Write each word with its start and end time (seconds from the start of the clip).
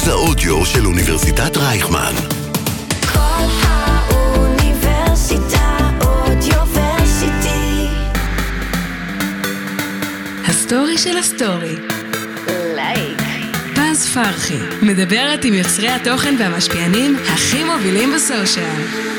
מרכז 0.00 0.08
האודיו 0.08 0.66
של 0.66 0.86
אוניברסיטת 0.86 1.56
רייכמן. 1.56 2.14
קול 3.12 3.44
האוניברסיטה 3.62 4.68
Audioversity. 6.00 7.86
הסטורי 10.46 10.98
של 10.98 11.16
הסטורי. 11.16 11.76
לייק. 12.76 13.20
פז 13.74 14.14
פרחי, 14.14 14.58
מדברת 14.82 15.44
עם 15.44 15.54
יוצרי 15.54 15.88
התוכן 15.88 16.34
והמשפיענים 16.38 17.16
הכי 17.34 17.64
מובילים 17.64 18.12
בסושיאל. 18.12 19.10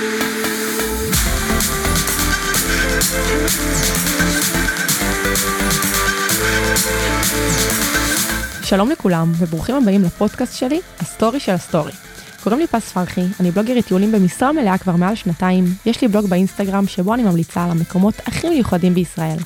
שלום 8.71 8.89
לכולם, 8.89 9.31
וברוכים 9.37 9.75
הבאים 9.75 10.03
לפודקאסט 10.03 10.57
שלי, 10.57 10.79
הסטורי 10.99 11.39
של 11.39 11.51
הסטורי. 11.51 11.91
קוראים 12.43 12.59
לי 12.59 12.67
פז 12.67 12.91
פרחי, 12.91 13.21
אני 13.39 13.51
בלוגרית 13.51 13.85
טיולים 13.85 14.11
במשרה 14.11 14.51
מלאה 14.51 14.77
כבר 14.77 14.95
מעל 14.95 15.15
שנתיים. 15.15 15.65
יש 15.85 16.01
לי 16.01 16.07
בלוג 16.07 16.25
באינסטגרם 16.25 16.87
שבו 16.87 17.13
אני 17.13 17.23
ממליצה 17.23 17.63
על 17.63 17.71
המקומות 17.71 18.13
הכי 18.25 18.49
מיוחדים 18.49 18.93
בישראל. 18.93 19.37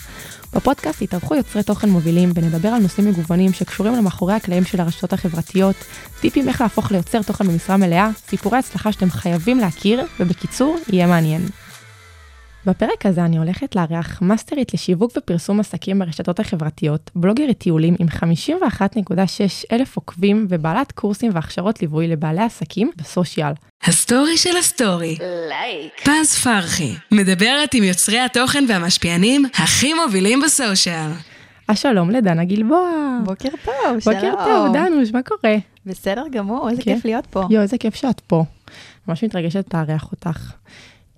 בפודקאסט 0.53 1.01
יתארחו 1.01 1.35
יוצרי 1.35 1.63
תוכן 1.63 1.89
מובילים 1.89 2.31
ונדבר 2.35 2.69
על 2.69 2.81
נושאים 2.81 3.07
מגוונים 3.07 3.53
שקשורים 3.53 3.95
למאחורי 3.95 4.33
הקלעים 4.33 4.65
של 4.65 4.81
הרשתות 4.81 5.13
החברתיות, 5.13 5.75
טיפים 6.21 6.49
איך 6.49 6.61
להפוך 6.61 6.91
ליוצר 6.91 7.21
תוכן 7.21 7.47
במשרה 7.47 7.77
מלאה, 7.77 8.09
סיפורי 8.29 8.57
הצלחה 8.57 8.91
שאתם 8.91 9.09
חייבים 9.09 9.59
להכיר, 9.59 10.05
ובקיצור, 10.19 10.77
יהיה 10.87 11.07
מעניין. 11.07 11.41
בפרק 12.65 13.05
הזה 13.05 13.25
אני 13.25 13.37
הולכת 13.37 13.75
לארח 13.75 14.21
מאסטרית 14.21 14.73
לשיווק 14.73 15.11
ופרסום 15.17 15.59
עסקים 15.59 15.99
ברשתות 15.99 16.39
החברתיות, 16.39 17.11
בלוגרית 17.15 17.57
טיולים 17.57 17.95
עם 17.99 18.07
51.6 18.07 19.13
אלף 19.71 19.95
עוקבים 19.95 20.45
ובעלת 20.49 20.91
קורסים 20.91 21.31
והכשרות 21.33 21.81
ליווי 21.81 22.07
לבעלי 22.07 22.41
עסקים 22.41 22.91
בסושיאל. 22.97 23.51
הסטורי 23.83 24.37
של 24.37 24.57
הסטורי. 24.57 25.17
לייק. 25.49 26.01
פז 26.03 26.35
פרחי, 26.43 26.93
מדברת 27.11 27.73
עם 27.73 27.83
יוצרי 27.83 28.19
התוכן 28.19 28.65
והמשפיענים 28.67 29.45
הכי 29.53 29.93
מובילים 29.93 30.41
בסושיאל. 30.41 31.11
השלום 31.69 32.11
לדנה 32.11 32.45
גלבוע. 32.45 33.19
בוקר 33.23 33.49
טוב, 33.65 33.99
שלום. 33.99 34.15
בוקר 34.15 34.33
טוב, 34.45 34.73
דנוש, 34.73 35.11
מה 35.11 35.23
קורה? 35.23 35.55
בסדר 35.85 36.23
גמור, 36.31 36.69
איזה 36.69 36.95
כיף 36.95 37.05
להיות 37.05 37.25
פה. 37.25 37.43
יואו, 37.49 37.61
איזה 37.61 37.77
כיף 37.77 37.95
שאת 37.95 38.19
פה. 38.19 38.43
ממש 39.07 39.23
מתרגשת 39.23 39.73
לארח 39.73 40.11
אותך. 40.11 40.51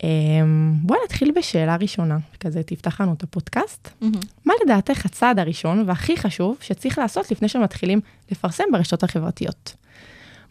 אמ, 0.03 0.73
בואי 0.81 0.99
נתחיל 1.05 1.31
בשאלה 1.35 1.75
ראשונה, 1.75 2.17
כזה 2.39 2.63
תפתח 2.63 3.01
לנו 3.01 3.13
את 3.13 3.23
הפודקאסט. 3.23 3.89
מהמם. 4.01 4.13
מה 4.45 4.53
לדעתך 4.65 5.05
הצעד 5.05 5.39
הראשון 5.39 5.83
והכי 5.87 6.17
חשוב 6.17 6.57
שצריך 6.61 6.97
לעשות 6.97 7.31
לפני 7.31 7.47
שמתחילים 7.47 8.01
לפרסם 8.31 8.63
ברשתות 8.71 9.03
החברתיות? 9.03 9.75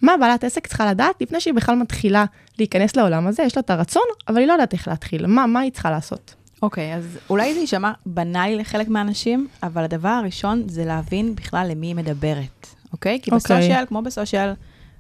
מה 0.03 0.16
בעלת 0.20 0.44
עסק 0.44 0.66
צריכה 0.66 0.91
לדעת 0.91 1.22
לפני 1.22 1.41
שהיא 1.41 1.55
בכלל 1.55 1.77
מתחילה 1.77 2.25
להיכנס 2.58 2.97
לעולם 2.97 3.27
הזה? 3.27 3.42
יש 3.42 3.56
לה 3.56 3.61
את 3.61 3.70
הרצון, 3.70 4.03
אבל 4.28 4.38
היא 4.38 4.47
לא 4.47 4.53
יודעת 4.53 4.72
איך 4.72 4.88
להתחיל. 4.88 5.27
מה, 5.27 5.47
מה 5.47 5.60
היא 5.60 5.72
צריכה 5.72 5.91
לעשות? 5.91 6.34
אוקיי, 6.62 6.94
אז 6.94 7.19
אולי 7.31 7.55
זה 7.55 7.60
יישמע 7.60 7.92
בנאלי 8.06 8.56
לחלק 8.56 8.88
מהאנשים, 8.88 9.48
אבל 9.62 9.84
הדבר 9.84 10.08
הראשון 10.08 10.62
זה 10.69 10.84
להבין 10.84 11.34
בכלל 11.34 11.69
למי 11.70 11.86
היא 11.86 11.94
מדברת, 11.94 12.66
אוקיי? 12.92 13.20
כי 13.22 13.31
אוקיי. 13.31 13.56
בסושיאל, 13.56 13.86
כמו 13.86 14.03
בסושיאל, 14.03 14.53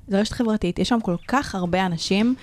זו 0.08 0.16
רשת 0.16 0.32
חברתית, 0.32 0.78
יש 0.78 0.88
שם 0.88 1.00
כל 1.02 1.16
כך 1.28 1.54
הרבה 1.54 1.86
אנשים, 1.86 2.34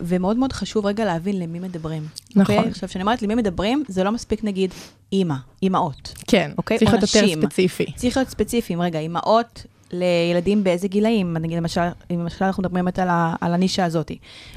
ומאוד 0.00 0.36
מאוד 0.36 0.52
חשוב 0.52 0.86
רגע 0.86 1.04
להבין 1.04 1.38
למי 1.38 1.58
מדברים. 1.58 2.06
נכון. 2.36 2.56
אוקיי? 2.56 2.70
עכשיו, 2.70 2.88
כשאני 2.88 3.02
אומרת 3.02 3.22
למי 3.22 3.34
מדברים, 3.34 3.84
זה 3.88 4.04
לא 4.04 4.12
מספיק 4.12 4.44
נגיד 4.44 4.70
אימא, 5.12 5.34
אימהות. 5.62 6.14
כן, 6.26 6.50
אוקיי, 6.58 6.78
צריך 6.78 6.90
להיות 6.92 7.02
יותר. 7.14 7.40
ספציפי. 7.40 7.92
צריך 7.96 8.16
להיות 8.16 8.28
ספציפיים, 8.28 8.82
רגע, 8.82 8.98
אימהות 8.98 9.66
לילדים 9.92 10.64
באיזה 10.64 10.88
גילאים, 10.88 11.36
נגיד 11.36 11.56
למשל, 11.56 11.80
למשל 12.10 12.44
אנחנו 12.44 12.60
מדברים 12.62 12.84
באמת 12.84 12.98
על, 12.98 13.08
ה, 13.08 13.34
על 13.40 13.54
הנישה 13.54 13.84
הזאת. 13.84 14.12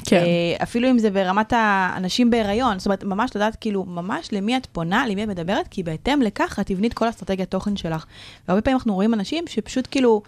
כן. 0.06 0.18
אה, 0.18 0.64
אפילו 0.64 0.90
אם 0.90 1.00
זה 1.00 1.10
ברמת 1.10 1.54
האנשים 1.56 2.30
בהיריון, 2.30 2.80
זאת 2.80 2.86
אומרת, 2.86 3.04
ממש 3.04 3.36
לדעת 3.36 3.56
כאילו, 3.56 3.86
ממש 3.86 4.30
למי 4.32 4.58
את 4.58 4.66
פונה, 4.66 5.08
למי 5.08 5.24
את 5.24 5.28
מדברת, 5.28 5.68
כי 5.68 5.84
בהתאם 5.84 6.22
לכך 6.22 6.60
את 6.62 6.68
תבני 6.68 6.88
את 6.88 6.94
כל 6.94 7.10
אסטרטגיית 7.10 7.52
תוכן 7.52 7.78
שלך. 7.78 8.06
והרבה 8.48 8.62
פעמים 8.62 8.78
אנחנו 8.78 8.94
רואים 8.94 9.14
אנשים 9.14 9.44
שפשוט 9.48 9.88
כאילו 9.92 10.22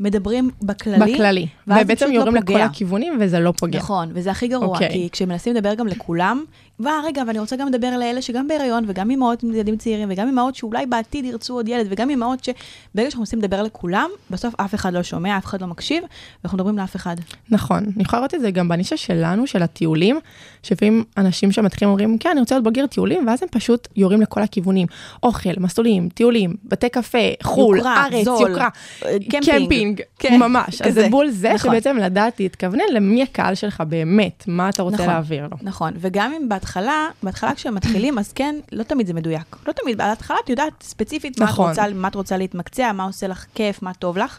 מדברים 0.00 0.50
בכללי. 0.62 1.14
בכללי. 1.14 1.46
ובעצם 1.66 2.12
יורים 2.12 2.34
לא 2.34 2.40
לכל. 2.40 2.60
הכיוונים 2.60 3.18
וזה 3.20 3.40
לא 3.40 3.52
פוגע. 3.56 3.78
נכון, 3.78 4.10
וזה 4.14 4.30
הכי 4.30 4.48
גרוע, 4.48 4.66
אוקיי. 4.66 4.88
כי 4.90 5.08
כשמנסים 5.12 5.54
לדבר 5.54 5.74
גם 5.74 5.86
לכולם, 5.86 6.44
ורגע, 6.82 7.22
ואני 7.26 7.38
רוצה 7.38 7.56
גם 7.56 7.68
לדבר 7.68 7.98
לאלה 7.98 8.22
שגם 8.22 8.48
בהיריון, 8.48 8.84
וגם 8.86 9.10
אימהות 9.10 9.42
עם 9.42 9.54
ילדים 9.54 9.76
צעירים, 9.76 10.08
וגם 10.12 10.26
אימהות 10.26 10.54
שאולי 10.54 10.86
בעתיד 10.86 11.24
ירצו 11.24 11.54
עוד 11.54 11.68
ילד, 11.68 11.86
וגם 11.90 12.10
אימהות 12.10 12.44
שברגע 12.44 13.10
שאנחנו 13.10 13.20
מנסים 13.20 13.38
לדבר 13.38 13.62
לכולם, 13.62 14.10
בסוף 14.30 14.54
אף 14.60 14.74
אחד 14.74 14.92
לא 14.92 15.02
שומע, 15.02 15.38
אף 15.38 15.44
אחד 15.44 15.60
לא 15.60 15.66
מקשיב, 15.66 16.04
ואנחנו 16.42 16.56
מדברים 16.56 16.78
לאף 16.78 16.96
אחד. 16.96 17.16
נכון, 17.50 17.78
אני 17.96 18.02
יכולה 18.02 18.20
לראות 18.20 18.34
את 18.34 18.40
זה 18.40 18.50
גם 18.50 18.68
בנישה 18.68 18.96
שלנו, 18.96 19.46
של 19.46 19.62
הטיולים, 19.62 20.18
שלפעמים 20.62 21.04
אנשים 21.16 21.52
שמתחילים 21.52 21.90
אומרים, 21.90 22.18
כן, 22.18 22.30
אני 22.30 22.40
רוצה 22.40 22.54
להיות 22.54 22.64
בוגר 22.64 22.86
טיולים, 22.86 23.26
ואז 23.26 23.42
הם 23.42 23.48
פשוט 23.48 23.88
יורים 23.96 24.20
לכל 24.20 24.42
הכיוונים. 24.42 24.86
אוכל, 25.22 25.50
מסלולים, 25.56 26.08
טיולים, 26.08 26.54
בתי 26.64 26.88
קפה, 26.88 27.18
חו"ל, 27.42 27.76
יוקרה, 27.76 28.04
ארץ, 28.06 28.24
זול, 28.24 28.50
יוקרה, 28.50 28.68
אה, 29.04 29.16
קמפינג. 29.30 29.62
קמפינג, 29.62 30.00
כן, 30.18 30.38
ממש. 30.38 30.82
אז 30.82 30.88
כזה. 30.88 31.02
זה 31.02 31.08
בול 31.08 31.30
זה, 31.30 31.52
נכון. 31.54 31.70
שבעצם 31.70 31.96
לדעת 31.96 32.40
להתכוונן 32.40 32.84
למי 32.92 33.22
הקהל 33.22 33.54
שלך 33.54 33.82
באמת, 33.88 34.44
מה 34.46 34.68
אתה 34.68 34.82
רוצה 34.82 34.96
נכון. 34.96 35.06
להעביר 35.06 35.46
לו. 35.50 35.56
נכון, 35.62 35.92
וגם 35.96 36.32
אם 36.32 36.48
בהתחלה, 36.48 36.71
בהתחלה 37.22 37.54
כשהם 37.54 37.74
מתחילים, 37.74 38.18
אז 38.18 38.32
כן, 38.32 38.56
לא 38.72 38.82
תמיד 38.82 39.06
זה 39.06 39.14
מדויק. 39.14 39.56
לא 39.66 39.72
תמיד, 39.72 39.98
בהתחלה 39.98 40.36
את 40.44 40.48
יודעת 40.48 40.72
ספציפית 40.82 41.40
מה, 41.40 41.46
נכון. 41.46 41.70
את 41.70 41.78
רוצה, 41.78 41.94
מה 41.94 42.08
את 42.08 42.14
רוצה 42.14 42.36
להתמקצע, 42.36 42.92
מה 42.92 43.04
עושה 43.04 43.26
לך 43.26 43.46
כיף, 43.54 43.82
מה 43.82 43.94
טוב 43.94 44.18
לך. 44.18 44.38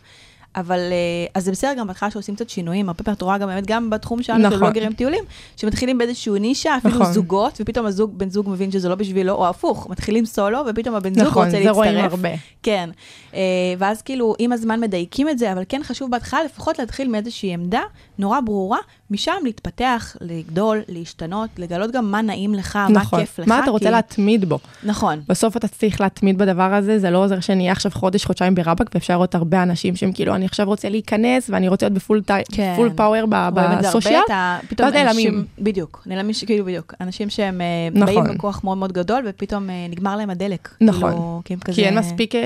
אבל, 0.55 0.79
אה, 0.79 1.25
אז 1.35 1.45
זה 1.45 1.51
בסדר 1.51 1.73
גם 1.77 1.87
בהתחלה 1.87 2.11
שעושים 2.11 2.35
קצת 2.35 2.49
שינויים, 2.49 2.89
הרבה 2.89 3.03
פעמים 3.03 3.15
את 3.17 3.21
רואה 3.21 3.37
גם 3.37 3.47
באמת, 3.47 3.65
גם 3.67 3.89
בתחום 3.89 4.23
שלנו, 4.23 4.41
של 4.41 4.47
נכון. 4.47 4.59
בלוגרים 4.59 4.93
טיולים, 4.93 5.23
שמתחילים 5.57 5.97
באיזשהו 5.97 6.35
נישה, 6.35 6.77
אפילו 6.77 6.95
נכון. 6.95 7.13
זוגות, 7.13 7.57
ופתאום 7.61 7.85
הזוג, 7.85 8.17
בן 8.17 8.29
זוג 8.29 8.49
מבין 8.49 8.71
שזה 8.71 8.89
לא 8.89 8.95
בשבילו, 8.95 9.33
או 9.33 9.47
הפוך, 9.49 9.89
מתחילים 9.89 10.25
סולו, 10.25 10.59
ופתאום 10.69 10.95
הבן 10.95 11.13
זוג 11.13 11.23
נכון, 11.23 11.45
רוצה 11.45 11.63
זה 11.63 11.71
רואים 11.71 11.93
להצטרף. 11.93 12.13
הרבה. 12.13 12.29
כן, 12.63 12.89
אה, 13.33 13.39
ואז 13.77 14.01
כאילו 14.01 14.35
עם 14.39 14.51
הזמן 14.51 14.79
מדייקים 14.79 15.29
את 15.29 15.39
זה, 15.39 15.53
אבל 15.53 15.63
כן 15.69 15.81
חשוב 15.83 16.11
בהתחלה 16.11 16.43
לפחות 16.43 16.79
להתחיל 16.79 17.07
מאיזושהי 17.07 17.53
עמדה 17.53 17.81
נורא 18.17 18.39
ברורה, 18.39 18.79
משם 19.13 19.31
להתפתח, 19.43 20.15
לגדול, 20.21 20.81
להשתנות, 20.87 21.49
לגלות 21.57 21.91
גם 21.91 22.11
מה 22.11 22.21
נעים 22.21 22.53
לך, 22.53 22.79
נכון. 22.91 23.19
מה 23.19 23.25
כיף 23.25 23.39
לך. 23.39 23.47
מה 23.47 23.59
אתה 23.63 23.71
רוצה 23.71 23.85
כי- 23.85 23.91
להתמיד 23.91 24.45
בו? 24.49 24.59
נכון, 24.83 25.19
בסוף 25.29 25.57
אתה 25.57 25.67
צריך 25.67 26.01
להתמיד 26.01 26.37
בדבר 26.37 26.73
הזה, 26.73 26.99
זה 26.99 27.09
לא 27.09 27.23
עוזר 27.23 27.39
שנהיה 27.39 27.71
עכשיו 27.71 27.91
חודש, 27.91 28.25
חודשיים 28.25 28.55
ברבק, 28.55 28.89
ואפשר 28.93 29.13
לראות 29.13 29.35
הרבה 29.35 29.63
אנשים 29.63 29.95
שהם 29.95 30.11
כאילו, 30.11 30.35
אני 30.35 30.45
עכשיו 30.45 30.65
רוצה 30.67 30.89
להיכנס, 30.89 31.49
ואני 31.49 31.67
רוצה 31.67 31.85
להיות 31.85 31.93
בפול 31.93 32.21
טי- 32.21 32.33
כן. 32.51 32.73
פול 32.75 32.89
פאוור 32.95 33.25
ב- 33.29 33.49
בסושיאל, 33.79 34.19
ה- 34.31 34.57
פתאום 34.69 34.87
אנשים, 34.89 35.05
נעלמים. 35.05 35.45
בדיוק, 35.59 36.03
נעלמים, 36.05 36.33
כאילו 36.45 36.65
בדיוק, 36.65 36.93
אנשים 37.01 37.29
שהם 37.29 37.61
אה, 37.61 37.65
נכון. 37.93 38.05
באים 38.23 38.37
בכוח 38.37 38.63
מאוד 38.63 38.77
מאוד 38.77 38.91
גדול, 38.91 39.23
ופתאום 39.29 39.69
אה, 39.69 39.85
נגמר 39.89 40.15
להם 40.15 40.29
הדלק. 40.29 40.69
נכון. 40.81 41.11
כאילו, 41.11 41.41
כי 41.45 41.65
כזה... 41.65 41.75
כי 41.75 41.85
אין 41.85 41.97
מספיק, 41.97 42.35
אה, 42.35 42.41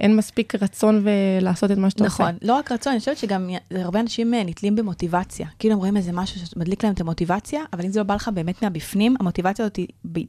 אין 0.00 0.16
מספיק 0.16 0.54
רצון 0.62 1.04
ולעשות 1.04 1.70
את 1.70 1.78
מה 1.78 1.90
שאתה 1.90 2.04
עושה. 2.04 2.22
נכון, 2.22 2.34
לא 2.42 2.54
רק 2.54 2.72
רצון, 2.72 2.90
אני 2.92 3.00
חושבת 3.00 3.16
שגם 3.18 3.50
הרבה 3.74 4.00
אנשים 4.00 4.34
נתלים 4.34 4.76
במוטיבציה. 4.76 5.46
כאילו 5.58 5.74
הם 5.74 5.80
רואים 5.80 5.96
איזה 5.96 6.11
משהו 6.12 6.46
שמדליק 6.46 6.84
להם 6.84 6.92
את 6.94 7.00
המוטיבציה, 7.00 7.60
אבל 7.72 7.84
אם 7.84 7.90
זה 7.90 8.00
לא 8.00 8.04
בא 8.04 8.14
לך 8.14 8.30
באמת 8.34 8.62
מהבפנים, 8.62 9.16
המוטיבציה 9.20 9.64
הזאת 9.64 9.78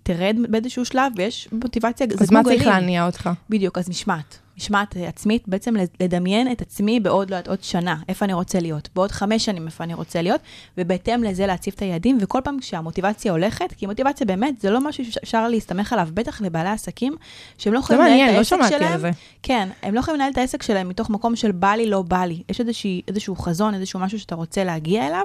תרד 0.04 0.36
באיזשהו 0.50 0.86
שלב, 0.86 1.14
ויש 1.16 1.48
מוטיבציה, 1.52 2.08
אז 2.20 2.32
מה 2.32 2.44
צריך. 2.44 2.68
להניע 2.68 3.06
אותך? 3.06 3.30
בדיוק, 3.50 3.78
אז 3.78 3.90
משמעת. 3.90 4.40
משמעת 4.58 4.96
עצמית, 5.08 5.48
בעצם 5.48 5.74
לדמיין 6.00 6.52
את 6.52 6.62
עצמי 6.62 7.00
בעוד, 7.00 7.30
לא 7.30 7.36
יודעת, 7.36 7.48
עוד 7.48 7.64
שנה, 7.64 7.96
איפה 8.10 8.26
אני 8.26 8.34
רוצה 8.34 8.60
להיות, 8.60 8.90
בעוד 8.96 9.12
חמש 9.12 9.46
שנים 9.46 9.66
איפה 9.66 9.84
אני 9.84 9.94
רוצה 9.94 10.22
להיות, 10.22 10.42
ובהתאם 10.78 11.24
לזה 11.24 11.46
להציב 11.48 11.74
את 11.76 11.82
היעדים, 11.82 12.18
וכל 12.22 12.40
פעם 12.44 12.60
כשהמוטיבציה 12.60 13.32
הולכת, 13.32 13.74
כי 13.78 13.86
מוטיבציה 13.86 14.28
באמת, 14.28 14.62
זה 14.62 14.70
לא 14.70 14.82
משהו 14.88 15.06
שאפשר 15.12 15.48
להסתמך 15.48 15.94
עליו, 15.94 16.08
בטח 16.14 16.42
לבעלי 16.42 16.70
עסקים, 16.70 17.16
שהם 17.58 17.74
לא 17.74 17.80
זה 17.80 17.84
יכולים 17.84 18.02
לנהל 18.02 18.12
מעניין, 18.18 18.30
את 18.30 18.34
לא 18.34 18.38
העסק 18.38 18.56
שמעתי 18.56 18.74
שלהם. 18.86 19.00
זה. 19.00 19.10
כן, 19.44 19.70
הם 19.84 19.94
לא 19.94 20.00
יכולים 20.00 20.20
לנהל 20.20 20.32
את 20.32 20.38
העסק 20.38 20.64
שלהם 20.64 20.90
מתוך 20.90 21.10
מקום 21.10 21.36
של 21.36 21.52
בא 21.52 21.72
לי, 21.74 21.90
לא 21.90 22.02
בא 22.02 22.26
לי. 22.26 22.44
יש 22.50 22.60
איזושהי, 22.60 23.02
איזשהו 23.08 23.36
חזון, 23.36 23.74
איזשהו 23.74 24.00
משהו 24.00 24.20
שאתה 24.20 24.36
רוצה 24.36 24.64
להגיע 24.64 25.08
אליו, 25.08 25.24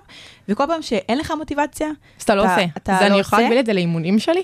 וכל 0.48 0.64
פעם 0.68 0.82
שאין 0.82 1.18
לך 1.18 1.32
מוטיבציה, 1.38 1.88
אז 2.18 2.22
אתה 2.22 2.34
לא 2.34 2.44
אתה- 2.44 2.54
עושה. 2.54 2.64
אתה 2.76 2.96
אז 2.96 3.02
לא 3.02 3.06
אני 3.06 3.18
יכולה? 3.18 3.42
להגביל 3.42 3.60
את 3.60 3.66
זה 3.66 3.72
לאימונים 3.72 4.18
שלי? 4.18 4.42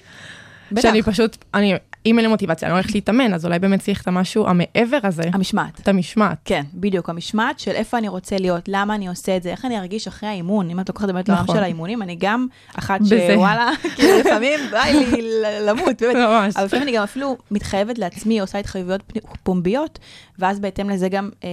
בטח. 0.72 0.82
שאני 0.82 1.02
פשוט, 1.02 1.36
אני, 1.54 1.75
אם 2.06 2.18
אין 2.18 2.24
לי 2.24 2.30
מוטיבציה, 2.30 2.68
אני 2.68 2.72
לא 2.72 2.78
הולכת 2.78 2.94
להתאמן, 2.94 3.34
אז 3.34 3.46
אולי 3.46 3.58
באמת 3.58 3.80
צריך 3.80 4.02
את 4.02 4.08
המשהו 4.08 4.46
המעבר 4.46 4.98
הזה, 5.02 5.22
המשמעת. 5.32 5.80
את 5.80 5.88
המשמעת. 5.88 6.38
כן, 6.44 6.62
בדיוק, 6.74 7.10
המשמעת 7.10 7.58
של 7.58 7.70
איפה 7.70 7.98
אני 7.98 8.08
רוצה 8.08 8.36
להיות, 8.38 8.64
למה 8.68 8.94
אני 8.94 9.08
עושה 9.08 9.36
את 9.36 9.42
זה, 9.42 9.50
איך 9.50 9.64
אני 9.64 9.78
ארגיש 9.78 10.06
אחרי 10.06 10.28
האימון. 10.28 10.70
אם 10.70 10.80
את 10.80 10.88
לוקחת 10.88 11.06
באמת 11.06 11.28
לעולם 11.28 11.42
נכון. 11.42 11.56
של 11.56 11.62
האימונים, 11.62 12.02
אני 12.02 12.16
גם 12.20 12.46
אחת. 12.74 13.00
שוואלה, 13.04 13.70
כאילו 13.96 14.18
לפעמים 14.18 14.60
בא 14.70 14.82
לי 14.84 15.22
למות, 15.66 16.02
באמת. 16.02 16.16
ממש. 16.16 16.56
אבל 16.56 16.64
לפעמים 16.64 16.82
אני 16.82 16.92
גם 16.96 17.02
אפילו 17.02 17.36
מתחייבת 17.50 17.98
לעצמי, 17.98 18.40
עושה 18.40 18.58
התחייבויות 18.58 19.02
פומביות, 19.42 19.98
ואז 20.38 20.60
בהתאם 20.60 20.90
לזה 20.90 21.08
גם 21.08 21.30
אה, 21.44 21.48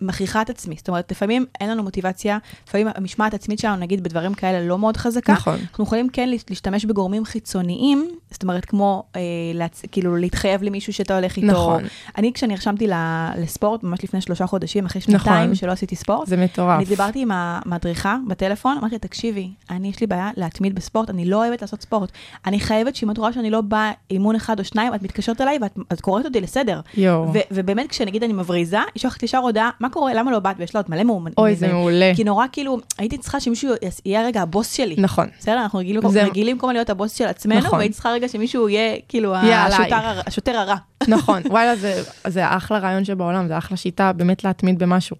מכריחה 0.00 0.42
את 0.42 0.50
עצמי. 0.50 0.74
זאת 0.78 0.88
אומרת, 0.88 1.10
לפעמים 1.12 1.46
אין 1.60 1.70
לנו 1.70 1.82
מוטיבציה, 1.82 2.38
לפעמים 2.68 2.88
המשמעת 2.94 3.32
העצמית 3.32 3.58
שלנו, 3.58 3.76
נגיד, 3.76 4.02
בדברים 4.02 4.34
כאלה 4.34 4.66
לא 4.66 4.78
מאוד 4.78 4.96
חזקה. 4.96 5.32
נכון. 5.32 5.58
אנחנו 5.70 5.84
יכולים 5.84 6.08
כן 6.08 6.28
להשתמש 6.28 6.84
בגורמים 6.84 7.24
חיצוניים, 7.24 8.08
זאת 8.30 8.42
אומרת, 8.42 8.64
כמו 8.64 9.02
אה, 9.16 9.20
להצ... 9.54 9.82
כאילו 9.92 10.16
להתחייב 10.16 10.62
למישהו 10.62 10.92
שאתה 10.92 11.16
הולך 11.16 11.36
איתו. 11.36 11.46
נכון. 11.46 11.82
אני, 12.18 12.32
כשאני 12.32 12.54
נרשמתי 12.54 12.86
ל- 12.86 12.92
לספורט, 13.38 13.82
ממש 13.82 14.04
לפני 14.04 14.20
שלושה 14.20 14.46
חודשים, 14.46 14.86
אחרי 14.86 15.00
שנתיים 15.00 15.42
נכון. 15.42 15.54
שלא 15.54 15.72
עשיתי 15.72 15.96
ספורט, 15.96 16.28
זה 16.28 16.36
מטורף. 16.36 16.76
אני 16.76 16.84
דיברתי 16.84 17.20
עם 17.22 17.30
המדריכה 17.32 18.16
בטלפון, 18.28 18.76
אמרתי 18.80 18.98
תקשיבי, 18.98 19.50
אני, 19.70 19.88
יש 19.88 20.00
לי 20.00 20.06
בעיה 20.06 20.30
להתמיד 20.36 20.74
בספורט, 20.74 21.10
אני 21.10 21.24
לא 21.24 21.36
אוהבת 21.44 21.62
לעשות 21.62 21.82
ספורט. 21.82 22.10
אני 22.46 22.60
חייבת 22.60 22.96
שאם 22.96 23.10
את 23.10 23.18
רואה 23.18 23.32
שאני 23.32 23.50
לא 23.50 23.60
באה 23.60 23.92
אימון 24.10 24.34
אחד 24.36 24.58
או 24.58 24.64
שניים, 24.64 24.94
את 24.94 25.02
מתקשרת 25.02 25.40
אליי 25.40 25.58
ואת 25.62 25.78
את 25.92 26.00
קוראת 26.00 26.24
אותי 26.24 26.40
לסדר. 26.40 26.80
יואו. 26.96 27.32
ו- 27.34 27.38
ובאמת, 27.50 27.88
כשנגיד 27.90 28.22
אני 28.22 28.32
מבריזה, 28.32 28.78
היא 28.94 29.00
שולחת 29.00 29.22
ישר 29.22 29.38
הודעה, 29.38 29.70
מה 29.86 29.92
קורה, 29.92 30.14
למה 30.14 30.30
לא 30.30 30.38
באת? 30.38 30.56
ויש 30.58 30.74
לה 30.74 30.80
עוד 30.80 30.90
מלא 30.90 31.02
מאומנים. 31.04 31.34
אוי, 31.38 31.56
זה 31.56 31.68
מעולה. 31.72 32.12
כי 32.16 32.24
נורא 32.24 32.46
כאילו, 32.52 32.78
הייתי 32.98 33.18
צריכה 33.18 33.40
שמישהו 33.40 33.72
יהיה 34.04 34.22
רגע 34.26 34.42
הבוס 34.42 34.72
שלי. 34.72 34.94
נכון. 34.98 35.26
בסדר, 35.38 35.54
אנחנו 35.62 35.78
רגילים, 35.78 36.08
זה- 36.08 36.22
רגילים 36.24 36.58
כל 36.58 36.66
הזמן 36.66 36.74
להיות 36.74 36.90
הבוס 36.90 37.14
של 37.14 37.24
עצמנו, 37.24 37.58
נכון. 37.60 37.78
והייתי 37.78 37.94
צריכה 37.94 38.10
רגע 38.10 38.28
שמישהו 38.28 38.68
יהיה 38.68 38.96
כאילו 39.08 39.34
השוטר, 39.36 40.20
השוטר 40.26 40.56
הרע. 40.56 40.76
נכון, 41.08 41.42
וואלה, 41.50 41.76
זה, 41.76 42.02
זה 42.26 42.56
אחלה 42.56 42.78
רעיון 42.78 43.04
שבעולם, 43.04 43.48
זה 43.48 43.58
אחלה 43.58 43.76
שיטה 43.76 44.12
באמת 44.12 44.44
להתמיד 44.44 44.78
במשהו. 44.78 45.16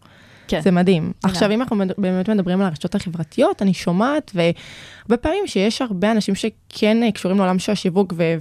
כן. 0.48 0.60
זה 0.60 0.70
מדהים. 0.70 1.02
לגמרי. 1.02 1.14
עכשיו, 1.36 1.50
אם 1.52 1.60
אנחנו 1.62 1.76
באמת 1.98 2.28
מדברים 2.28 2.60
על 2.60 2.66
הרשתות 2.66 2.94
החברתיות, 2.94 3.62
אני 3.62 3.74
שומעת, 3.74 4.30
והרבה 4.34 5.16
פעמים 5.22 5.46
שיש 5.46 5.82
הרבה 5.82 6.12
אנשים 6.12 6.34
שכן 6.34 7.02
אה, 7.02 7.12
קשורים 7.12 7.38
לעולם 7.38 7.58
של 7.58 7.72
השיווק 7.72 8.12
ו- 8.16 8.34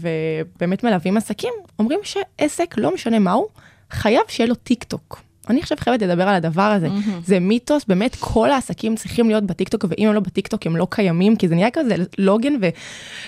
ובאמת 0.56 0.84
מלווים 0.84 1.18
עסקים, 1.18 1.54
אומרים 1.80 2.00
שעסק, 2.04 2.76
לא 2.78 2.94
משנה 2.94 3.20
מהו, 3.20 3.48
חייב 3.92 4.22
שיהיה 4.28 4.48
לו 4.50 4.56
טיק 4.56 4.84
טוק. 4.84 5.22
אני 5.50 5.60
עכשיו 5.60 5.78
חייבת 5.82 6.02
לדבר 6.02 6.24
על 6.24 6.36
הדבר 6.36 6.62
הזה. 6.62 6.88
זה 7.26 7.40
מיתוס, 7.40 7.86
באמת 7.88 8.16
כל 8.20 8.52
העסקים 8.52 8.96
צריכים 8.96 9.30
להיות 9.30 9.44
בטיקטוק, 9.44 9.86
ואם 9.90 10.08
הם 10.08 10.14
לא 10.14 10.20
בטיקטוק 10.20 10.66
הם 10.66 10.76
לא 10.76 10.88
קיימים, 10.90 11.36
כי 11.36 11.48
זה 11.48 11.56
נהיה 11.56 11.72
כזה 11.72 11.96
לוגן 12.18 12.54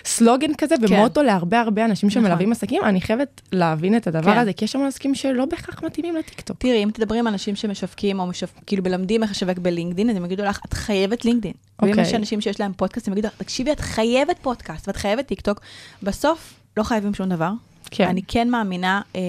וסלוגן 0.04 0.54
כזה, 0.58 0.75
כן. 0.88 0.94
ומוטו 0.94 1.24
להרבה 1.24 1.62
הרבה 1.62 1.86
אנשים 1.86 2.10
נכון. 2.10 2.22
שמלווים 2.22 2.52
עסקים. 2.52 2.84
אני 2.84 3.02
חייבת 3.02 3.42
להבין 3.52 3.98
את 3.98 4.08
הדבר 4.08 4.34
כן. 4.34 4.38
הזה, 4.38 4.54
כי 4.54 4.66
יש 4.66 4.72
שם 4.72 4.81
עסקים 4.81 5.16
שלא 5.16 5.46
בהכרח 5.46 5.84
מתאימים 5.84 6.16
לטיקטוק. 6.16 6.58
תראי, 6.60 6.84
אם 6.84 6.90
תדברי 6.94 7.19
עם 7.19 7.28
אנשים 7.28 7.56
שמשווקים, 7.56 8.19
או 8.19 8.28
משו... 8.28 8.46
כאילו 8.66 8.84
מלמדים 8.84 9.24
איך 9.24 9.31
לשווק 9.31 9.58
בלינקדין, 9.58 10.10
אז 10.10 10.16
הם 10.16 10.25
יגידו 10.25 10.44
לך, 10.44 10.60
את 10.66 10.74
חייבת 10.74 11.25
לינקדין. 11.25 11.54
ואם 11.81 11.90
אוקיי. 11.90 12.04
יש 12.04 12.14
אנשים 12.14 12.42
שיש 12.42 12.60
להם 12.60 12.74
פודקאסט, 12.74 13.08
הם 13.08 13.14
יגידו 13.14 13.28
תקשיבי, 13.38 13.72
את 13.72 13.80
חייבת 13.80 14.38
פודקאסט, 14.42 14.88
ואת 14.88 14.96
חייבת 14.96 15.28
טיקטוק. 15.28 15.62
בסוף, 16.04 16.54
לא 16.78 16.84
חייבים 16.84 17.14
שום 17.14 17.30
דבר. 17.30 17.52
כן. 17.92 18.08
אני 18.08 18.22
כן 18.28 18.50
מאמינה 18.50 19.02
אה, 19.16 19.22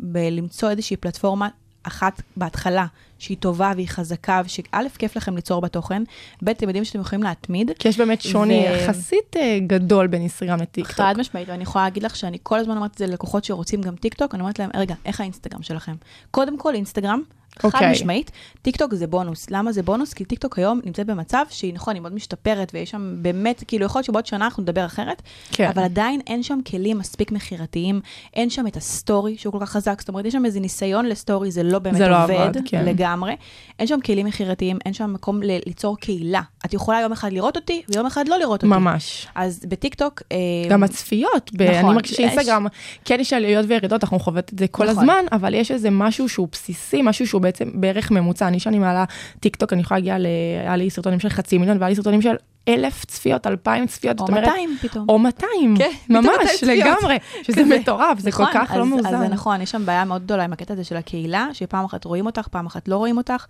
בלמצוא 0.00 0.70
איזושהי 0.70 0.96
פלטפורמה 0.96 1.48
אחת 1.82 2.22
בהתחלה, 2.36 2.86
שהיא 3.18 3.36
טובה 3.40 3.72
והיא 3.76 3.88
חזקה, 3.88 4.42
ושא', 4.44 4.88
כיף 4.98 5.16
לכם 5.16 5.36
ליצור 5.36 5.60
בה 5.60 5.68
תוכן, 5.68 6.02
ב', 6.44 6.48
אתם 6.48 6.68
יודעים 6.68 6.84
שאתם 6.84 7.00
יכולים 7.00 7.22
להתמיד. 7.22 7.70
כי 7.78 7.88
יש 7.88 7.98
באמת 7.98 8.22
שוני 8.22 8.66
ו- 8.68 8.76
יחסית 8.76 9.36
אה, 9.36 9.58
גדול 9.66 10.06
בין 10.06 10.20
אינסטגרם 10.20 10.58
לטיקטוק. 10.60 10.96
חד 10.96 11.14
משמעית, 11.18 11.48
ואני 11.48 11.62
יכולה 11.62 11.84
להגיד 11.84 12.02
לך 12.02 12.16
שאני 12.16 12.38
כל 12.42 12.58
הזמן 12.58 12.76
אומרת 12.76 12.92
את 12.92 12.98
זה 12.98 13.06
ללקוחות 13.06 13.44
שרוצים 13.44 13.80
גם 13.80 13.96
טיקטוק, 13.96 14.34
אני 14.34 14.40
אומרת 14.42 14.58
להם, 14.58 14.70
רגע, 14.74 14.94
איך 15.04 15.20
האינסטגרם 15.20 15.62
שלכם? 15.62 15.94
קודם 16.30 16.58
כל, 16.58 16.74
אינסטגרם, 16.74 17.22
חד 17.58 17.64
אוקיי. 17.68 17.90
משמעית, 17.92 18.30
טיקטוק 18.62 18.94
זה 18.94 19.06
בונוס. 19.06 19.50
למה 19.50 19.72
זה 19.72 19.82
בונוס? 19.82 20.12
כי 20.12 20.24
טיקטוק 20.24 20.58
היום 20.58 20.80
נמצאת 20.84 21.06
במצב 21.06 21.44
שהיא, 21.50 21.74
נכון, 21.74 21.94
היא 21.94 22.02
מאוד 22.02 22.14
משתפרת, 22.14 22.70
ויש 22.74 22.90
שם 22.90 23.14
באמת, 23.22 23.64
כאילו, 23.68 23.86
יכול 23.86 23.98
להיות 23.98 24.06
שבעוד 24.06 24.26
שנה 24.26 24.44
אנחנו 24.44 24.62
נדבר 24.62 24.86
אחרת, 24.86 25.22
כן. 25.52 25.68
אבל 25.68 25.82
עדיין 25.82 26.20
אין 26.26 26.42
שם 26.42 26.58
כלים 26.70 26.98
מספיק 26.98 27.32
מכירתיים, 27.32 28.00
אין 28.34 28.50
שם 28.50 28.66
את 28.66 28.76
הסטורי 28.76 29.36
שהוא 29.36 29.52
כל 29.52 29.58
כך 29.60 29.70
חזק, 29.70 30.00
זאת 30.00 30.08
אומרת, 30.08 30.24
יש 30.24 30.32
שם 30.32 30.44
איזה 30.44 30.60
ניסיון 30.60 31.06
לסטורי, 31.06 31.50
זה 31.50 31.62
לא 31.62 31.78
באמת 31.78 31.96
זה 31.98 32.08
לא 32.08 32.24
עובד 32.24 32.34
עבד, 32.34 32.56
כן. 32.64 32.84
לגמרי. 32.84 33.36
אין 33.78 33.86
שם 33.86 33.98
כלים 34.04 34.26
מכירתיים, 34.26 34.78
אין 34.86 34.92
שם 34.92 35.12
מקום 35.12 35.42
ל- 35.42 35.58
ליצור 35.66 35.98
קהילה. 35.98 36.40
את 36.66 36.74
יכולה 36.74 37.00
יום 37.00 37.12
אחד 37.12 37.32
לראות 37.32 37.56
אותי, 37.56 37.82
ויום 37.88 38.06
אחד 38.06 38.28
לא 38.28 38.38
לראות 38.38 38.62
אותי. 38.62 38.66
ממש. 38.74 39.26
אז 39.34 39.60
בטיקטוק... 39.68 40.22
אה, 40.32 40.36
גם 40.70 40.82
הצפיות, 40.82 41.50
ב- 41.54 41.62
נכון, 41.62 41.74
אני 41.84 41.94
מרגישה 41.94 42.22
יש- 42.22 42.30
שאינסטגרם, 42.32 42.66
כן 43.04 43.16
יש 43.20 43.32
עליות 43.32 43.64
וירידות, 43.68 44.04
אנחנו 44.04 44.18
חוות 44.18 44.52
את 44.54 44.58
זה 44.58 44.66
כל 44.68 44.84
נכון. 44.90 44.98
הזמן, 44.98 45.24
אבל 45.32 45.54
יש 45.54 45.70
איזה 45.70 45.90
משהו 45.90 46.28
שהוא 46.28 46.48
בסיסי, 46.52 47.00
משהו 47.02 47.26
שהוא 47.26 47.39
בעצם 47.40 47.68
בערך 47.74 48.10
ממוצע. 48.10 48.48
אני, 48.48 48.60
שאני 48.60 48.78
מעלה 48.78 49.04
טיק 49.40 49.56
טוק, 49.56 49.72
אני 49.72 49.80
יכולה 49.80 49.98
להגיע 49.98 50.18
ל... 50.18 50.26
היה 50.60 50.76
לי 50.76 50.90
סרטונים 50.90 51.20
של 51.20 51.28
חצי 51.28 51.58
מיליון, 51.58 51.76
והיה 51.80 51.88
לי 51.88 51.96
סרטונים 51.96 52.22
של 52.22 52.34
אלף 52.68 53.04
צפיות, 53.04 53.46
אלפיים 53.46 53.86
צפיות, 53.86 54.20
או 54.20 54.26
זאת 54.26 54.30
אומרת, 54.30 54.44
200 54.44 54.76
פתאום. 54.82 55.06
או 55.08 55.18
200, 55.18 55.76
כן, 55.78 55.90
פתאום 56.04 56.16
200 56.24 56.38
ממש. 56.40 56.64
לגמרי, 56.64 57.16
שזה. 57.42 57.64
מטורף, 57.64 58.18
זה 58.18 58.32
כל 58.32 58.42
נכון, 58.42 58.54
כך 58.66 58.72
לא 58.76 58.82
אז- 58.82 58.88
מאוזן. 58.88 59.14
אז 59.14 59.20
זה 59.20 59.28
נכון, 59.28 59.60
יש 59.60 59.70
שם 59.70 59.86
בעיה 59.86 60.04
מאוד 60.04 60.22
גדולה 60.22 60.44
עם 60.44 60.52
הקטע 60.52 60.72
הזה 60.74 60.84
של 60.84 60.96
הקהילה, 60.96 61.48
שפעם 61.52 61.84
אחת 61.84 62.04
רואים 62.04 62.26
אותך, 62.26 62.48
פעם 62.48 62.66
אחת 62.66 62.88
לא 62.88 62.96
רואים 62.96 63.16
אותך. 63.16 63.44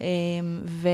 אמ, 0.00 0.06
ו, 0.66 0.88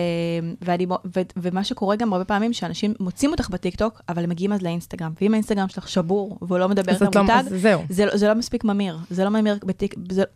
ואני, 0.63 0.87
מו- 0.87 0.99
ו, 1.17 1.21
ומה 1.37 1.65
שקורה 1.65 1.97
גם 1.97 2.13
הרבה 2.13 2.25
פעמים, 2.25 2.53
שאנשים 2.53 2.95
מוצאים 3.01 3.31
אותך 3.31 3.51
בטיקטוק, 3.51 4.01
אבל 4.09 4.25
הם 4.25 4.31
מגיעים 4.31 4.53
אז 4.53 4.63
לאינסטגרם. 4.63 5.13
ואם 5.21 5.33
האינסטגרם 5.35 5.69
שלך 5.69 5.89
שבור, 5.89 6.39
והוא 6.43 6.59
לא 6.59 6.69
מדבר 6.69 6.93
את 6.93 7.01
לא- 7.17 7.21
המותג. 7.21 7.43
זה, 7.89 8.07
לא- 8.07 8.17
זה 8.17 8.29
לא 8.29 8.35
מספיק 8.35 8.65
ממיר. 8.65 8.99
זה 9.11 9.25
לא 9.25 9.31
ממיר, 9.31 9.59
בטיק, 9.65 9.95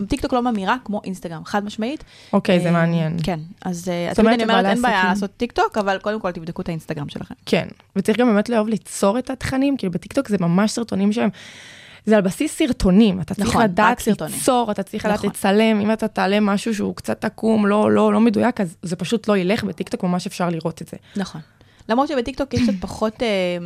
טיקטוק 0.09 0.33
לא 0.33 0.43
ממירה 0.43 0.77
כמו 0.85 1.01
אינסטגרם, 1.05 1.45
חד 1.45 1.65
משמעית. 1.65 2.05
אוקיי, 2.33 2.61
זה 2.61 2.69
אמ, 2.69 2.73
מעניין. 2.75 3.17
כן, 3.23 3.41
אז 3.65 3.89
אה, 3.89 4.15
תמיד 4.15 4.33
אני 4.33 4.43
אומרת, 4.43 4.65
אין 4.67 4.83
בעיה 4.83 5.05
לעשות 5.05 5.31
טיקטוק, 5.37 5.79
אבל 5.79 5.99
קודם 5.99 6.21
כל 6.21 6.31
תבדקו 6.33 6.63
את 6.63 6.69
האינסטגרם 6.69 7.09
שלכם. 7.25 7.35
כן, 7.47 7.69
וצריך 7.97 8.19
גם 8.19 8.27
באמת 8.27 8.49
לאהוב 8.49 8.69
ליצור 8.69 9.19
את 9.19 9.31
התכנים, 9.31 9.77
כאילו 9.77 9.93
בטיקטוק 9.93 10.29
זה 10.29 10.37
ממש 10.41 10.71
סרטונים 10.71 11.13
שהם, 11.13 11.29
זה 12.07 12.17
על 12.17 12.23
בסיס 12.23 12.59
סרטונים, 12.59 13.21
אתה 13.21 13.35
צריך 13.35 13.49
נכון, 13.49 13.63
לדעת. 13.63 14.07
ליצור, 14.07 14.71
אתה 14.71 14.83
צריך 14.83 15.05
לדעת 15.05 15.19
נכון. 15.19 15.31
לצלם, 15.31 15.81
אם 15.81 15.93
אתה 15.93 16.09
תעלה 16.09 16.41
משהו 16.41 16.75
שהוא 16.75 16.97
קצת 16.97 17.25
עקום, 17.25 17.67
לא, 17.67 17.93
לא, 17.93 18.13
לא 18.13 18.21
מדויק, 18.21 18.61
אז 18.61 18.77
זה 18.83 18.97
פשוט 18.97 19.29
לא 19.29 19.37
ילך, 19.37 19.65
בטיקטוק 19.65 20.03
ממש 20.03 20.27
אפשר 20.27 20.49
לראות 20.49 20.83
את 20.83 20.89
זה. 20.89 20.97
נכון. 21.17 21.41
למרות 21.89 22.09
שבטיקטוק 22.09 22.55
יש 22.55 22.63
קצת 22.63 22.73
פחות 22.81 23.23
אה, 23.23 23.59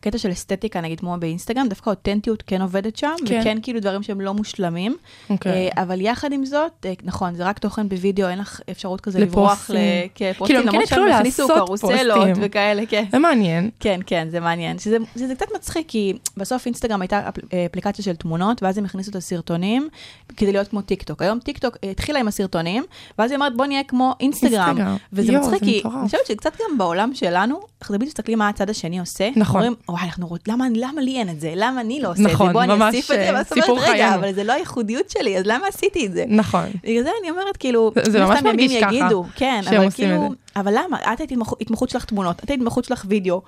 קטע 0.00 0.18
של 0.18 0.32
אסתטיקה, 0.32 0.80
נגיד 0.80 1.00
כמו 1.00 1.16
באינסטגרם, 1.20 1.68
דווקא 1.68 1.90
אותנטיות 1.90 2.42
כן 2.46 2.62
עובדת 2.62 2.96
שם, 2.96 3.14
כן. 3.26 3.40
וכן 3.40 3.58
כאילו 3.62 3.80
דברים 3.80 4.02
שהם 4.02 4.20
לא 4.20 4.34
מושלמים. 4.34 4.96
אוקיי. 5.30 5.52
אה, 5.52 5.82
אבל 5.82 6.00
יחד 6.00 6.32
עם 6.32 6.44
זאת, 6.44 6.72
אה, 6.84 6.92
נכון, 7.04 7.34
זה 7.34 7.44
רק 7.44 7.58
תוכן 7.58 7.88
בוידאו, 7.88 8.28
אין 8.28 8.38
לך 8.38 8.60
אפשרות 8.70 9.00
כזה 9.00 9.18
לפוסטים. 9.18 9.42
לברוח 9.42 9.70
כאילו, 10.14 10.30
לפוסטים, 10.30 10.56
כן 10.56 10.66
למרות 10.66 10.86
שהם 10.86 11.02
התחילו 11.02 11.06
לעשות 11.06 11.50
קרוסלות. 11.66 12.28
וכאלה, 12.40 12.86
כן. 12.86 13.04
זה 13.12 13.18
מעניין. 13.18 13.70
כן, 13.80 14.00
כן, 14.06 14.28
זה 14.30 14.40
מעניין. 14.40 14.78
שזה, 14.78 14.96
שזה 15.16 15.34
קצת 15.34 15.46
מצחיק, 15.56 15.88
כי 15.88 16.18
בסוף 16.36 16.66
אינסטגרם 16.66 17.00
הייתה 17.00 17.30
אה, 17.52 17.66
אפליקציה 17.70 18.04
של 18.04 18.16
תמונות, 18.16 18.62
ואז 18.62 18.78
הם 18.78 18.84
הכניסו 18.84 19.10
את 19.10 19.16
הסרטונים 19.16 19.88
כדי 20.36 20.52
להיות 20.52 20.68
כמו 20.68 20.82
טיק 20.82 21.02
טוק. 21.02 21.22
היום 21.22 21.38
טיק 21.38 21.58
טוק 21.58 21.76
התחילה 21.90 22.20
עם 22.20 22.28
הסרטונים, 22.28 22.84
ואז 23.18 23.30
היא 23.30 23.36
אומרת, 23.36 23.56
בוא 23.56 23.66
נהיה 23.66 23.84
כמו 23.84 24.14
אינסטגרם. 24.20 24.68
אינסטגרם. 24.68 24.96
וזה 25.12 25.32
יואו, 25.32 25.44
מצחיק, 25.44 25.62
כי. 25.62 25.82
אני 25.84 26.04
חושבת 26.04 26.26
שקצת 26.26 26.52
גם 26.60 26.78
בעולם 26.78 27.14
שלנו, 27.14 27.60
אנחנו 27.82 27.96
תמיד 27.96 28.08
מסתכלים 28.08 28.38
מה 28.38 28.48
הצד 28.48 28.70
השני 28.70 29.00
עושה. 29.00 29.28
נכון. 29.36 29.56
אומרים, 29.56 29.74
וואי, 29.88 30.02
אנחנו 30.04 30.26
רוצים, 30.26 30.54
למה, 30.54 30.66
למה 30.74 31.00
לי 31.00 31.18
אין 31.18 31.28
את 31.28 31.40
זה? 31.40 31.52
למה 31.56 31.80
אני 31.80 32.00
לא 32.00 32.10
עושה 32.10 32.22
נכון, 32.22 32.46
את 32.46 32.52
זה? 32.52 32.52
בוא 32.52 32.62
אני 32.62 32.86
אוסיף 32.86 33.10
את 33.10 33.16
זה. 33.16 33.28
אה, 33.28 33.34
ואז 33.34 33.46
את 33.46 33.52
אומרת, 33.52 33.68
רגע, 33.88 33.90
חיינו." 33.92 34.14
אבל 34.14 34.32
זה 34.34 34.44
לא 34.44 34.52
הייחודיות 34.52 35.10
שלי, 35.10 35.38
אז 35.38 35.42
למה 35.46 35.66
עשיתי 35.66 36.06
את 36.06 36.12
זה? 36.12 36.24
נכון. 36.28 36.64
בגלל 36.84 37.02
זה 37.02 37.10
אני 37.22 37.30
אומרת, 37.30 37.56
כאילו, 37.56 37.92
זה- 38.04 38.10
זה 38.10 38.20
ממש 38.24 38.42
מרגיש 38.42 38.76
ככה, 38.82 38.94
יגידו, 38.94 39.24
כן, 39.36 39.60
שהם 39.64 39.74
אבל 39.74 39.84
עושים 39.84 40.08
את 40.08 40.14
כאילו, 40.14 40.28
זה. 40.54 40.60
אבל 40.60 40.72
למה? 40.78 40.96
את 41.12 41.20
היית 41.20 41.32
התמח- 41.32 41.54
התמחות 41.60 41.90
שלך 41.90 42.04
תמונות, 42.04 42.36
את 42.44 42.50
היית 42.50 42.60
התמחות 42.60 42.84
שלך 42.84 43.04
וידאו. 43.08 43.40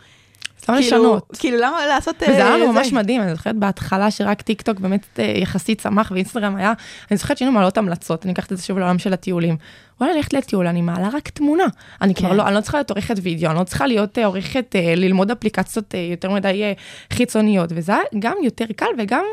למה 0.68 0.78
כאילו- 0.78 0.96
לשנות? 0.96 1.36
כאילו, 1.38 1.58
למה 1.58 1.86
לעשות... 1.86 2.16
וזה 2.16 2.32
היה 2.32 2.46
אה, 2.46 2.56
לנו? 2.56 2.72
ממש 2.72 2.92
מדהים, 2.92 3.22
אני 3.22 3.34
זוכרת 3.34 3.56
בהתחלה 3.56 4.10
שרק 4.10 4.42
טיק 4.42 4.62
טוק 4.62 4.80
באמת 4.80 5.06
אה, 5.18 5.24
יחסית 5.36 5.80
צמח 5.80 6.10
ואינסטגרם 6.10 6.56
היה, 6.56 6.72
אני 7.10 7.16
זוכרת 7.16 7.38
שהיינו 7.38 7.52
מעלות 7.54 7.78
המלצות, 7.78 8.24
אני 8.24 8.32
אקחת 8.32 8.52
את 8.52 8.56
זה 8.56 8.64
שוב 8.64 8.78
לעולם 8.78 8.98
של 8.98 9.12
הטיולים. 9.12 9.56
וואלה, 10.00 10.14
הולכת 10.14 10.32
לטיול, 10.32 10.66
אני 10.66 10.82
מעלה 10.82 11.08
רק 11.12 11.28
תמונה. 11.28 11.64
אני 12.02 12.14
כבר 12.14 12.28
כן. 12.28 12.36
לא, 12.36 12.46
אני 12.46 12.54
לא 12.54 12.60
צריכה 12.60 12.78
להיות 12.78 12.90
עורכת 12.90 13.14
וידאו, 13.22 13.50
אני 13.50 13.58
לא 13.58 13.64
צריכה 13.64 13.86
להיות 13.86 14.18
אה, 14.18 14.26
עורכת, 14.26 14.76
אה, 14.76 14.94
ללמוד 14.96 15.30
אפליקציות 15.30 15.94
אה, 15.94 16.00
יותר 16.00 16.30
מדי 16.30 16.62
אה, 16.62 16.72
חיצוניות, 17.12 17.70
וזה 17.74 17.92
גם 18.18 18.36
יותר 18.42 18.66
קל 18.76 18.86
וגם... 18.98 19.24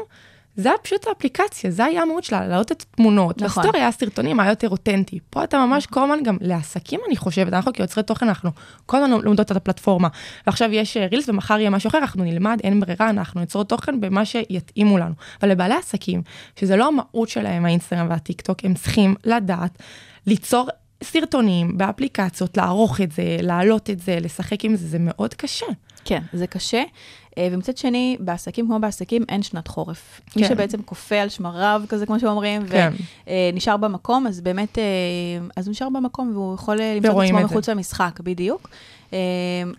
זה 0.57 0.69
היה 0.69 0.77
פשוט 0.77 1.07
האפליקציה, 1.07 1.71
זה 1.71 1.85
היה 1.85 2.01
המהות 2.01 2.23
שלה, 2.23 2.47
להעלות 2.47 2.71
את 2.71 2.81
התמונות. 2.81 3.41
נכון. 3.41 3.63
בסטורי 3.63 3.79
היה 3.79 3.91
סרטונים, 3.91 4.39
היה 4.39 4.51
יותר 4.51 4.69
אותנטי. 4.69 5.19
פה 5.29 5.43
אתה 5.43 5.65
ממש 5.65 5.85
כל 5.85 6.03
הזמן 6.03 6.23
גם 6.23 6.37
לעסקים, 6.41 6.99
אני 7.07 7.17
חושבת, 7.17 7.53
אנחנו 7.53 7.73
כיוצרי 7.73 8.03
תוכן, 8.03 8.27
אנחנו 8.27 8.49
כל 8.85 8.97
הזמן 8.97 9.19
לומדות 9.21 9.51
את 9.51 9.57
הפלטפורמה. 9.57 10.07
ועכשיו 10.47 10.73
יש 10.73 10.97
אה, 10.97 11.07
רילס 11.11 11.29
ומחר 11.29 11.59
יהיה 11.59 11.69
משהו 11.69 11.87
אחר, 11.87 11.97
אנחנו 11.97 12.23
נלמד, 12.23 12.59
אין 12.63 12.79
ברירה, 12.79 13.09
אנחנו 13.09 13.41
ניצור 13.41 13.63
תוכן 13.63 14.01
במה 14.01 14.25
שיתאימו 14.25 14.97
לנו. 14.97 15.13
אבל 15.41 15.51
לבעלי 15.51 15.75
עסקים, 15.75 16.21
שזה 16.55 16.75
לא 16.75 16.87
המהות 16.87 17.29
שלהם, 17.29 17.65
האינסטגרם 17.65 18.07
והטיקטוק, 18.09 18.65
הם 18.65 18.73
צריכים 18.73 19.15
לדעת 19.25 19.77
ליצור 20.27 20.69
סרטונים 21.03 21.77
באפליקציות, 21.77 22.57
לערוך 22.57 23.01
את 23.01 23.11
זה, 23.11 23.37
להעלות 23.41 23.89
את 23.89 23.99
זה, 23.99 24.17
לשחק 24.21 24.65
עם 24.65 24.75
זה, 24.75 24.87
זה 24.87 24.97
מאוד 24.99 25.33
קשה. 25.33 25.65
כן, 26.05 26.21
זה 26.33 26.47
קשה. 26.47 26.83
אה, 27.37 27.47
ומצד 27.51 27.77
שני, 27.77 28.17
בעסקים 28.19 28.65
כמו 28.65 28.79
בעסקים 28.79 29.25
אין 29.29 29.43
שנת 29.43 29.67
חורף. 29.67 30.21
מי 30.35 30.41
כן. 30.41 30.49
שבעצם 30.49 30.81
כופה 30.81 31.15
על 31.15 31.29
שמריו, 31.29 31.81
כזה 31.89 32.05
כמו 32.05 32.19
שאומרים, 32.19 32.67
כן. 32.67 32.93
ונשאר 33.27 33.77
במקום, 33.77 34.27
אז 34.27 34.41
באמת, 34.41 34.77
אה, 34.77 34.83
אז 35.55 35.67
הוא 35.67 35.71
נשאר 35.71 35.89
במקום 35.89 36.31
והוא 36.33 36.55
יכול 36.55 36.81
אה, 36.81 36.95
למצוא 36.95 37.23
את 37.23 37.25
עצמו. 37.25 37.39
מחוץ 37.39 37.69
למשחק, 37.69 38.19
בדיוק. 38.23 38.69
אה, 39.13 39.17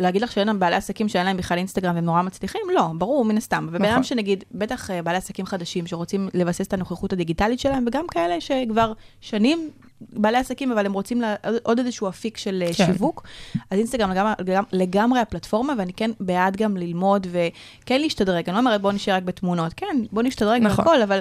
להגיד 0.01 0.23
לך 0.23 0.33
שאין 0.33 0.47
להם 0.47 0.59
בעלי 0.59 0.77
עסקים 0.77 1.09
שאין 1.09 1.27
להם 1.27 1.37
בכלל 1.37 1.59
אינסטגרם 1.59 1.95
והם 1.95 2.05
נורא 2.05 2.23
מצליחים? 2.23 2.61
לא, 2.75 2.87
ברור, 2.99 3.25
מן 3.25 3.37
הסתם. 3.37 3.67
ובן 3.69 3.85
אדם 3.85 3.91
נכון. 3.91 4.03
שנגיד, 4.03 4.45
בטח 4.53 4.91
אה, 4.91 5.03
בעלי 5.03 5.19
עסקים 5.19 5.47
חדשים 5.47 5.87
שרוצים 5.87 6.29
לבסס 6.35 6.67
את 6.67 6.73
הנוכחות 6.73 7.13
הדיגיטלית 7.13 7.61
שלהם, 7.61 7.85
וגם 7.87 8.07
כאלה 8.11 8.41
שכבר 8.41 8.93
שנים 9.21 9.71
בעלי 10.01 10.39
עסקים, 10.39 10.73
אבל 10.73 10.87
הם 10.87 10.93
רוצים 10.93 11.21
לה, 11.21 11.35
עוד 11.63 11.79
איזשהו 11.79 12.09
אפיק 12.09 12.37
של 12.37 12.65
אה, 12.67 12.75
כן. 12.75 12.87
שיווק. 12.87 13.23
אז 13.71 13.79
אינסטגרם 13.79 14.11
לגמרי, 14.11 14.33
לגמרי, 14.73 15.21
הפלטפורמה, 15.21 15.75
ואני 15.79 15.93
כן 15.93 16.11
בעד 16.21 16.57
גם 16.57 16.77
ללמוד 16.77 17.27
וכן 17.31 18.01
להשתדרג. 18.01 18.45
אני 18.49 18.55
לא 18.55 18.59
אומרת 18.59 18.81
בוא 18.81 18.93
נשאר 18.93 19.15
רק 19.15 19.23
בתמונות, 19.23 19.73
כן, 19.77 19.97
בוא 20.13 20.23
נשתדרג 20.23 20.63
נכון. 20.63 20.85
והכל, 20.85 21.03
אבל... 21.03 21.21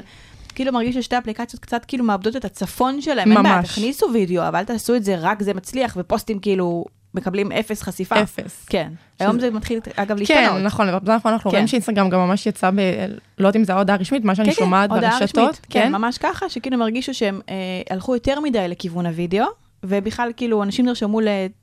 כאילו 0.56 0.72
מרגיש 0.72 0.96
ששתי 0.96 1.18
אפליקציות 1.18 1.62
קצת 1.62 1.86
כאילו 1.86 2.04
מאבדות 2.04 2.36
את 2.36 2.46
הצפון 2.46 3.02
שלהם. 3.02 3.32
אין 3.32 3.44
בעיה, 3.44 3.56
ממש. 3.56 3.68
תכניסו 3.68 4.08
וידאו, 4.14 4.48
אבל 4.48 4.60
אל 4.60 4.66
תעשו 4.66 4.96
את 4.96 5.04
זה, 5.04 5.16
רק 5.20 5.44
זה 5.44 5.54
מצליח, 5.54 5.98
ופוסטים 6.00 6.40
כאילו 6.40 6.86
מקבלים 7.18 7.52
אפס 7.52 7.84
חשיפה. 7.84 8.22
אפס. 8.22 8.66
כן. 8.70 8.92
היום 9.20 9.40
זה 9.40 9.52
מתחיל, 9.52 9.80
אגב, 9.96 10.18
כן, 10.26 10.44
להשתנות. 10.44 10.62
נכון, 10.64 10.88
בזמן 11.00 11.14
האחרון 11.14 11.34
אנחנו 11.34 11.52
כן. 11.52 11.58
רואים 11.58 11.68
שאינסטגרם 11.68 12.10
גם 12.10 12.20
ממש 12.20 12.46
יצא 12.46 12.72
ב... 12.72 12.76
לא 13.40 13.48
יודעת 13.48 13.56
אם 13.56 13.64
זו 13.64 13.74
ההודעה 13.74 13.96
הרשמית, 13.96 14.26
מה 14.26 14.36
שאני 14.36 14.48
כן, 14.48 14.54
כן, 14.54 14.60
שומעת 14.60 14.92
הודעה 14.92 15.20
ברשתות. 15.20 15.50
רשמית. 15.50 15.68
כן, 15.70 15.92
ממש 15.92 16.18
ככה, 16.18 16.50
שכאילו 16.50 16.76
הם 16.76 16.82
הרגישו 16.82 17.14
שהם 17.14 17.42
אה, 17.50 17.56
הלכו 17.90 18.16
יותר 18.16 18.40
מדי 18.40 18.68
לכיוון 18.68 19.06
הוידאו, 19.06 19.46
ובכלל 19.84 20.32
כאילו 20.38 20.64
אנשים 20.64 20.86
נרשמו 20.86 21.20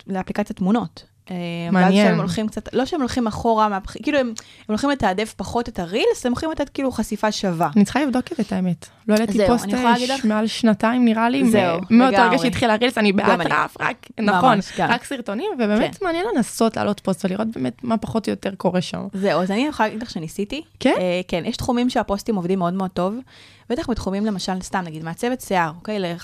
לאפליקציית 0.07 0.53
תמונות. 0.53 1.14
אה, 1.31 1.37
מעניין. 1.73 2.07
שהם 2.07 2.19
הולכים 2.19 2.49
קצת, 2.49 2.75
לא 2.75 2.87
שהם 2.87 3.01
הולכים 3.01 3.27
אחורה, 3.27 3.69
מהבח... 3.69 3.93
כאילו 4.03 4.19
הם, 4.19 4.27
הם 4.29 4.35
הולכים 4.69 4.91
לתעדף 4.91 5.35
פחות 5.37 5.69
את 5.69 5.79
הרילס, 5.79 6.27
הם 6.27 6.33
הולכים 6.33 6.51
לתת 6.51 6.69
כאילו 6.69 6.93
חשיפה 6.93 7.33
שווה. 7.33 7.71
אני 7.77 7.85
צריכה 7.85 8.03
לבדוק 8.03 8.25
את 8.41 8.53
האמת. 8.53 8.87
לא 9.09 9.15
העליתי 9.15 9.39
פוסט 9.47 9.75
אה, 9.75 9.95
מעל 10.25 10.47
שנתיים 10.47 11.05
נראה 11.05 11.29
לי. 11.29 11.51
זהו, 11.51 11.81
ומאותו 11.91 12.17
רגע. 12.29 12.39
שהתחיל 12.39 12.71
הרילס, 12.71 12.99
אני. 12.99 13.13
באטרף, 13.13 13.77
רק, 13.81 14.07
נכון, 14.21 14.61
כן. 14.61 14.87
רק 14.91 15.05
סרטונים, 15.05 15.51
ובאמת 15.55 15.99
כן. 15.99 16.07
מעניין 16.07 16.27
לנסות 16.35 16.77
להעלות 16.77 17.01
פוסט 17.01 17.25
ולראות 17.25 17.49
באמת 17.49 17.85
מה 17.85 17.97
פחות 17.97 18.29
או 18.29 18.31
יותר 18.31 18.55
קורה 18.55 18.81
שם. 18.81 19.07
זהו, 19.13 19.43
אז 19.43 19.51
אני 19.51 19.67
יכולה 19.67 19.89
להגיד 19.89 20.03
לך 20.03 20.11
שניסיתי. 20.11 20.63
כן? 20.81 20.95
אה, 20.99 21.21
כן, 21.29 21.43
יש 21.47 21.57
תחומים 21.57 21.91
שהפוסטים 21.91 22.37
עובדים 22.37 22.59
מאוד 22.59 22.75
מאוד 22.75 22.91
טוב, 22.91 23.15
בטח 23.71 23.91
בתחומים 23.91 24.27
למשל, 24.27 24.61
סתם 24.63 24.81
נגיד, 24.85 25.05
מעצבת 25.05 25.41
שיער, 25.41 25.73
אוקיי. 25.79 25.99
ב- 26.01 26.17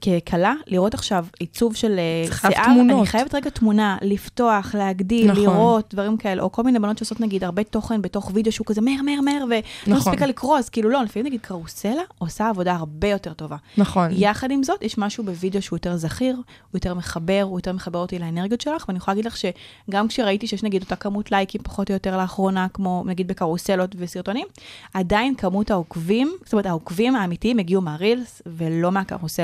ככלה, 0.00 0.54
לראות 0.66 0.94
עכשיו 0.94 1.26
עיצוב 1.38 1.76
של 1.76 1.98
אה, 1.98 2.50
שיער, 2.50 2.64
תמונות. 2.64 2.98
אני 2.98 3.06
חייבת 3.06 3.34
רגע 3.34 3.50
תמונה, 3.50 3.96
לפתוח, 4.02 4.74
להגדיל, 4.74 5.30
נכון. 5.30 5.42
לראות, 5.42 5.94
דברים 5.94 6.16
כאלה, 6.16 6.42
או 6.42 6.52
כל 6.52 6.62
מיני 6.62 6.78
בנות 6.78 6.98
שעושות 6.98 7.20
נגיד 7.20 7.44
הרבה 7.44 7.64
תוכן 7.64 8.02
בתוך 8.02 8.30
וידאו 8.34 8.52
שהוא 8.52 8.66
כזה 8.66 8.80
מהר, 8.80 9.02
מהר, 9.02 9.20
מהר, 9.20 9.44
ולא 9.44 9.60
נכון. 9.86 10.12
הספיקה 10.12 10.26
לקרוא, 10.26 10.58
אז 10.58 10.68
כאילו 10.68 10.90
לא, 10.90 11.02
לפעמים 11.02 11.26
נגיד 11.26 11.40
קרוסלה 11.40 12.02
עושה 12.18 12.48
עבודה 12.48 12.72
הרבה 12.72 13.08
יותר 13.08 13.32
טובה. 13.32 13.56
נכון. 13.78 14.08
יחד 14.12 14.50
עם 14.50 14.62
זאת, 14.62 14.82
יש 14.82 14.98
משהו 14.98 15.24
בווידאו 15.24 15.62
שהוא 15.62 15.76
יותר 15.76 15.96
זכיר, 15.96 16.34
הוא 16.36 16.44
יותר 16.74 16.94
מחבר, 16.94 17.42
הוא 17.42 17.58
יותר 17.58 17.72
מחבר 17.72 17.98
אותי 17.98 18.18
לאנרגיות 18.18 18.60
שלך, 18.60 18.84
ואני 18.88 18.98
יכולה 18.98 19.14
להגיד 19.14 19.26
לך 19.26 19.36
שגם 19.36 20.08
כשראיתי 20.08 20.46
שיש 20.46 20.62
נגיד 20.62 20.82
אותה 20.82 20.96
כמות 20.96 21.32
לייקים 21.32 21.60
פחות 21.64 21.90
או 21.90 21.94
יותר 21.94 22.16
לאחרונה, 22.16 22.66
כמו 22.74 23.02
נגיד 23.06 23.28
בקרוסלות 23.28 23.94
וסרטונים, 23.98 24.46
עדיין 24.94 25.34
כמות 25.34 25.70
העוקבים, 25.70 26.32
זאת 26.44 26.52
אומרת, 26.52 26.66
העוקבים 26.66 27.16
האמיתיים 27.16 27.58
הגיעו 27.58 27.82
מהרילס 27.82 28.42
ולא 28.46 28.90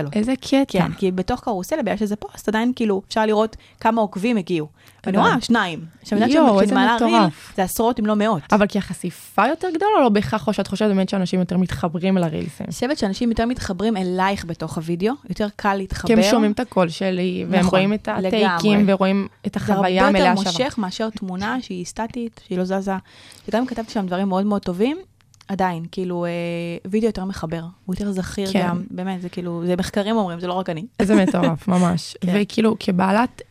מהקרוסלות. 0.02 0.28
איזה 0.30 0.64
קטע. 0.64 0.78
כן, 0.78 0.92
כי 0.92 1.10
בתוך 1.10 1.40
קרוסלה, 1.40 1.82
בגלל 1.82 1.96
שזה 1.96 2.16
פוסט, 2.16 2.48
עדיין 2.48 2.72
כאילו 2.76 3.02
אפשר 3.08 3.26
לראות 3.26 3.56
כמה 3.80 4.00
עוקבים 4.00 4.36
הגיעו. 4.36 4.68
הבנתי. 5.04 5.18
רואה, 5.18 5.40
שניים. 5.40 5.84
עכשיו, 6.02 6.18
אני 6.22 6.32
יודעת 6.32 6.62
איזה 6.62 6.74
מעלה 6.74 6.96
ריל. 7.00 7.22
זה 7.56 7.62
עשרות 7.62 8.00
אם 8.00 8.06
לא 8.06 8.14
מאות. 8.14 8.42
אבל 8.52 8.66
כי 8.66 8.78
החשיפה 8.78 9.46
יותר 9.48 9.68
גדולה, 9.74 9.90
או 9.96 10.02
לא 10.02 10.08
בהכרח, 10.08 10.48
או 10.48 10.52
שאת 10.52 10.66
חושבת 10.66 10.88
באמת 10.88 11.08
שאנשים 11.08 11.40
יותר 11.40 11.56
מתחברים 11.56 12.18
לרילסים? 12.18 12.66
אני 12.66 12.72
חושבת 12.72 12.98
שאנשים 12.98 13.30
יותר 13.30 13.46
מתחברים 13.46 13.96
אלייך 13.96 14.44
בתוך 14.44 14.78
הוידאו, 14.78 15.12
יותר 15.28 15.48
קל 15.56 15.74
להתחבר. 15.74 16.06
כי 16.06 16.12
הם 16.12 16.22
שומעים 16.22 16.52
את 16.52 16.60
הקול 16.60 16.88
שלי, 16.88 17.44
והם 17.48 17.60
נכון, 17.60 17.70
רואים 17.70 17.94
את 17.94 18.08
הטייקים. 18.08 18.84
ורואים 18.86 19.28
את 19.46 19.54
זה 19.54 19.60
הרבה 19.60 19.74
החוויה 19.74 20.06
המלאה 20.06 20.26
יותר 20.26 20.40
שלה. 20.40 20.52
מושך 20.52 20.78
מאשר 20.78 21.10
תמונה 21.10 21.56
שהיא 21.62 21.84
סטטית, 21.84 22.40
שהיא 22.46 22.58
לא 22.58 22.64
זזה. 22.64 22.92
אם 23.54 23.66
כתבתי 23.66 23.92
שם 23.92 24.06
דברים 24.06 24.28
מאוד 24.28 24.46
מאוד 24.46 24.62
טובים, 24.62 24.98
עדיין, 25.48 25.84
כאילו, 25.92 26.24
אה, 26.24 26.30
וידאו 26.90 27.08
יותר 27.08 27.24
מחבר, 27.24 27.62
הוא 27.86 27.94
יותר 27.94 28.12
זכיר 28.12 28.52
כן. 28.52 28.66
גם, 28.68 28.82
באמת, 28.90 29.22
זה 29.22 29.28
כאילו, 29.28 29.62
זה 29.66 29.76
מחקרים 29.76 30.16
אומרים, 30.16 30.40
זה 30.40 30.46
לא 30.46 30.52
רק 30.52 30.70
אני. 30.70 30.86
איזה 31.00 31.14
מטורף, 31.14 31.68
ממש. 31.68 32.16
כן. 32.20 32.32
וכאילו, 32.34 32.76
כבעלת, 32.80 33.42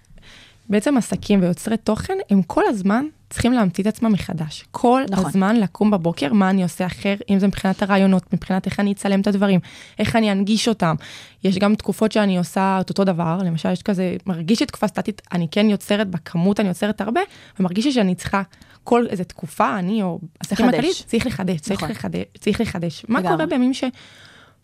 בעצם 0.69 0.97
עסקים 0.97 1.41
ויוצרי 1.41 1.77
תוכן, 1.77 2.17
הם 2.29 2.41
כל 2.41 2.63
הזמן 2.67 3.05
צריכים 3.29 3.53
להמציא 3.53 3.83
את 3.83 3.87
עצמם 3.87 4.11
מחדש. 4.11 4.65
כל 4.71 5.01
נכון. 5.09 5.25
הזמן 5.25 5.55
לקום 5.55 5.91
בבוקר, 5.91 6.33
מה 6.33 6.49
אני 6.49 6.63
עושה 6.63 6.85
אחר, 6.85 7.15
אם 7.29 7.39
זה 7.39 7.47
מבחינת 7.47 7.83
הרעיונות, 7.83 8.33
מבחינת 8.33 8.65
איך 8.65 8.79
אני 8.79 8.91
אצלם 8.91 9.21
את 9.21 9.27
הדברים, 9.27 9.59
איך 9.99 10.15
אני 10.15 10.31
אנגיש 10.31 10.67
אותם. 10.67 10.95
יש 11.43 11.57
גם 11.57 11.75
תקופות 11.75 12.11
שאני 12.11 12.37
עושה 12.37 12.77
את 12.81 12.89
אותו 12.89 13.03
דבר, 13.03 13.39
למשל, 13.45 13.71
יש 13.71 13.81
כזה, 13.81 14.15
מרגיש 14.25 14.59
לי 14.59 14.65
תקופה 14.65 14.87
סטטית, 14.87 15.21
אני 15.31 15.47
כן 15.51 15.69
יוצרת 15.69 16.09
בכמות, 16.09 16.59
אני 16.59 16.67
יוצרת 16.67 17.01
הרבה, 17.01 17.21
ומרגיש 17.59 17.85
לי 17.85 17.91
שאני 17.91 18.15
צריכה 18.15 18.41
כל 18.87 19.05
איזה 19.09 19.23
תקופה, 19.23 19.79
אני 19.79 20.03
או 20.03 20.19
עסקים 20.39 20.65
לחדש. 20.65 20.79
הכללית, 20.79 21.03
צריך 21.07 21.27
לחדש, 21.27 21.59
צריך 21.59 21.79
נכון. 21.83 21.89
לחדש, 21.89 22.23
צריך 22.39 22.61
לחדש. 22.61 23.05
מה. 23.07 23.21
קורה 23.21 23.45
בימים 23.45 23.73
ש... 23.73 23.83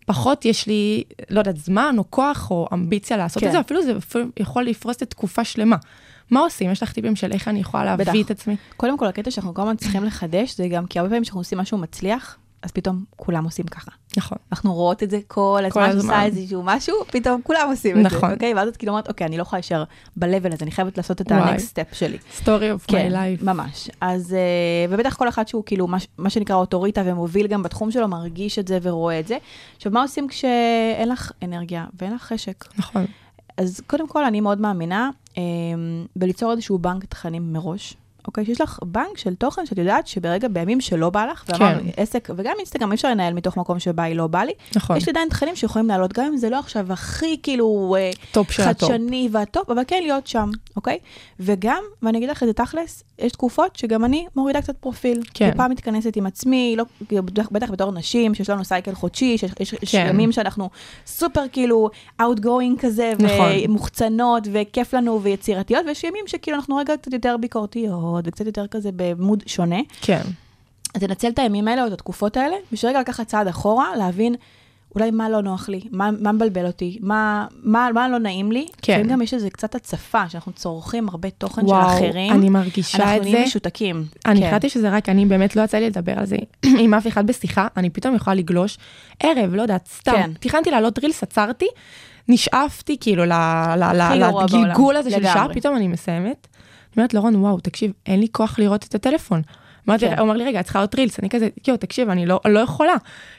פחות 0.06 0.46
יש 0.46 0.68
לי, 0.68 1.04
לא 1.30 1.40
יודעת, 1.40 1.58
זמן 1.58 1.96
או 1.98 2.04
כוח 2.12 2.52
או 2.52 2.68
אמביציה 2.74 3.18
לעשות 3.18 3.44
כן. 3.44 3.48
את 3.48 3.52
זה, 3.52 3.60
אפילו 3.60 3.84
זה 3.84 3.98
אפילו 3.98 4.26
יכול 4.40 4.64
לפרוס 4.64 5.04
את 5.04 5.10
תקופה 5.10 5.44
שלמה. 5.44 5.76
מה 6.32 6.40
עושים? 6.40 6.72
יש 6.72 6.84
לך 6.84 6.92
טיפים 6.92 7.16
של 7.16 7.32
איך 7.32 7.48
אני 7.48 7.60
יכולה 7.60 7.86
להביא 7.86 8.06
בטח. 8.06 8.14
את 8.26 8.32
עצמי? 8.32 8.56
קודם 8.78 8.98
כל, 8.98 9.08
הקטע 9.08 9.32
שאנחנו 9.32 9.54
כל 9.54 9.62
הזמן 9.62 9.76
צריכים 9.76 10.04
לחדש, 10.04 10.58
זה 10.58 10.68
גם 10.68 10.86
כי 10.86 11.00
הרבה 11.00 11.10
פעמים 11.10 11.24
כשאנחנו 11.24 11.42
עושים 11.42 11.58
משהו 11.58 11.78
מצליח, 11.78 12.38
אז 12.64 12.72
פתאום 12.72 13.04
כולם 13.16 13.44
עושים 13.44 13.66
ככה. 13.66 13.92
נכון. 14.18 14.38
אנחנו 14.52 14.74
רואות 14.74 15.04
את 15.04 15.10
זה 15.10 15.20
כל 15.28 15.62
הזמן, 15.66 15.70
כל 15.70 15.90
הזמן. 15.90 16.02
שעושה 16.02 16.24
איזשהו 16.24 16.64
משהו, 16.64 16.96
פתאום 17.08 17.42
כולם 17.44 17.68
עושים 17.70 17.98
את 17.98 18.10
זה, 18.12 18.18
נכון. 18.18 18.32
אוקיי? 18.32 18.54
ואז 18.54 18.68
את 18.68 18.78
כאילו 18.78 18.92
אומרת, 18.92 19.08
אוקיי, 19.08 19.28
אני 19.28 19.38
לא 19.38 19.42
יכולה 19.42 19.58
להישאר 19.58 19.84
ב-level 20.16 20.54
הזה, 20.54 20.64
אני 20.64 20.72
חייבת 20.72 20.98
לעשות 20.98 21.22
את. 21.22 21.32
ה-next 21.32 21.60
step 21.60 21.96
שלי. 21.96 22.18
story 22.40 22.46
of 22.46 22.88
כן, 22.88 23.12
my 23.12 23.14
life. 23.14 23.46
ממש. 23.46 23.90
אז, 24.02 24.34
אה, 24.34 24.94
ובטח 24.94 25.16
כל 25.16 25.30
אחד 25.30 25.48
שהוא 25.48 25.64
כאילו, 25.66 25.88
מה, 25.88 25.98
מה 26.18 26.30
שנקרא 26.30 26.56
אוטוריטה 26.56 27.02
ומוביל 27.06 27.48
גם 27.48 27.64
בתחום 27.64 27.92
שלו, 27.92 28.08
מרגיש 28.08 28.60
את 28.60 28.68
זה 28.68 28.80
ורואה 28.82 29.20
את 29.20 29.28
זה. 29.28 29.38
עכשיו, 29.76 29.92
מה 29.92 30.02
עושים 30.02 30.28
כשאין 30.28 31.10
לך 31.10 31.32
אנרגיה 31.44 31.86
ואין 32.02 32.14
לך 32.14 32.22
חשק? 32.22 32.66
נכון. 32.78 33.06
אז 33.58 33.82
קודם 33.88 34.08
כל, 34.08 34.26
אני 34.26 34.42
מאוד 34.42 34.62
מאמינה 34.62 35.10
אה, 35.38 35.44
בליצור 36.16 36.52
איזשהו 36.52 36.78
בנק 36.78 37.06
תכנים 37.06 37.54
מראש. 37.54 37.98
אוקיי, 38.28 38.46
שיש 38.46 38.62
לך 38.62 38.80
בנק 38.86 39.18
של 39.18 39.36
תוכן 39.36 39.66
שאת 39.66 39.78
יודעת 39.78 40.08
שברגע, 40.08 40.48
בימים 40.48 40.82
שלא 40.82 41.10
בא 41.10 41.26
לך, 41.26 41.44
ואמרנו, 41.48 41.80
כן. 41.80 41.90
עסק, 41.98 42.30
וגם 42.36 42.54
אינסטגרם 42.58 42.92
אי 42.92 42.96
אפשר 42.96 43.10
לנהל 43.10 43.34
מתוך 43.34 43.58
מקום 43.58 43.80
שבא 43.80 44.04
לי, 44.04 44.14
לא 44.14 44.28
בא 44.28 44.44
לי, 44.44 44.54
נכון. 44.76 44.98
יש 44.98 45.08
עדיין 45.08 45.30
תכנים 45.30 45.56
שיכולים 45.56 45.88
לעלות, 45.88 46.14
גם 46.14 46.26
אם 46.26 46.38
זה 46.38 46.50
לא 46.50 46.60
עכשיו 46.60 46.94
הכי 46.94 47.38
כאילו 47.44 47.96
אה, 48.00 48.12
טופ 48.32 48.52
של 48.52 48.64
הטופ. 48.64 48.90
חדשני 48.90 49.30
והטופ, 49.32 49.70
אבל 49.70 49.84
כן 49.88 50.00
להיות 50.02 50.28
שם, 50.28 50.50
אוקיי? 50.76 50.98
וגם, 51.40 51.84
ואני 52.02 52.18
אגיד 52.18 52.30
לך 52.30 52.44
את 52.44 52.48
זה 52.48 52.54
תכלס, 52.54 53.04
יש 53.20 53.32
תקופות 53.32 53.76
שגם 53.76 54.06
אני 54.06 54.26
מורידה 54.36 54.62
קצת 54.62 54.78
פרופיל. 54.78 55.22
כן. 55.34 55.52
טיפה 55.52 55.68
מתכנסת 55.68 56.16
עם 56.16 56.26
עצמי, 56.26 56.76
לא, 56.78 56.86
בטח, 57.12 57.50
בטח 57.52 57.72
בתור 57.72 57.92
נשים, 57.92 58.36
שיש 58.36 58.50
לנו 58.50 58.66
סייקל 58.66 58.96
חודשי, 58.96 59.38
שיש 59.38 59.52
יש, 59.60 59.74
יש 59.82 59.92
כן. 59.92 60.06
ימים 60.10 60.32
שאנחנו 60.32 60.70
סופר 61.06 61.42
כאילו 61.52 61.90
outgoing 62.22 62.80
כזה, 62.80 63.14
נכון. 63.20 63.52
ומוחצנות, 63.66 64.48
וכיף 64.52 64.94
לנו 64.94 65.22
ויצירתיות, 65.22 65.86
ויש 65.88 66.04
ימים 66.04 66.24
שכאילו 66.28 66.58
אנחנו 66.58 66.76
רגע 66.76 66.98
קצת 66.98 67.14
יותר 67.14 67.36
ביקורתיות, 67.38 68.13
וקצת 68.26 68.46
יותר 68.46 68.68
כזה 68.68 68.90
במוד 68.96 69.44
שונה. 69.48 69.80
כן. 70.02 70.22
אז 70.96 71.02
תנצל 71.02 71.30
את 71.30 71.40
הימים 71.40 71.68
האלה 71.68 71.82
או 71.82 71.88
את 71.88 71.94
התקופות 71.94 72.38
האלה, 72.38 72.56
בשביל 72.72 72.92
רגע 72.92 73.00
לקחת 73.00 73.28
צעד 73.28 73.48
אחורה, 73.48 73.96
להבין 73.98 74.36
אולי 74.96 75.12
מה 75.12 75.30
לא 75.30 75.42
נוח 75.42 75.70
לי, 75.70 75.82
מה, 75.92 76.10
מה 76.20 76.32
מבלבל 76.32 76.66
אותי, 76.66 76.98
מה, 77.02 77.46
מה, 77.64 77.90
מה 77.94 78.10
לא 78.10 78.18
נעים 78.18 78.52
לי. 78.52 78.66
כן. 78.82 78.94
לפעמים 78.94 79.12
גם 79.12 79.22
יש 79.22 79.34
איזה 79.34 79.50
קצת 79.50 79.76
הצפה, 79.76 80.30
שאנחנו 80.30 80.52
צורכים 80.52 81.10
הרבה 81.10 81.30
תוכן 81.30 81.66
וואו, 81.66 81.90
של 81.90 82.06
אחרים. 82.06 82.34
אני 82.34 82.50
מרגישה 82.50 82.98
אנחנו 82.98 83.16
את 83.16 83.22
נהיים 83.22 83.38
זה. 83.38 83.44
משותקים. 83.44 84.06
אני 84.26 84.40
כן. 84.40 84.48
החלטתי 84.48 84.70
שזה 84.70 84.90
רק 84.90 85.10
אני, 85.10 85.26
באמת 85.26 85.56
לא 85.56 85.62
יצא 85.62 85.78
לי 85.78 85.86
לדבר 85.90 86.20
על 86.20 86.26
זה 86.26 86.38
עם 86.80 86.94
אף 86.94 87.08
אחד 87.08 87.28
בשיחה, 87.28 87.68
אני 87.78 87.90
פתאום 87.90 88.16
יכולה 88.16 88.36
לגלוש 88.36 88.78
ערב, 89.20 89.56
לא 89.56 89.62
יודעת, 89.62 89.88
סתם. 89.98 90.12
כן. 90.12 90.32
תכננתי 90.40 90.72
לעלות 90.72 91.00
רילס, 91.00 91.24
עצרתי, 91.24 91.68
נשאפתי 92.28 92.98
כאילו 93.00 93.24
לגלגול. 93.26 94.96
הזה 94.96 95.12
של 95.12 95.24
שעה. 95.24 95.48
פתאום 95.54 95.76
אני 95.76 95.88
מסיימת. 95.88 96.48
אני 96.94 97.02
אומרת 97.02 97.14
לרון, 97.14 97.36
וואו, 97.36 97.60
תקשיב, 97.60 97.92
אין 98.06 98.20
לי 98.20 98.28
כוח 98.32 98.60
לראות 98.60 98.84
את 98.84 98.96
הטלפון. 98.96 99.42
אמרתי, 99.90 100.10
כן. 100.10 100.20
הוא 100.20 100.26
אמר 100.26 100.34
לי, 100.34 100.46
רגע, 100.46 100.60
את 100.60 100.66
צריכה 100.66 100.80
לעלות 100.80 100.96
רילס, 100.96 101.20
אני 101.20 101.30
כזה, 101.30 101.50
יואו, 101.68 101.78
תקשיב, 101.78 102.10
אני 102.10 102.26
לא 102.26 102.40
לא 102.46 102.60
יכולה. 102.60 102.94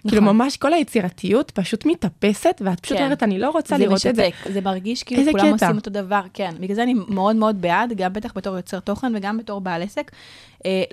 כאילו, 0.08 0.22
ממש 0.22 0.56
כל 0.56 0.72
היצירתיות 0.72 1.50
פשוט 1.50 1.86
מתאפסת, 1.86 2.62
ואת 2.64 2.80
פשוט 2.80 2.98
כן. 2.98 3.04
אומרת, 3.04 3.22
אני 3.22 3.38
לא 3.38 3.50
רוצה 3.50 3.76
זה 3.78 3.84
לראות 3.84 4.06
את 4.06 4.16
זה. 4.16 4.28
משתק, 4.28 4.52
זה 4.52 4.60
מרגיש 4.60 5.02
כאילו 5.02 5.32
כולם 5.32 5.56
קטע. 5.56 5.66
עושים 5.66 5.76
אותו 5.76 5.90
דבר, 5.90 6.20
כן. 6.34 6.54
בגלל 6.60 6.76
זה 6.76 6.82
אני 6.82 6.94
מאוד 7.08 7.36
מאוד 7.36 7.60
בעד, 7.60 7.92
גם 7.96 8.12
בטח 8.12 8.32
בתור 8.36 8.56
יוצר 8.56 8.80
תוכן 8.80 9.12
וגם 9.16 9.38
בתור 9.38 9.60
בעל 9.60 9.82
עסק, 9.82 10.10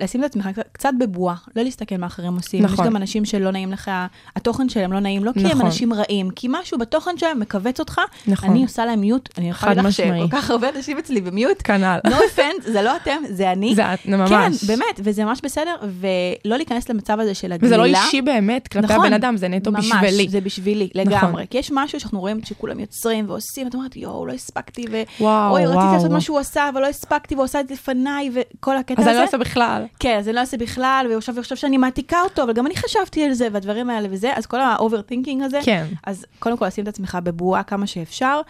לשים 0.00 0.20
את 0.24 0.30
עצמך 0.30 0.48
קצת- 0.72 0.90
בבועה, 0.98 1.34
לא 1.56 1.62
להסתכל 1.62 1.96
מה 1.96 2.06
אחרים 2.06 2.36
עושים. 2.36 2.62
נכון. 2.62 2.84
יש 2.84 2.90
גם 2.90 2.96
אנשים 2.96 3.24
שלא 3.24 3.50
נעים 3.50 3.72
לך, 3.72 3.90
התוכן 4.36 4.68
שלהם 4.68 4.92
לא 4.92 5.00
נעים, 5.00 5.24
לא 5.24 5.32
כי 5.32 5.40
הם 5.40 5.46
נכון. 5.46 5.66
אנשים 5.66 5.92
רעים, 5.92 6.30
כי 6.30 6.46
משהו 6.50 6.78
בתוכן 6.78 7.18
שלהם 7.18 7.40
מכווץ 7.40 7.80
אותך. 7.80 8.00
נכון. 8.26 8.50
אני 8.50 8.62
עושה 8.62 8.84
להם 8.84 9.00
מיוט, 9.00 9.28
אני 9.38 9.50
יכולה 9.50 9.74
להגיד 9.74 9.88
לך. 9.88 9.92
שכל 9.94 10.36
כך 10.36 10.50
הרבה 10.50 10.68
אנשים 10.76 10.98
אצלי 10.98 11.20
במיוט, 11.20 11.56
כנ"ל. 11.64 11.98
no 12.06 12.10
offense, 12.10 12.70
זה 12.72 12.82
לא 12.82 12.96
אתם, 12.96 13.22
זה 13.30 13.52
אני. 13.52 13.74
זה 13.74 13.94
את, 13.94 14.06
ממש. 14.06 14.30
כן, 14.30 14.52
באמת, 14.66 15.00
וזה 15.04 15.24
ממש 15.24 15.40
בסדר, 15.42 15.74
ולא 16.00 16.56
להיכנס 16.56 16.88
למצב 16.88 17.20
הזה 17.20 17.34
של 17.34 17.52
הגלילה. 17.52 17.66
וזה 17.74 17.92
לא 17.92 18.04
אישי 18.04 18.22
באמת 18.22 18.68
כלפי 18.68 18.86
נכון, 18.86 19.04
הבן 19.06 19.12
אדם, 19.12 19.36
זה 19.36 19.48
נטו 19.48 19.72
ממש, 19.72 19.92
בשבילי. 19.92 20.28
זה 20.28 20.40
בשבילי, 20.40 20.88
נכון. 20.94 21.12
לגמרי. 21.12 21.46
כי 21.50 21.58
יש 21.58 21.70
משהו 21.74 22.00
שאנחנו 22.00 22.20
רואים 22.20 22.40
שכולם 22.44 22.80
יוצרים 22.80 23.28
ועושים, 23.28 23.66
ואת 23.66 23.74
אומרת, 23.74 23.96
יואו, 23.96 24.26
לא 24.26 24.32
הספקתי, 24.32 24.84
ו... 24.92 25.02
וואו, 25.20 25.50
אוי, 25.52 25.64
רציתי 25.66 25.78
וואו. 25.78 25.94
לעשות 25.94 26.10
מה 26.10 26.20
שהוא 26.20 26.38
עשה, 26.38 26.68
אבל 26.68 26.80
לא 26.82 26.86
הספקתי, 26.86 27.34
והוא 27.34 27.44
עשה 27.44 27.60
את 27.60 27.68
זה 27.68 27.74
לפניי, 27.74 28.30
וכל 28.34 28.76
הקטע 28.76 28.94
אז 28.94 29.00
הזה. 29.00 29.10
אני 29.10 29.18
לא 29.18 29.24
עושה 29.24 29.38
בכלל. 29.38 29.61
כן, 29.98 30.18
אז 30.18 30.28
אני 30.28 30.34
לא 30.34 30.40
אעשה 30.40 30.56
בכלל, 30.56 31.06
והוא 31.08 31.18
עכשיו 31.18 31.38
יחשוב 31.38 31.58
שאני 31.58 31.78
מעתיקה 31.78 32.20
אותו, 32.20 32.42
אבל 32.42 32.52
גם 32.52 32.66
אני 32.66 32.76
חשבתי 32.76 33.24
על 33.24 33.32
זה, 33.32 33.48
והדברים 33.52 33.90
האלה 33.90 34.08
וזה, 34.10 34.32
אז 34.36 34.46
כל 34.46 34.60
ה-overthinking 34.60 35.44
הזה, 35.44 35.58
כן. 35.64 35.86
אז 36.06 36.26
קודם 36.38 36.56
כל 36.56 36.66
לשים 36.66 36.84
את 36.84 36.88
עצמך 36.88 37.18
בבועה 37.22 37.62
כמה 37.62 37.86
שאפשר, 37.86 38.40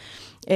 אמ, 0.48 0.54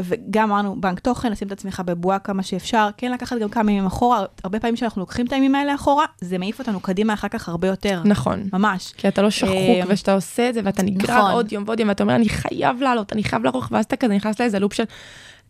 וגם 0.00 0.52
אמרנו, 0.52 0.80
בנק 0.80 1.00
תוכן, 1.00 1.32
לשים 1.32 1.48
את 1.48 1.52
עצמך 1.52 1.82
בבועה 1.86 2.18
כמה 2.18 2.42
שאפשר, 2.42 2.88
כן 2.96 3.12
לקחת 3.12 3.38
גם 3.38 3.48
כמה 3.48 3.72
ימים 3.72 3.86
אחורה, 3.86 4.24
הרבה 4.44 4.60
פעמים 4.60 4.76
כשאנחנו 4.76 5.00
לוקחים 5.00 5.26
את 5.26 5.32
הימים 5.32 5.54
האלה 5.54 5.74
אחורה, 5.74 6.04
זה 6.20 6.38
מעיף 6.38 6.58
אותנו 6.58 6.80
קדימה 6.80 7.14
אחר 7.14 7.28
כך 7.28 7.48
הרבה 7.48 7.68
יותר, 7.68 8.02
נכון. 8.04 8.48
ממש. 8.52 8.92
כי 8.96 9.08
אתה 9.08 9.22
לא 9.22 9.30
שחוק 9.30 9.50
אה, 9.50 9.80
ושאתה 9.88 10.14
עושה 10.14 10.48
את 10.48 10.54
זה 10.54 10.60
ואתה 10.64 10.82
נגרר 10.82 11.18
נכון. 11.18 11.30
עוד 11.30 11.52
יום 11.52 11.64
ועוד 11.66 11.80
יום 11.80 11.88
ואתה 11.88 12.02
אומר 12.02 12.14
אני 12.14 12.28
חייב 12.28 12.82
לעלות, 12.82 13.12
אני 13.12 13.24
חייב 13.24 13.44
לערוך 13.44 13.68
ואז 13.70 13.84
אתה 13.84 13.96
כזה 13.96 14.14
נכנס 14.14 14.40
לאיזה 14.40 14.58
לופ 14.58 14.72
של 14.72 14.84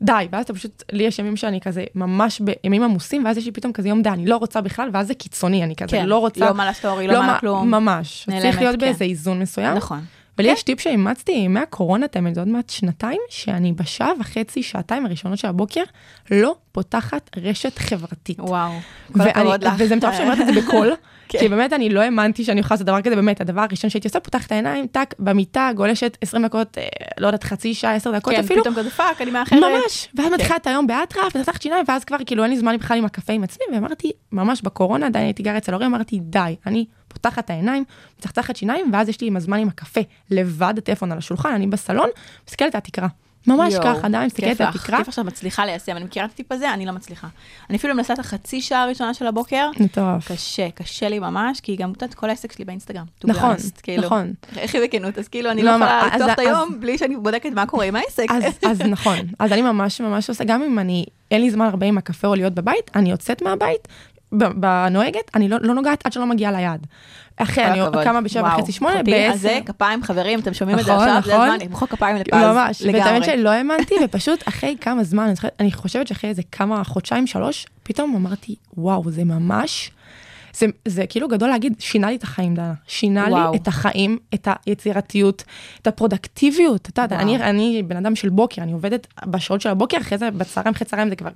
די, 0.02 0.28
ואז 0.32 0.44
אתה 0.44 0.54
פשוט, 0.54 0.82
לי 0.92 1.04
יש 1.04 1.18
ימים 1.18 1.36
שאני 1.36 1.60
כזה 1.60 1.84
ממש 1.94 2.40
בימים 2.40 2.82
עמוסים 2.82 3.24
ואז 3.24 3.36
יש 3.38 3.46
לי 3.46 3.52
פתאום 3.52 3.72
כזה 3.72 3.88
יום 3.88 4.02
די, 4.02 4.08
אני 4.08 4.26
לא 4.26 4.36
רוצה 4.36 4.60
בכלל 4.60 4.88
ואז 4.92 5.06
זה 5.06 5.14
קיצוני, 5.14 5.64
אני 5.64 5.76
כזה 5.76 5.90
כן, 5.90 6.06
לא 6.06 6.18
רוצה, 6.18 6.40
לא 6.46 6.54
מה 6.54 6.70
לסטורי, 6.70 7.06
לא 7.06 7.20
מה 7.20 7.26
מה- 7.26 7.36
לכלום. 7.36 7.70
ממש, 7.70 8.24
נעלמת, 8.28 8.42
צריך 8.42 8.58
להיות 8.58 8.74
כן. 8.74 8.80
באיזה 8.80 9.04
איזון 9.04 9.38
מסוים. 9.40 9.76
נכון. 9.76 10.00
ולי 10.38 10.48
כן. 10.48 10.54
יש 10.54 10.62
טיפ 10.62 10.80
שאימצתי 10.80 11.48
מהקורונה, 11.48 12.08
תמיד 12.08 12.34
זה 12.34 12.40
עוד 12.40 12.48
מעט 12.48 12.70
שנתיים, 12.70 13.20
שאני 13.30 13.72
בשעה 13.72 14.10
וחצי, 14.20 14.62
שעתיים 14.62 15.06
הראשונות 15.06 15.38
של 15.38 15.48
הבוקר, 15.48 15.82
לא 16.30 16.54
פותחת 16.72 17.30
רשת 17.36 17.78
חברתית. 17.78 18.40
וואו, 18.40 18.72
כל 19.12 19.20
הכבוד 19.20 19.64
לך. 19.64 19.74
וזה 19.78 19.96
מטורף 19.96 20.14
שאני 20.14 20.24
אומרת 20.30 20.40
את 20.48 20.54
זה 20.54 20.60
בקול, 20.60 20.92
כן. 21.28 21.38
כי 21.38 21.48
באמת 21.48 21.72
אני 21.72 21.88
לא 21.88 22.00
האמנתי 22.00 22.44
שאני 22.44 22.60
יכולה 22.60 22.74
לעשות 22.74 22.86
דבר 22.86 23.02
כזה, 23.02 23.16
באמת, 23.16 23.40
הדבר 23.40 23.60
הראשון 23.60 23.90
שהייתי 23.90 24.08
עושה, 24.08 24.20
פותחת 24.20 24.46
את 24.46 24.52
העיניים, 24.52 24.86
טאק, 24.86 25.14
במיטה, 25.18 25.70
גולשת 25.74 26.18
20 26.20 26.46
דקות, 26.46 26.78
אה, 26.78 26.84
לא 27.18 27.26
יודעת, 27.26 27.44
חצי 27.44 27.74
שעה, 27.74 27.94
10 27.94 28.12
דקות 28.12 28.34
כן, 28.34 28.40
אפילו. 28.40 28.62
פתאום 28.62 28.74
כזה 28.74 28.90
פאק, 28.90 29.20
אני 29.22 29.30
מאחרת. 29.30 29.62
ממש, 29.62 30.08
ואז 30.14 30.32
מתחילה 30.32 30.56
את 30.56 30.66
היום 30.66 30.86
באטרף, 30.86 31.36
וצחצחת 31.36 31.62
שיניים, 31.62 31.84
ואז 31.88 32.04
כבר 32.04 32.16
כאילו 32.26 32.42
אין 32.42 32.50
לי 32.50 32.58
זמן 32.58 32.76
בכלל 32.76 32.98
עם 32.98 33.04
הקפה 33.04 33.32
עם 33.32 33.44
עצמי, 33.44 33.64
ואמרתי, 33.72 34.12
ממש 34.32 34.62
בקורונה, 34.62 35.06
עדיין 35.06 35.24
הייתי 35.24 35.42
גרה 35.42 35.58
אצל 35.58 35.72
ההורים, 35.72 35.94
אמרתי, 35.94 36.18
די, 36.22 36.56
אני 36.66 36.84
פותחת 37.08 37.44
את 37.44 37.50
העיניים, 37.50 37.84
מצחצחת 38.18 38.56
שיניים, 38.56 38.90
ואז 38.92 39.08
יש 39.08 39.20
לי 39.20 39.26
עם 39.26 39.36
הזמן 39.36 39.58
עם 39.58 39.68
הקפה, 39.68 40.00
לבד 40.30 40.74
הטלפון 40.78 41.12
על 41.12 41.18
השולחן, 41.18 41.52
אני 41.52 41.66
בסלון, 41.66 42.08
מסתכלת 42.48 42.74
על 42.74 42.78
התקרה. 42.78 43.08
ממש 43.46 43.74
ככה, 43.74 44.06
עדיין 44.06 44.26
מסתכלת 44.26 44.60
על 44.60 44.66
התקרה. 44.68 44.98
כיף 44.98 45.08
עכשיו 45.08 45.24
מצליחה 45.24 45.66
ליישם, 45.66 45.96
אני 45.96 46.04
מכירה 46.04 46.26
את 46.26 46.30
הטיפ 46.30 46.52
הזה, 46.52 46.74
אני 46.74 46.86
לא 46.86 46.92
מצליחה. 46.92 47.28
אני 47.70 47.78
אפילו 47.78 47.94
מנסה 47.94 48.14
את 48.14 48.18
החצי 48.18 48.60
שעה 48.60 48.82
הראשונה 48.82 49.14
של 49.14 49.26
הבוקר, 49.26 49.70
מטורף. 49.80 50.32
קשה, 50.32 50.70
קשה 50.70 51.08
לי 51.08 51.18
ממש, 51.18 51.60
כי 51.60 51.76
גם 51.76 51.92
קצת 51.92 52.14
כל 52.14 52.28
העסק 52.30 52.52
שלי 52.52 52.64
באינסטגרם. 52.64 53.04
נכון, 53.24 53.54
honest, 53.54 53.80
כאילו. 53.82 54.02
נכון. 54.02 54.32
איך 54.58 54.74
היא 54.74 54.82
בכנות, 54.84 55.18
אז 55.18 55.28
כאילו 55.28 55.50
אני 55.50 55.62
לא, 55.62 55.70
לא 55.70 55.76
יכולה 55.76 56.06
לפתוח 56.06 56.22
אז- 56.22 56.30
את 56.30 56.38
היום 56.38 56.80
בלי 56.80 56.98
שאני 56.98 57.16
בודקת 57.16 57.50
מה 57.54 57.66
קורה 57.66 57.84
עם 57.84 57.96
העסק. 57.96 58.26
אז, 58.30 58.44
אז 58.70 58.80
נכון, 58.80 59.18
אז 59.38 59.52
אני 59.52 59.62
ממש 59.62 60.00
ממש 60.00 60.28
עושה, 60.28 60.44
גם 60.44 60.62
אם 60.62 60.78
אני, 60.78 61.04
אין 61.30 61.40
לי 61.40 61.50
זמן 61.50 61.66
הרבה 61.66 61.86
עם 61.86 61.98
הקפה 61.98 62.28
או 62.28 62.34
להיות 62.34 62.54
בבית, 62.54 62.90
אני 62.94 63.10
יוצאת 63.10 63.42
מהבית, 63.42 63.88
בנוהגת, 64.38 65.30
אני 65.34 65.48
לא, 65.48 65.56
לא 65.60 65.74
נוגעת 65.74 66.06
עד 66.06 66.12
שלא 66.12 66.26
מגיעה 66.26 66.52
ליעד. 66.52 66.86
אחרי, 67.36 67.64
כל 67.64 67.70
אני 67.70 67.80
הכבוד. 67.80 68.04
קמה 68.04 68.20
בשבע 68.20 68.54
וחצי, 68.54 68.72
שמונה, 68.72 69.02
בעשר. 69.02 69.36
זה 69.36 69.58
כפיים, 69.66 70.02
חברים, 70.02 70.40
אתם 70.40 70.54
שומעים 70.54 70.78
את 70.78 70.84
זה 70.84 70.92
נכון, 70.92 71.08
עכשיו, 71.08 71.22
זה 71.24 71.32
נכון. 71.34 71.48
הזמן, 71.48 71.66
למחוא 71.66 71.88
כפיים 71.88 72.16
לפז, 72.16 72.34
ממש, 72.34 72.82
ואת 72.82 72.94
האמת 72.94 73.06
לגמרי. 73.06 73.24
שאני 73.24 73.42
לא 73.42 73.50
האמנתי, 73.50 73.94
ופשוט 74.04 74.48
אחרי 74.48 74.76
כמה 74.80 75.04
זמן, 75.04 75.32
אני 75.60 75.72
חושבת 75.72 76.06
שאחרי 76.06 76.30
איזה 76.30 76.42
כמה 76.52 76.84
חודשיים, 76.84 77.26
שלוש, 77.26 77.66
פתאום 77.82 78.16
אמרתי, 78.16 78.54
וואו, 78.76 79.10
זה 79.10 79.24
ממש, 79.24 79.90
זה, 80.58 80.66
זה 80.84 81.06
כאילו 81.06 81.28
גדול 81.28 81.48
להגיד, 81.48 81.74
שינה 81.78 82.10
לי 82.10 82.16
את 82.16 82.22
החיים, 82.22 82.54
דנה. 82.54 82.72
שינה 82.86 83.26
וואו. 83.30 83.52
לי 83.52 83.58
את 83.58 83.68
החיים, 83.68 84.18
את 84.34 84.48
היצירתיות, 84.66 85.44
את 85.82 85.86
הפרודקטיביות. 85.86 86.88
אתה 86.88 87.02
יודע. 87.02 87.16
אני, 87.20 87.36
אני 87.36 87.82
בן 87.82 87.96
אדם 87.96 88.16
של 88.16 88.28
בוקר, 88.28 88.62
אני 88.62 88.72
עובדת 88.72 89.06
בשעות 89.26 89.60
של 89.60 89.68
הבוקר, 89.68 89.98
אחרי 89.98 90.18
זה 90.18 90.30
בצהריים, 90.30 90.74
אחרי 90.74 90.86
צהריים 90.86 91.08
זה 91.08 91.16
כבר, 91.16 91.30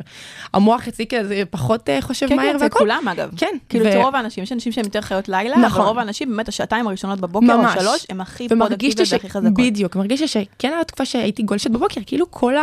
המוח 0.52 0.88
אצלי 0.88 1.06
כזה 1.06 1.42
פחות 1.50 1.88
אה, 1.88 2.02
חושב 2.02 2.28
כן, 2.28 2.36
מהר 2.36 2.46
כן, 2.46 2.56
אצל 2.56 2.64
והכל. 2.64 2.78
כולם 2.78 3.08
אגב. 3.08 3.30
כן, 3.36 3.56
כאילו 3.68 3.84
ו- 3.84 4.02
רוב 4.02 4.16
האנשים, 4.16 4.44
יש 4.44 4.52
אנשים 4.52 4.72
שהם 4.72 4.84
יותר 4.84 5.00
חיות 5.00 5.28
לילה, 5.28 5.56
נכון. 5.56 5.80
אבל 5.80 5.88
רוב 5.88 5.98
האנשים, 5.98 6.30
באמת 6.30 6.48
השעתיים 6.48 6.86
הראשונות 6.86 7.20
בבוקר 7.20 7.52
או 7.52 7.58
ממש. 7.58 7.82
שלוש, 7.82 8.06
הם 8.08 8.20
הכי 8.20 8.48
פרודקטיביות 8.48 9.06
ש... 9.06 9.12
והכי 9.12 9.30
חזקות. 9.30 9.54
בדיוק, 9.54 9.96
מרגיש 9.96 10.20
לי 10.20 10.28
שכן 10.28 10.68
הייתה 10.68 10.84
תקופה 10.84 11.04
שהייתי 11.04 11.42
גולשת 11.42 11.70
בבוקר, 11.70 12.00
כאילו 12.06 12.30
כל 12.30 12.54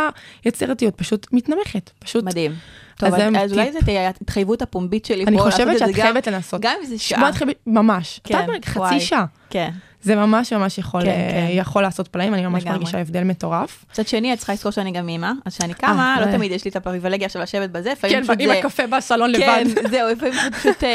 היצירתיות 0.44 0.94
פשוט 0.94 1.26
מתנמכת, 1.32 1.90
פשוט. 1.98 2.24
מדהים. 2.24 2.52
טוב, 2.98 3.14
אז 3.14 3.20
אז, 3.36 3.44
אז 3.44 3.52
אולי 3.52 3.70
תהיה 3.84 4.06
ההתחייבות 4.06 4.62
הפומבית 4.62 5.04
שלי 5.04 5.24
אני 5.24 5.38
פה, 5.38 5.44
לעשות 5.44 5.52
חושבת 5.52 5.78
שאת 5.78 5.88
גם- 5.96 6.02
חייבת 6.02 6.26
לנסות. 6.28 6.60
גם 6.60 6.72
אם 6.80 6.86
זה 6.86 6.98
שעה. 6.98 7.20
ממש. 7.66 8.20
כן. 8.24 8.46
חצי 8.64 9.00
שעה. 9.00 9.24
כן. 9.50 9.70
זה 10.08 10.16
ממש 10.16 10.52
ממש 10.52 10.78
יכול, 10.78 11.02
כן, 11.02 11.08
אה, 11.08 11.14
כן. 11.30 11.46
יכול 11.50 11.82
לעשות 11.82 12.08
פלאים, 12.08 12.34
אני 12.34 12.46
ממש 12.46 12.62
לגמרי. 12.62 12.78
מרגישה 12.78 12.98
הבדל 13.00 13.24
מטורף. 13.24 13.84
מצד 13.92 14.08
שני, 14.08 14.32
את 14.32 14.38
צריכה 14.38 14.52
לזכור 14.52 14.72
שאני 14.72 14.92
גם 14.92 15.08
אימא, 15.08 15.30
אז 15.44 15.56
כשאני 15.58 15.74
קמה, 15.74 16.14
אה, 16.16 16.20
לא 16.20 16.26
אה. 16.26 16.32
תמיד 16.32 16.52
יש 16.52 16.64
לי 16.64 16.70
את 16.70 16.76
הפריבילגיה 16.76 17.26
עכשיו 17.26 17.42
לשבת 17.42 17.70
בזה, 17.70 17.92
לפעמים 17.92 18.16
כן, 18.16 18.22
פשוט 18.22 18.36
עם 18.40 18.48
זה... 18.48 18.58
הקפה 18.58 18.86
בסלון 18.86 19.32
כן, 19.38 19.64
לבד. 19.66 19.88
זהו, 19.90 20.08
לפעמים 20.08 20.34
פשוט, 20.58 20.84
אה, 20.84 20.88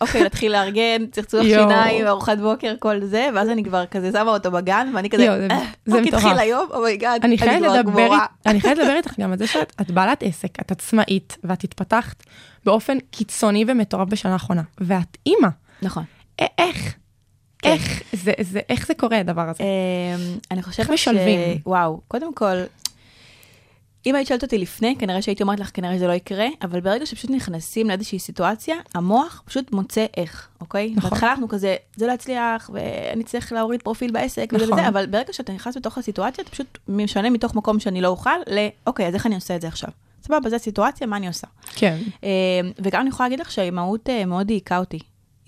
אוקיי, 0.00 0.22
להתחיל 0.22 0.52
לארגן, 0.52 1.06
צחצוח. 1.12 1.42
שיניים, 1.42 2.06
ארוחת 2.06 2.38
בוקר, 2.38 2.74
כל 2.78 3.04
זה, 3.04 3.28
ואז 3.34 3.48
אני 3.48 3.64
כבר 3.64 3.86
כזה 3.86 4.10
שמה 4.12 4.30
אותו 4.30 4.50
בגן, 4.50 4.92
ואני 4.94 5.10
כזה, 5.10 5.24
יואו, 5.24 5.38
זה- 5.38 5.46
"אה, 5.50 5.58
זה 5.86 5.96
רק 5.98 6.06
מטורף. 6.06 6.24
התחיל 6.24 6.38
היום, 6.38 6.66
oh 6.74 6.87
my 6.87 6.99
god, 6.99 7.24
אני 7.24 7.38
חייבת 7.38 7.66
כבר 7.66 7.82
גמורה. 7.82 8.26
אני 8.46 8.60
חייבת 8.60 8.78
לדבר 8.78 8.96
איתך 8.96 9.12
גם 9.20 9.32
על 9.32 9.38
זה 9.38 9.46
שאת 9.46 9.72
את 9.80 9.90
בעלת 9.90 10.22
עסק, 10.22 10.60
את 10.60 10.70
עצמאית, 10.70 11.36
ואת 11.44 11.64
התפתחת 11.64 12.22
באופן 12.64 12.98
קיצוני 13.10 13.64
ומטורף 13.68 14.08
בשנה 14.08 14.32
האחרונה, 14.32 14.62
ואת 14.80 15.16
אימא. 15.26 15.48
נכון. 15.82 16.04
איך? 16.58 16.94
כן. 17.62 17.70
איך 17.70 18.02
זה, 18.12 18.32
זה, 18.40 18.60
איך 18.68 18.86
זה 18.86 18.94
קורה 18.94 19.18
הדבר 19.18 19.48
הזה? 19.48 19.64
אמ, 19.64 20.38
אני 20.50 20.62
חושבת 20.62 20.86
ש... 20.86 20.90
משלבים? 20.90 21.58
וואו, 21.66 22.00
קודם 22.08 22.34
כל, 22.34 22.56
אם 24.06 24.14
היית 24.14 24.28
שואלת 24.28 24.42
אותי 24.42 24.58
לפני, 24.58 24.96
כנראה 24.98 25.22
שהייתי 25.22 25.42
אומרת 25.42 25.60
לך, 25.60 25.70
כנראה 25.74 25.94
שזה 25.94 26.06
לא 26.06 26.12
יקרה, 26.12 26.46
אבל 26.62 26.80
ברגע 26.80 27.06
שפשוט 27.06 27.30
נכנסים 27.30 27.88
לאיזושהי 27.88 28.18
סיטואציה, 28.18 28.76
המוח 28.94 29.42
פשוט 29.46 29.72
מוצא 29.72 30.06
איך, 30.16 30.48
אוקיי? 30.60 30.92
נכון. 30.96 31.10
בהתחלה 31.10 31.30
אנחנו 31.30 31.48
כזה, 31.48 31.76
זה 31.96 32.06
לא 32.06 32.12
יצליח, 32.12 32.70
ואני 32.72 33.24
צריך 33.24 33.52
להוריד 33.52 33.82
פרופיל 33.82 34.10
בעסק, 34.10 34.50
וזה 34.52 34.64
נכון. 34.64 34.78
וזה, 34.78 34.88
אבל 34.88 35.06
ברגע 35.06 35.32
שאתה 35.32 35.52
נכנס 35.52 35.76
לתוך 35.76 35.98
הסיטואציה, 35.98 36.42
אתה 36.42 36.50
פשוט 36.50 36.78
משנה 36.88 37.30
מתוך 37.30 37.54
מקום 37.54 37.80
שאני 37.80 38.00
לא 38.00 38.08
אוכל, 38.08 38.38
ל, 38.46 38.68
אוקיי, 38.86 39.06
אז 39.06 39.14
איך 39.14 39.26
אני 39.26 39.34
עושה 39.34 39.56
את 39.56 39.60
זה 39.60 39.68
עכשיו? 39.68 39.90
סבבה, 40.22 40.50
זו 40.50 40.56
הסיטואציה, 40.56 41.06
מה 41.06 41.16
אני 41.16 41.26
עושה? 41.28 41.46
כן. 41.74 41.98
אה, 42.24 42.28
וגם 42.78 43.00
אני 43.00 43.08
יכולה 43.08 43.28
להגיד 43.28 43.40
לך 43.40 43.52
שהאימהות 43.52 44.08
אה, 44.08 44.24
מאוד 44.24 44.46
דייקה 44.46 44.78
אותי. 44.78 44.98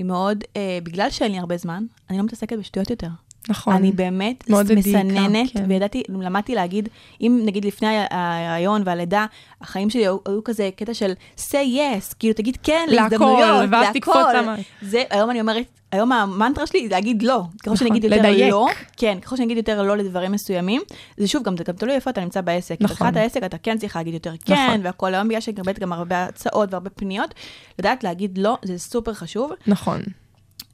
היא 0.02 0.08
מאוד, 0.08 0.44
אה, 0.56 0.78
בגלל 0.82 1.10
שאין 1.10 1.32
לי 1.32 1.38
הרבה 1.38 1.56
זמן, 1.56 1.84
אני 2.10 2.18
לא 2.18 2.24
מתעסקת 2.24 2.58
בשטויות 2.58 2.90
יותר. 2.90 3.08
נכון. 3.48 3.74
אני 3.74 3.92
באמת 3.92 4.44
מסננת, 4.76 5.52
כן. 5.52 5.64
וידעתי, 5.68 6.02
למדתי 6.08 6.54
להגיד, 6.54 6.88
אם 7.20 7.40
נגיד 7.44 7.64
לפני 7.64 7.96
ההיריון 8.10 8.82
והלידה, 8.84 9.26
החיים 9.60 9.90
שלי 9.90 10.02
היו, 10.02 10.16
היו 10.26 10.44
כזה 10.44 10.70
קטע 10.76 10.94
של 10.94 11.12
say 11.36 11.76
yes, 11.76 12.14
כאילו 12.18 12.34
תגיד 12.34 12.56
כן 12.62 12.86
להכל, 12.88 13.02
להזדמנויות, 13.02 13.68
ואז 13.70 13.86
תקפוץ 13.94 14.16
למה. 14.36 14.54
זה, 14.82 15.02
היום 15.10 15.30
אני 15.30 15.40
אומרת, 15.40 15.66
היום 15.92 16.12
המנטרה 16.12 16.66
שלי 16.66 16.88
זה 16.88 16.94
להגיד 16.94 17.22
לא. 17.22 17.42
ככל 17.62 17.70
נכון, 17.70 17.76
שאני 17.76 17.90
אגיד 17.90 18.04
יותר 18.04 18.16
לדייק. 18.16 18.50
לא, 18.50 18.66
כן, 18.96 19.18
ככל 19.20 19.36
שאני 19.36 19.46
אגיד 19.46 19.56
יותר 19.56 19.82
לא 19.82 19.96
לדברים 19.96 20.32
מסוימים, 20.32 20.82
זה 21.16 21.28
שוב, 21.28 21.42
גם, 21.42 21.56
זה 21.56 21.64
גם 21.64 21.74
תלוי 21.74 21.94
איפה 21.94 22.10
אתה 22.10 22.20
נמצא 22.20 22.40
בעסק. 22.40 22.76
נכון. 22.80 22.94
בתחילת 22.94 23.16
העסק 23.16 23.44
אתה 23.44 23.58
כן 23.58 23.78
צריך 23.78 23.96
להגיד 23.96 24.14
יותר 24.14 24.34
כן, 24.44 24.54
נכון. 24.54 24.80
והכל 24.82 25.14
היום 25.14 25.28
בגלל 25.28 25.40
שבאמת 25.40 25.78
גם 25.78 25.92
הרבה 25.92 26.24
הצעות 26.24 26.72
והרבה 26.72 26.90
פניות, 26.90 27.34
לדעת 27.78 28.04
להגיד 28.04 28.38
לא, 28.38 28.58
זה 28.64 28.78
סופר 28.78 29.14
חשוב. 29.14 29.50
נכון. 29.66 30.00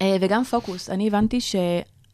אה, 0.03 0.17
וגם 0.21 0.45
פוקוס, 0.45 0.91
אני 0.91 1.07
הבנתי 1.07 1.39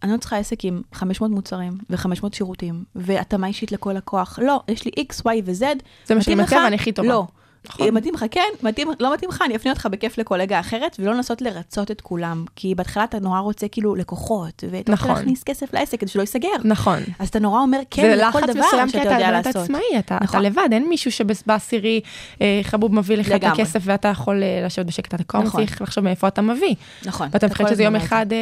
שאני 0.00 0.12
לא 0.12 0.16
צריכה 0.18 0.37
עסק 0.37 0.64
עם 0.64 0.83
500 0.92 1.30
מוצרים 1.30 1.78
ו-500 1.90 2.26
שירותים, 2.33 2.85
והתאמה 2.94 3.46
אישית 3.46 3.72
לכל 3.72 3.92
לקוח. 3.92 4.38
לא, 4.42 4.61
יש 4.68 4.85
לי 4.85 4.90
X, 4.98 5.22
Y 5.22 5.28
ו-Z. 5.44 5.64
זה 6.07 6.14
מה 6.14 6.22
שאני 6.22 6.35
מציעה 6.42 6.61
לך? 6.61 6.64
ואני 6.64 6.76
הכי 6.76 6.92
טובה. 6.92 7.09
לא. 7.09 7.26
נכון. 7.66 7.88
אם 7.88 7.94
מתאים 7.94 8.14
לך 8.14 8.24
כן, 8.31 8.48
מתאים, 8.62 8.88
לא 9.00 9.14
מתאים 9.14 9.31
לך, 9.31 9.42
אני 9.42 9.57
אפנה 9.57 9.72
אותך 9.72 9.88
בכיף 9.90 10.18
לקולגה 10.18 10.61
אחרת, 10.61 10.96
ולא 10.98 11.14
לנסות 11.14 11.42
לרצות 11.42 11.90
את 11.90 12.00
כולם. 12.00 12.44
כי 12.57 12.74
בהתחלה 12.74 13.05
אתה 13.05 13.18
נורא 13.18 13.38
רוצה 13.38 13.68
כאילו 13.68 13.94
לקוחות, 13.94 14.64
ואתה 14.70 14.79
רוצה 14.79 14.92
נכון. 14.92 15.11
להכניס 15.11 15.42
כסף 15.42 15.74
לעסק 15.74 16.00
כדי 16.00 16.11
שלא 16.11 16.20
ייסגר. 16.20 16.48
נכון. 16.64 16.98
אז 17.18 17.29
אתה 17.29 17.38
נורא 17.38 17.61
אומר 17.61 17.79
כן 17.90 18.03
זה 18.03 18.16
לכל 18.16 18.38
לחץ 18.38 18.48
דבר 18.50 18.66
מסוים 18.66 18.87
כי 18.87 18.92
שאתה 18.92 19.03
אתה 19.03 19.14
יודע 19.14 19.31
באמת 19.31 19.46
לעשות. 19.46 19.62
עצמאי, 19.62 19.98
אתה, 19.98 20.16
אתה 20.16 20.24
נכון. 20.24 20.42
לבד, 20.42 20.68
אין 20.72 20.88
מישהו 20.88 21.12
שבעשירי 21.12 22.00
אה, 22.40 22.61
חבוב 22.62 22.94
מביא 22.94 23.16
לך 23.16 23.27
את 23.27 23.33
לגמרי. 23.33 23.62
הכסף 23.62 23.81
ואתה 23.83 24.09
יכול 24.09 24.42
אה, 24.42 24.62
לשבת 24.66 24.87
בשקט, 24.87 25.14
אתה 25.14 25.24
כל 25.24 25.38
נכון. 25.38 25.66
צריך 25.66 25.83
לחשוב 25.83 26.05
מאיפה 26.05 26.29
אתה 26.29 26.42
מביא. 26.42 26.74
נכון. 27.05 27.29
ואתה 27.33 27.46
אתה 27.46 27.46
מפחד 27.46 27.68
שזה 27.68 27.83
יום 27.83 27.96
אחד 27.96 28.27
אה, 28.33 28.38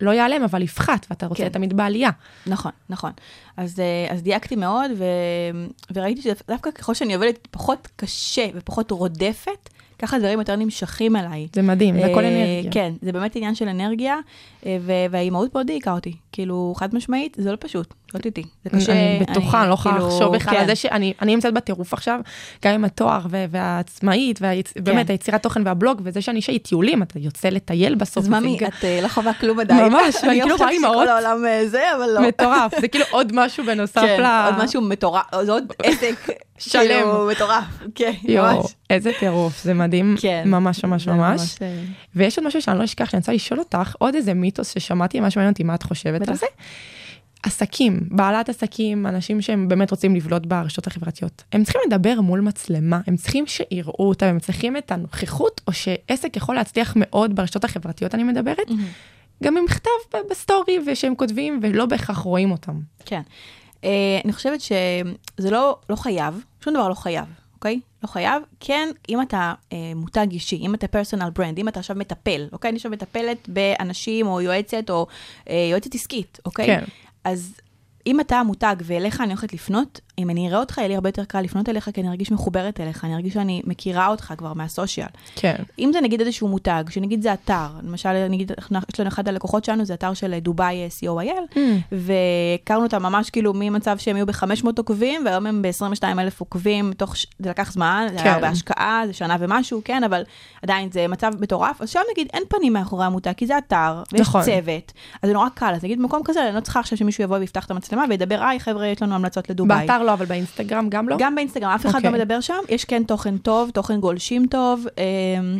לא 0.00 0.10
ייעלם, 0.10 0.42
אבל 0.42 0.62
יפחת, 0.62 1.06
ואתה 1.10 1.26
רוצה 1.26 1.42
כן. 1.42 1.48
תמיד 1.48 1.76
בעלייה. 1.76 2.10
נכון, 2.46 2.72
נכון. 2.90 3.10
אז, 3.56 3.80
אה, 3.80 4.14
אז 4.14 4.22
דייקתי 4.22 4.56
מאוד, 4.56 4.90
ו... 4.96 5.04
וראיתי 5.94 6.22
שדווקא 6.22 6.70
ככל 6.70 6.94
שאני 6.94 7.14
עובדת 7.14 7.48
פחות 7.50 7.88
קשה 7.96 8.46
ופחות 8.54 8.90
רודפת, 8.90 9.68
ככה 9.98 10.18
דברים 10.18 10.38
יותר 10.38 10.56
נמשכים 10.56 11.16
אליי. 11.16 11.48
זה 11.54 11.62
מדהים, 11.62 12.00
זה 12.00 12.06
הכל 12.06 12.24
אה, 12.24 12.28
אנרגיה. 12.28 12.72
כן, 12.72 12.92
זה 13.02 13.12
באמת 13.12 13.36
עניין 13.36 13.54
של 13.54 13.68
אנרגיה, 13.68 14.16
אה, 14.66 14.78
והאימהות 15.10 15.54
מאוד 15.54 15.66
דייקה 15.66 15.92
אותי. 15.92 16.16
כאילו, 16.32 16.74
חד 16.76 16.94
משמעית, 16.94 17.36
זה 17.40 17.52
לא 17.52 17.56
פשוט, 17.60 17.94
להיות 18.14 18.26
איתי. 18.26 18.42
זה 18.64 18.70
קשה. 18.70 18.92
אני 18.92 19.18
בטוחה, 19.20 19.60
אני 19.60 19.68
לא 19.68 19.74
יכולה 19.74 19.94
כאילו, 19.94 20.08
לחשוב 20.08 20.34
בכלל 20.36 20.54
כן. 20.54 20.60
על 20.60 20.66
זה 20.66 20.74
שאני 20.74 21.14
אני 21.22 21.34
נמצאת 21.34 21.54
בטירוף 21.54 21.92
עכשיו, 21.92 22.20
גם 22.64 22.74
עם 22.74 22.84
התואר 22.84 23.20
והעצמאית, 23.50 24.40
ובאמת 24.76 25.10
היצירת 25.10 25.42
תוכן 25.42 25.62
והבלוג, 25.66 26.00
וזה 26.04 26.22
שאני 26.22 26.36
אישה 26.36 26.58
טיולים, 26.58 27.02
אתה 27.02 27.18
יוצא 27.18 27.48
לטייל 27.48 27.94
בסוף. 27.94 28.24
אז 28.24 28.28
ממי, 28.28 28.58
את 28.68 28.84
אה, 28.84 29.00
לא 29.02 29.08
חווה 29.08 29.34
כלום 29.34 29.60
עדיין. 29.60 29.92
ממש, 29.92 30.14
ואני 30.22 30.40
כאילו 30.40 30.56
רואה 30.56 30.68
אני 30.68 30.76
אימהות. 30.76 30.94
חושבת 30.94 31.08
שכל 31.08 31.26
העולם 31.26 31.46
אה, 31.46 31.68
זה, 31.68 31.82
אבל 31.96 32.10
לא. 32.14 32.28
מטורף, 32.28 32.80
זה 32.80 32.88
כאילו 32.88 33.04
עוד 33.10 33.32
משהו 33.34 33.64
בנוסף 33.64 34.00
כן, 34.00 34.22
ל... 34.22 34.46
עוד 34.46 34.64
משהו 34.64 34.80
מטורף, 34.80 35.24
זה 35.42 35.52
עוד 35.52 35.72
עסק. 35.82 36.28
שלם. 36.58 36.86
כאילו, 36.86 37.28
מטורף, 37.30 37.64
כן, 37.94 38.12
ממש. 38.28 38.74
איזה 38.90 39.10
טירוף, 39.20 39.62
זה 39.62 39.74
מדהים, 39.74 40.14
כן. 40.20 40.42
ממש 40.46 40.84
ממש 40.84 41.06
ממש. 41.08 41.56
אה, 41.62 41.82
ויש 42.16 42.38
עוד 42.38 42.46
משהו 42.46 42.62
שאני 42.62 42.78
לא 42.78 42.84
אשכח, 42.84 43.10
שאני 43.10 43.18
רוצה 43.18 43.32
לשאול 43.32 43.58
אותך, 43.58 43.94
עוד 43.98 44.14
איזה 44.14 44.34
מיתוס 44.34 44.74
ששמעתי, 44.74 45.20
ממש 45.20 45.36
מעניין 45.36 45.52
אותי 45.52 45.62
מה 45.62 45.74
את 45.74 45.82
חושבת. 45.82 46.28
על 46.28 46.34
זה. 46.34 46.46
עסקים, 47.44 48.00
בעלת 48.10 48.48
עסקים, 48.48 49.06
אנשים 49.06 49.42
שהם 49.42 49.68
באמת 49.68 49.90
רוצים 49.90 50.16
לבלוט 50.16 50.46
ברשתות 50.46 50.86
החברתיות, 50.86 51.42
הם 51.52 51.64
צריכים 51.64 51.80
לדבר 51.86 52.20
מול 52.20 52.40
מצלמה, 52.40 53.00
הם 53.06 53.16
צריכים 53.16 53.46
שיראו 53.46 54.08
אותם, 54.08 54.26
הם 54.26 54.38
צריכים 54.38 54.76
את 54.76 54.92
הנוכחות, 54.92 55.60
או 55.66 55.72
שעסק 55.72 56.36
יכול 56.36 56.54
להצליח 56.54 56.92
מאוד 56.96 57.36
ברשתות 57.36 57.64
החברתיות, 57.64 58.14
אני 58.14 58.22
מדברת, 58.24 58.68
גם 59.42 59.56
עם 59.56 59.64
מכתב 59.64 59.90
ב- 60.14 60.30
בסטורי 60.30 60.78
ושהם 60.86 61.14
כותבים 61.14 61.60
ולא 61.62 61.86
בהכרח 61.86 62.18
רואים 62.18 62.50
אותם. 62.50 62.80
כן. 63.04 63.20
אה, 63.84 64.20
אני 64.24 64.32
חושבת 64.32 64.60
שזה 64.60 65.50
לא, 65.50 65.78
לא 65.90 65.96
חייב, 65.96 66.44
שום 66.64 66.74
דבר 66.74 66.88
לא 66.88 66.94
חייב, 66.94 67.24
אוקיי? 67.54 67.80
לא 68.02 68.08
חייב. 68.08 68.42
כן, 68.60 68.88
אם 69.08 69.22
אתה 69.22 69.52
אה, 69.72 69.92
מותג 69.96 70.26
אישי, 70.30 70.56
אם 70.56 70.74
אתה 70.74 70.88
personal 70.88 71.30
brand, 71.30 71.58
אם 71.58 71.68
אתה 71.68 71.80
עכשיו 71.80 71.96
מטפל, 71.96 72.48
אוקיי? 72.52 72.68
אני 72.68 72.76
עכשיו 72.76 72.90
מטפלת 72.90 73.48
באנשים 73.48 74.26
או 74.26 74.40
יועצת 74.40 74.90
או 74.90 75.06
אה, 75.50 75.68
יועצת 75.70 75.94
עסקית, 75.94 76.40
אוקיי? 76.46 76.66
כן. 76.66 76.84
אז 77.24 77.54
אם 78.06 78.20
אתה 78.20 78.36
המותג 78.36 78.76
ואליך 78.84 79.20
אני 79.20 79.28
הולכת 79.28 79.52
לפנות, 79.52 80.00
אם 80.18 80.30
אני 80.30 80.48
אראה 80.48 80.58
אותך, 80.58 80.78
יהיה 80.78 80.88
לי 80.88 80.94
הרבה 80.94 81.08
יותר 81.08 81.24
קל 81.24 81.40
לפנות 81.40 81.68
אליך, 81.68 81.90
כי 81.94 82.00
אני 82.00 82.08
ארגיש 82.08 82.32
מחוברת 82.32 82.80
אליך, 82.80 83.04
אני 83.04 83.14
ארגיש 83.14 83.34
שאני 83.34 83.62
מכירה 83.64 84.06
אותך 84.06 84.34
כבר 84.38 84.52
מה 84.54 84.66
social. 84.66 85.06
כן. 85.34 85.56
אם 85.78 85.90
זה 85.92 86.00
נגיד 86.00 86.20
איזשהו 86.20 86.48
מותג, 86.48 86.84
שנגיד 86.90 87.22
זה 87.22 87.32
אתר, 87.32 87.66
למשל, 87.82 88.28
נגיד, 88.28 88.52
יש 88.92 89.00
לנו 89.00 89.08
אחד 89.08 89.28
הלקוחות 89.28 89.64
שלנו, 89.64 89.84
זה 89.84 89.94
אתר 89.94 90.14
של 90.14 90.38
דובאי 90.38 90.76
אה, 90.82 90.88
co.il, 91.00 91.58
והכרנו 91.92 92.82
אותם 92.82 93.02
ממש 93.02 93.30
כאילו 93.30 93.52
ממצב 93.54 93.98
שהם 93.98 94.16
היו 94.16 94.26
ב-500 94.26 94.66
עוקבים, 94.78 95.22
והיום 95.24 95.46
הם 95.46 95.62
ב-22 95.62 96.04
אלף 96.18 96.40
עוקבים, 96.40 96.92
תוך, 96.92 97.14
זה 97.38 97.50
לקח 97.50 97.72
זמן, 97.72 98.06
זה 98.12 98.22
היה 98.22 98.34
כן. 98.34 98.40
בהשקעה, 98.40 99.02
זה 99.06 99.12
שנה 99.12 99.36
ומשהו, 99.40 99.82
כן, 99.84 100.04
אבל 100.04 100.22
עדיין 100.62 100.90
זה 100.92 101.08
מצב 101.08 101.30
מטורף, 101.40 101.82
אז 101.82 101.90
שם 101.90 102.00
נגיד 102.12 102.28
אין 102.32 102.42
פנים 102.48 102.72
מאחורי 102.72 103.04
המותג, 103.04 103.32
כי 103.32 103.46
זה 103.46 103.58
אתר, 103.58 104.02
ויש 104.12 104.20
נכון. 104.20 104.42
צוות, 104.42 104.92
אז 105.22 105.28
זה 105.28 105.32
נורא 105.34 105.48
קל, 105.54 105.72
אז 105.74 105.84
נגיד 105.84 105.98
במקום 105.98 106.22
כזה, 106.24 106.46
אני 106.48 106.54
לא 106.54 106.60
צריכה 106.60 106.80
עכשיו 106.80 106.98
שמישהו 106.98 107.24
יבוא 107.24 107.36
ויפתח 107.36 107.66
את 107.66 107.70
המצלמה 107.70 108.04
וידבר, 108.08 108.42
היי 108.42 108.60
חבר'ה, 108.60 108.86
יש 108.86 109.02
לנו 109.02 109.14
המלצות 109.14 109.50
לדובאי. 109.50 109.86
באתר 109.86 110.03
לא, 110.04 110.12
אבל 110.12 110.26
באינסטגרם 110.26 110.88
גם 110.88 111.08
לא? 111.08 111.16
גם 111.18 111.34
באינסטגרם, 111.34 111.70
אף 111.70 111.86
אחד 111.86 111.94
אוקיי. 111.94 112.10
לא 112.10 112.18
מדבר 112.18 112.40
שם, 112.40 112.58
יש 112.68 112.84
כן 112.84 113.04
תוכן 113.04 113.36
טוב, 113.38 113.70
תוכן 113.70 114.00
גולשים 114.00 114.46
טוב, 114.46 114.86
אמ, 114.98 115.58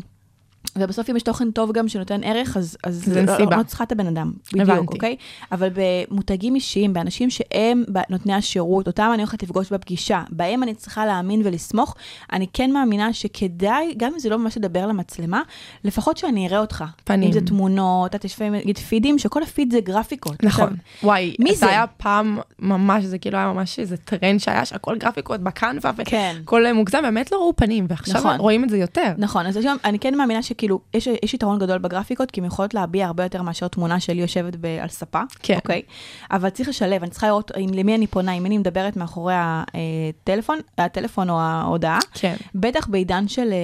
ובסוף 0.78 1.10
אם 1.10 1.16
יש 1.16 1.22
תוכן 1.22 1.50
טוב 1.50 1.72
גם 1.72 1.88
שנותן 1.88 2.20
ערך, 2.24 2.56
אז, 2.56 2.76
אז 2.84 3.02
אז 3.08 3.16
אין 3.16 3.26
לא, 3.26 3.36
סיבה. 3.36 3.56
לא 3.56 3.62
צריכה 3.62 3.84
את 3.84 3.92
הבן 3.92 4.06
אדם, 4.06 4.32
בדיוק, 4.52 4.68
הבנתי. 4.68 4.94
אוקיי? 4.94 5.16
אבל 5.52 5.68
במותגים 5.74 6.54
אישיים, 6.54 6.92
באנשים 6.92 7.30
שהם 7.30 7.84
נותני 8.10 8.34
השירות, 8.34 8.86
אותם 8.86 9.10
אני 9.14 9.22
הולכת 9.22 9.42
לפגוש 9.42 9.72
בפגישה, 9.72 10.22
בהם 10.30 10.62
אני 10.62 10.74
צריכה 10.74 11.06
להאמין 11.06 11.42
ולסמוך, 11.44 11.94
אני 12.32 12.46
כן 12.52 12.70
מאמינה 12.72 13.12
שכדאי, 13.12 13.94
גם 13.96 14.12
אם 14.12 14.18
זה 14.18 14.28
לא 14.28 14.38
ממש 14.38 14.56
לדבר 14.56 14.86
למצלמה, 14.86 15.42
לפחות 15.84 16.16
שאני 16.16 16.48
אראה 16.48 16.58
אותך. 16.58 16.84
פנים. 17.04 17.28
אם 17.28 17.32
זה 17.32 17.40
תמונות, 17.40 18.14
את 18.14 18.24
יש 18.24 18.34
לפעמים, 18.34 18.54
נגיד 18.54 18.78
פידים, 18.78 19.18
שכל 19.18 19.42
הפיד 19.42 19.72
זה 19.72 19.80
גרפיקות. 19.80 20.42
נכון, 20.42 20.64
עכשיו, 20.64 20.78
וואי, 21.02 21.36
מי 21.38 21.52
זה 21.52 21.58
זה? 21.58 21.68
היה 21.68 21.86
פעם 21.86 22.38
ממש, 22.58 23.04
זה 23.04 23.18
כאילו 23.18 23.38
היה 23.38 23.52
ממש 23.52 23.78
איזה 23.78 23.96
טרנד 23.96 24.40
שהיה, 24.40 24.64
שהכל 24.64 24.96
גרפיקות 24.96 25.40
בקנווה, 25.40 25.90
כן. 26.04 26.36
וכל 26.42 26.72
מוגזם, 26.72 27.02
באמת 27.02 27.32
לא 27.32 27.36
ראו 27.36 27.52
פנים, 27.56 27.86
ועכשיו 27.88 28.20
נכון. 28.20 28.36
רואים 28.36 28.64
את 28.64 28.70
זה 28.70 28.78
יותר. 28.78 29.12
נכון, 29.18 29.46
אז 29.46 29.58
אני 29.84 29.98
כן 29.98 30.14
מאמינה 30.14 30.42
שכאילו, 30.54 30.80
יש, 30.94 31.08
יש 31.22 31.34
יתרון 31.34 31.58
גדול 31.58 31.78
בגרפיקות, 31.78 32.30
כי 32.30 32.40
הן 32.40 32.46
יכולות 32.46 32.74
להביע 32.74 33.06
הרבה 33.06 33.22
יותר 33.22 33.42
מאשר 33.42 33.68
תמונה 33.68 34.00
שלי 34.00 34.20
יושבת 34.20 34.56
ב, 34.60 34.66
על 34.80 34.88
ספה, 34.88 35.20
כן. 35.42 35.56
אוקיי? 35.56 35.82
אבל 36.30 36.48
צריך 36.48 36.68
לשלב, 36.68 37.02
אני 37.02 37.10
צריכה 37.10 37.26
לראות 37.26 37.50
עם, 37.56 37.70
למי 37.74 37.94
אני 37.94 38.06
פונה, 38.06 38.32
עם 38.32 38.42
מי 38.42 38.48
אני 38.48 38.58
מדברת 38.58 38.96
מאחורי 38.96 39.34
הטלפון, 39.36 40.58
הטלפון 40.78 41.30
או 41.30 41.40
ההודעה. 41.40 41.98
כן. 42.12 42.34
בטח 42.54 42.86
בעידן 42.86 43.28
של, 43.28 43.52
אה, 43.52 43.56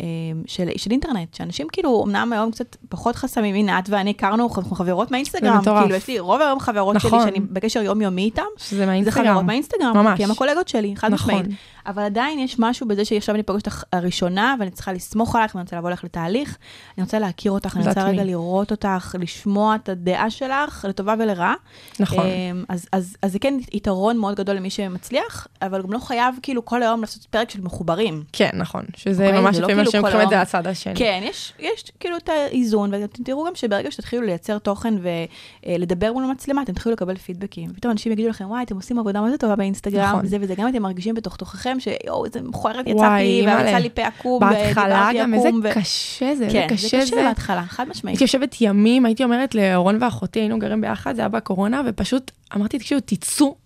אה, 0.00 0.06
של, 0.46 0.68
של 0.76 0.90
אינטרנט, 0.90 1.34
שאנשים 1.34 1.66
כאילו, 1.72 2.04
אמנם 2.06 2.32
היום 2.32 2.50
קצת 2.50 2.76
פחות 2.88 3.16
חסמים, 3.16 3.54
הנה 3.54 3.78
את 3.78 3.84
ואני 3.88 4.10
הכרנו, 4.10 4.48
אנחנו 4.56 4.76
חברות 4.76 5.10
מהאינסטגרם. 5.10 5.62
כאילו 5.64 5.94
יש 5.94 6.08
לי 6.08 6.18
רוב 6.18 6.40
היום 6.40 6.60
חברות 6.60 6.96
נכון. 6.96 7.10
שלי 7.10 7.20
שאני 7.20 7.40
בקשר 7.40 7.82
יומיומי 7.82 8.22
איתם, 8.22 8.42
שזה 8.56 8.76
זה 8.76 8.86
מהאינסטגרם. 8.86 9.26
חברות 9.26 9.44
מהאינסטגרם, 9.44 9.96
ממש. 9.96 10.16
כי 10.16 10.24
הם 10.24 10.30
הקולגות 10.30 10.68
שלי, 10.68 10.96
חד 10.96 11.12
נכון. 11.12 11.34
משמעית. 11.34 11.58
אבל 11.86 12.02
עדיין 12.02 12.38
יש 12.38 12.56
משהו 12.58 12.88
בזה 12.88 13.04
שעכשיו 13.04 13.34
אני 13.34 13.42
פוגשת 13.42 13.66
אותך 13.66 13.84
הראשונה, 13.92 14.54
ואני 14.60 14.70
צריכה 14.70 14.92
לסמוך 14.92 15.36
עלייך, 15.36 15.54
ואני 15.54 15.62
רוצה 15.62 15.76
לבוא 15.76 15.90
לך 15.90 16.04
לתהליך, 16.04 16.58
אני 16.98 17.04
רוצה 17.04 17.18
להכיר 17.18 17.52
אותך, 17.52 17.76
אני 17.76 17.88
רוצה 17.88 18.04
רגע. 18.04 18.24
לראות 18.24 18.70
אותך, 18.70 19.16
לשמוע 19.18 19.74
את 19.74 19.88
הדעה 19.88 20.30
שלך, 20.30 20.86
לטובה 20.88 21.14
ולרעה. 21.18 21.54
נכון. 22.00 22.26
אמ, 22.26 22.64
אז, 22.68 22.86
אז, 22.92 23.16
אז 23.22 23.32
זה 23.32 23.38
כן 23.38 23.54
יתרון 23.72 24.18
מאוד 24.18 24.34
גדול 24.36 24.56
למי 24.56 24.70
שמצליח, 24.70 25.46
אבל 25.62 25.82
גם 25.82 25.92
לא 25.92 25.98
חייב 25.98 26.34
כאילו 26.42 26.64
כל 26.64 26.82
היום 26.82 27.00
לעשות 27.00 27.24
פרק 27.24 27.50
של 27.50 27.60
מחוברים. 27.60 28.22
כן, 28.32 28.50
נכון, 28.54 28.84
שזה 28.96 29.26
אוקיי, 29.26 29.40
ממש 29.40 29.54
זה 29.56 29.60
לא 29.60 29.68
לפעמים 29.68 29.84
כאילו 29.84 29.98
אנשים 29.98 30.00
לוקחים 30.00 30.20
את 30.20 30.28
זה. 30.28 30.36
לצד 30.36 30.66
השני. 30.66 30.94
כן, 30.94 31.20
יש, 31.22 31.52
יש 31.58 31.84
כאילו 32.00 32.16
את 32.16 32.28
האיזון, 32.28 32.94
ואתם 32.94 33.22
תראו 33.22 33.44
גם 33.46 33.54
שברגע 33.54 33.90
שתתחילו 33.90 34.22
לייצר 34.22 34.58
תוכן 34.58 34.94
ולדבר 35.66 36.12
מול 36.12 36.24
המצלמה, 36.24 36.62
אתם 36.62 36.72
תתחילו 36.72 36.92
לקבל 36.92 37.16
פידבקים. 37.16 37.72
פתאום 37.72 37.92
אנשים 37.92 38.12
יגידו 38.12 38.28
לכם, 38.28 38.50
וואי, 38.50 38.62
אתם 38.62 38.76
עושים 38.76 38.98
עבודה 38.98 39.20
מאוד 39.20 39.40
טובה 39.40 39.56
באינסטגרם, 39.56 40.08
נכון. 40.08 40.20
וזה 40.24 40.36
וזה, 40.40 40.54
גם 40.54 40.68
אתם 40.68 40.82
מרגישים 40.82 41.14
בתוך 41.14 41.36
תוככם 41.36 41.73
שיואו, 41.80 42.24
איזה 42.24 42.42
מכוערת 42.42 42.86
יצאתי, 42.86 43.22
אימא'לה. 43.22 43.62
ויצא 43.64 43.78
לי 43.78 43.90
פה 43.90 44.02
עקום, 44.02 44.40
בהתחלה 44.40 44.84
ודיברתי 44.84 45.18
גם 45.18 45.34
איזה 45.34 45.48
עקום, 45.48 45.60
ו- 45.64 45.74
קשה 45.74 46.34
זה, 46.34 46.48
כן, 46.52 46.66
קשה 46.70 46.88
זה 46.88 47.04
זה. 47.06 47.12
קשה 47.12 47.16
בהתחלה, 47.16 47.62
חד 47.62 47.88
משמעית. 47.88 48.14
הייתי 48.14 48.24
יושבת 48.24 48.56
ימים, 48.60 49.06
הייתי 49.06 49.24
אומרת 49.24 49.54
לאורון 49.54 50.02
ואחותי, 50.02 50.40
היינו 50.40 50.58
גרים 50.58 50.80
ביחד, 50.80 51.14
זה 51.16 51.22
היה 51.22 51.28
בקורונה, 51.28 51.82
ופשוט 51.86 52.30
אמרתי, 52.56 52.78
תקשיבו, 52.78 53.00
תצאו 53.04 53.56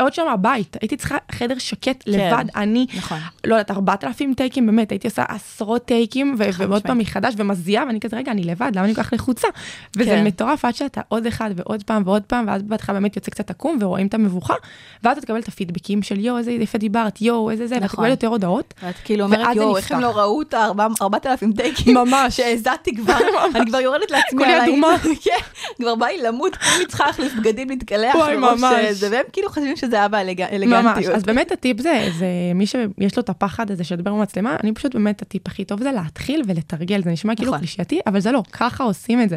עוד 0.00 0.14
שם 0.14 0.22
מהבית, 0.26 0.76
הייתי 0.80 0.96
צריכה 0.96 1.16
חדר 1.32 1.58
שקט 1.58 2.04
לבד, 2.06 2.44
אני, 2.56 2.86
נכון. 2.96 3.18
לא 3.46 3.54
יודעת, 3.54 3.70
4,000 3.70 4.34
טייקים, 4.34 4.66
באמת, 4.66 4.92
הייתי 4.92 5.08
עושה 5.08 5.24
עשרות 5.28 5.84
טייקים, 5.84 6.36
חד 6.52 6.64
ועוד 6.70 6.82
פעם. 6.82 6.98
מחדש, 6.98 7.34
ומזיעה, 7.36 7.84
ואני 7.86 8.00
כזה, 8.00 8.16
רגע, 8.16 8.32
אני 8.32 8.44
לבד, 8.44 8.70
למה 8.74 8.84
אני 8.84 8.94
כל 8.94 9.02
כך 9.02 9.12
לחוצה? 9.12 9.48
וזה 9.96 10.10
כן. 10.10 10.24
מטורף 10.24 10.64
עד 10.64 10.74
שאתה 10.74 11.00
עוד 11.08 11.26
אחד 11.26 11.50
ועוד 11.56 11.82
פעם 11.82 12.02
ועוד 12.06 12.22
פעם, 12.22 12.44
ואז 12.48 12.62
בהתחלה 12.62 12.94
באמת 12.94 13.16
יוצא 13.16 13.30
קצת 13.30 13.50
עקום, 13.50 13.78
ורואים 13.80 14.06
את 14.06 14.14
המבוכה, 14.14 14.54
ואז 15.02 15.16
אתה 15.18 15.26
תקבל 15.26 15.38
את 15.38 15.48
הפידבקים 15.48 16.02
של 16.02 16.20
יואו, 16.20 16.38
איזה 16.38 16.52
יפה 16.52 16.78
דיברת, 16.78 17.22
יואו, 17.22 17.50
איזה 17.50 17.66
זה, 17.66 17.74
ואתה 17.74 17.84
נכון. 17.84 17.96
תקבל 17.96 18.10
יותר 18.10 18.26
הודעות. 18.26 18.74
ואת 18.82 18.94
כאילו 19.04 19.24
אומרת, 19.24 19.56
יואו, 19.56 19.76
איך 19.76 19.92
הם. 19.92 20.00
לא 20.00 20.18
ראו 20.18 20.42
את 20.42 20.54
ה-4,000 20.54 21.56
טייקים? 21.56 21.94
ממש. 21.94 22.36
שהזעתי 22.36 22.96
כבר, 22.96 23.18
אני 23.54 23.66
כבר 23.66 23.80
יורדת 23.80 24.10
לעצמי 24.10 24.38
כולי 24.38 24.54
על 24.54 24.60
אדומה. 24.60 24.88
האינטרנט. 24.88 25.18
כן, 25.24 25.30
כבר 25.76 25.94
בא 25.94 26.06
לי 26.06 26.22
למות, 26.22 26.56
כולי 26.56 26.86
צריכה 26.86 27.06
להחליף 27.06 27.32
בגדים, 27.34 27.68
להתקלח, 27.68 28.14
וואי, 28.14 28.36
מרוב 28.36 28.60
ממש. 28.60 28.86
שזה, 28.88 29.08
והם 29.10 29.24
כאילו 29.32 29.45
חושבים 29.48 29.76
שזה 29.76 29.96
היה 29.96 30.08
באלגנטיות. 30.08 30.84
ממש, 30.84 31.06
אז 31.06 31.22
באמת 31.22 31.52
הטיפ 31.52 31.80
זה, 31.80 32.08
זה 32.18 32.26
מי 32.54 32.66
שיש 32.66 33.16
לו 33.16 33.22
את 33.22 33.28
הפחד 33.28 33.70
הזה 33.70 33.84
של 33.84 33.94
לדבר 33.94 34.14
במצלמה, 34.14 34.56
אני 34.62 34.72
פשוט 34.72 34.94
באמת 34.94 35.22
הטיפ 35.22 35.46
הכי 35.46 35.64
טוב 35.64 35.82
זה 35.82 35.92
להתחיל 35.92 36.42
ולתרגל, 36.46 37.02
זה 37.02 37.10
נשמע 37.10 37.34
כאילו 37.36 37.50
נכון. 37.50 37.58
קלישאתי, 37.58 38.00
אבל 38.06 38.20
זה 38.20 38.32
לא, 38.32 38.42
ככה 38.52 38.84
עושים 38.84 39.22
את 39.22 39.28
זה. 39.28 39.36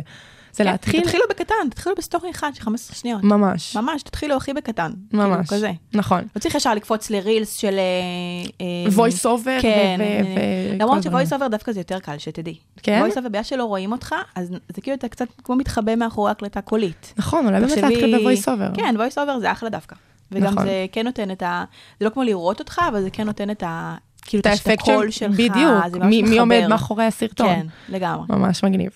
זה 0.60 0.64
כן, 0.64 0.72
להתחיל, 0.72 1.02
תתחילו 1.02 1.24
בקטן, 1.30 1.70
תתחילו 1.70 1.96
בסטורי 1.96 2.32
אחד 2.32 2.52
של 2.56 2.62
15 2.62 2.96
שניות. 2.96 3.24
ממש, 3.24 3.76
ממש, 3.76 4.04
תתחילו 4.04 4.36
הכי 4.36 4.54
בקטן. 4.54 4.92
כאילו, 5.10 5.24
ממש, 5.24 5.50
כזה. 5.50 5.72
נכון. 5.94 6.24
לא 6.36 6.42
צריך 6.42 6.56
ישר 6.56 6.74
לקפוץ 6.74 7.10
לרילס 7.10 7.54
של... 7.54 7.80
אה, 7.80 8.50
אה, 8.62 9.06
voice 9.06 9.24
over, 9.24 9.62
כן, 9.62 9.98
אה, 10.02 10.76
למרות. 10.80 11.04
ש-voice 11.04 11.40
over 11.40 11.48
דווקא 11.48 11.72
זה 11.72 11.80
יותר 11.80 12.00
קל, 12.00 12.18
שתדעי. 12.18 12.58
כן? 12.84 13.04
voice 13.08 13.16
over, 13.16 13.30
בגלל 13.30 13.44
שלא 13.44 13.64
רואים 13.64 13.92
אותך, 13.92 14.16
אז 14.36 14.50
זה 14.76 14.82
כאילו 14.82 14.98
אתה 14.98 15.08
קצת 15.08 15.28
כמו 15.44 15.56
מתחבא 15.56 15.96
מאחורי 15.96 16.32
הקלטה 16.32 16.62
קולית. 16.62 17.14
נכון, 17.18 17.46
אולי 17.48 17.60
באמת 17.60 17.78
להתחיל 17.78 18.18
ב-voice 18.18 18.46
over. 18.46 18.76
כן, 18.76 18.96
voice 18.98 19.16
over 19.16 19.40
זה 19.40 19.52
אחלה 19.52 19.70
דווקא. 19.70 19.96
וגם 20.32 20.54
נכון. 20.54 20.66
זה 20.66 20.86
כן 20.92 21.06
נותן 21.06 21.32
את 21.32 21.42
ה... 21.42 21.64
זה 22.00 22.06
לא 22.06 22.10
כמו 22.10 22.24
לראות 22.24 22.60
אותך, 22.60 22.82
אבל 22.90 23.02
זה 23.02 23.10
כן 23.10 23.24
נותן 23.24 23.50
את 23.50 23.64
ה... 23.64 23.96
כאילו 24.30 24.42
את 24.42 24.46
האפקט 24.46 24.86
של, 24.86 25.12
שלך. 25.12 25.32
בדיוק, 25.34 25.88
זה 25.92 26.00
מי 26.00 26.22
מי 26.22 26.40
עומד. 26.40 26.68
מאחורי 26.70 27.06
הסרטון. 27.06 27.48
כן, 27.48 27.68
לגמרי. 27.90 28.26
ממש 28.30 28.64
מגניב. 28.64 28.92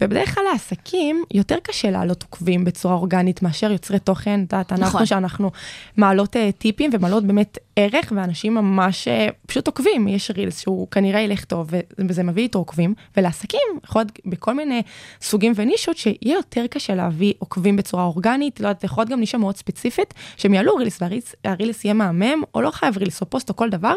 ובדרך 0.00 0.34
כלל 0.34 0.44
לעסקים 0.52 1.24
יותר 1.34 1.56
קשה 1.62 1.90
להעלות 1.90 2.22
עוקבים 2.22 2.64
בצורה 2.64 2.94
אורגנית 2.94 3.42
מאשר 3.42 3.72
יוצרי 3.72 3.98
תוכן, 3.98 4.44
את 4.46 4.52
יודעת, 4.52 4.72
אנחנו 4.72 4.86
נכון. 4.86 5.06
שאנחנו 5.06 5.50
מעלות 5.96 6.36
אה, 6.36 6.50
טיפים 6.52 6.90
ומעלות 6.92 7.24
באמת 7.24 7.58
ערך, 7.76 8.12
ואנשים 8.16 8.54
ממש 8.54 9.08
אה, 9.08 9.28
פשוט 9.46 9.66
עוקבים, 9.66 10.08
יש 10.08 10.30
רילס 10.30 10.60
שהוא 10.60 10.88
כנראה 10.90 11.20
ילך 11.20 11.44
טוב, 11.44 11.70
וזה 12.08 12.22
מביא 12.22 12.42
איתו 12.42 12.58
עוקבים, 12.58 12.94
ולעסקים, 13.16 13.60
יכול 13.84 14.00
להיות 14.00 14.12
בכל 14.26 14.54
מיני 14.54 14.82
סוגים 15.20 15.52
ונישות, 15.56 15.96
שיהיה 15.96 16.34
יותר 16.34 16.66
קשה 16.66 16.94
להביא 16.94 17.32
עוקבים 17.38 17.76
בצורה 17.76 18.04
אורגנית, 18.04 18.60
לא 18.60 18.68
יודעת, 18.68 18.84
יכול 18.84 19.00
להיות 19.00 19.10
גם 19.10 19.20
נישה 19.20 19.38
מאוד 19.38 19.56
ספציפית, 19.56 20.14
שהם 20.36 20.54
יעלו 20.54 20.76
רילס, 20.76 21.02
והרילס 21.02 21.34
הרילס 21.44 21.84
יהיה 21.84 21.94
מהמם, 21.94 22.42
או 22.54 22.62
לא 22.62 22.70
חייב 22.70 22.98
רילס 22.98 23.20
או 23.20 23.30
פוסט 23.30 23.48
או 23.50 23.56
כל 23.56 23.70
דבר, 23.70 23.94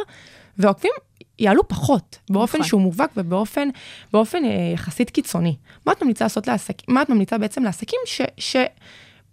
ועוקבים 0.57 0.91
יעלו 1.39 1.67
פחות, 1.67 2.17
באופן 2.29 2.57
נכון. 2.57 2.67
שהוא 2.67 2.81
מובהק 2.81 3.11
ובאופן 3.17 3.69
באופן, 4.13 4.45
אה, 4.45 4.71
יחסית 4.73 5.09
קיצוני. 5.09 5.55
מה 5.85 5.91
את 5.91 6.03
ממליצה 6.03 6.25
לעשות 6.25 6.47
לעסקים, 6.47 6.95
מה 6.95 7.01
את 7.01 7.09
ממליצה 7.09 7.37
בעצם 7.37 7.63
לעסקים 7.63 7.99
ש... 8.05 8.21
ש 8.37 8.55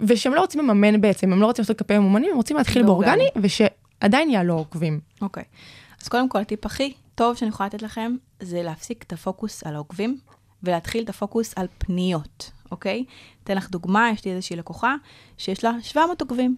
ושהם 0.01 0.35
לא 0.35 0.41
רוצים 0.41 0.61
לממן 0.61 1.01
בעצם, 1.01 1.33
הם 1.33 1.41
לא 1.41 1.47
רוצים 1.47 1.63
לעשות 1.63 1.79
כלפי 1.79 1.99
ממומנים, 1.99 2.31
הם 2.31 2.37
רוצים 2.37 2.57
להתחיל 2.57 2.83
באורגני. 2.83 3.17
באורגני, 3.35 3.49
ושעדיין 4.01 4.31
יעלו 4.31 4.55
עוקבים. 4.55 5.01
אוקיי. 5.23 5.45
אז 6.03 6.09
קודם 6.09 6.29
כל, 6.29 6.39
הטיפ 6.39 6.67
הכי 6.67 6.93
טוב 7.15 7.37
שאני 7.37 7.49
יכולה 7.49 7.67
לתת 7.67 7.83
לכם, 7.83 8.17
זה 8.41 8.63
להפסיק 8.63 9.03
את 9.03 9.13
הפוקוס 9.13 9.65
על 9.65 9.75
העוקבים, 9.75 10.19
ולהתחיל 10.63 11.05
את 11.05 11.09
הפוקוס 11.09 11.55
על 11.57 11.67
פניות, 11.79 12.51
אוקיי? 12.71 13.05
אתן 13.45 13.57
לך 13.57 13.71
דוגמה, 13.71 14.11
יש 14.13 14.25
לי 14.25 14.33
איזושהי 14.33 14.57
לקוחה 14.57 14.95
שיש 15.39 15.65
לה 15.65 15.73
700 15.83 16.21
עוקבים, 16.21 16.57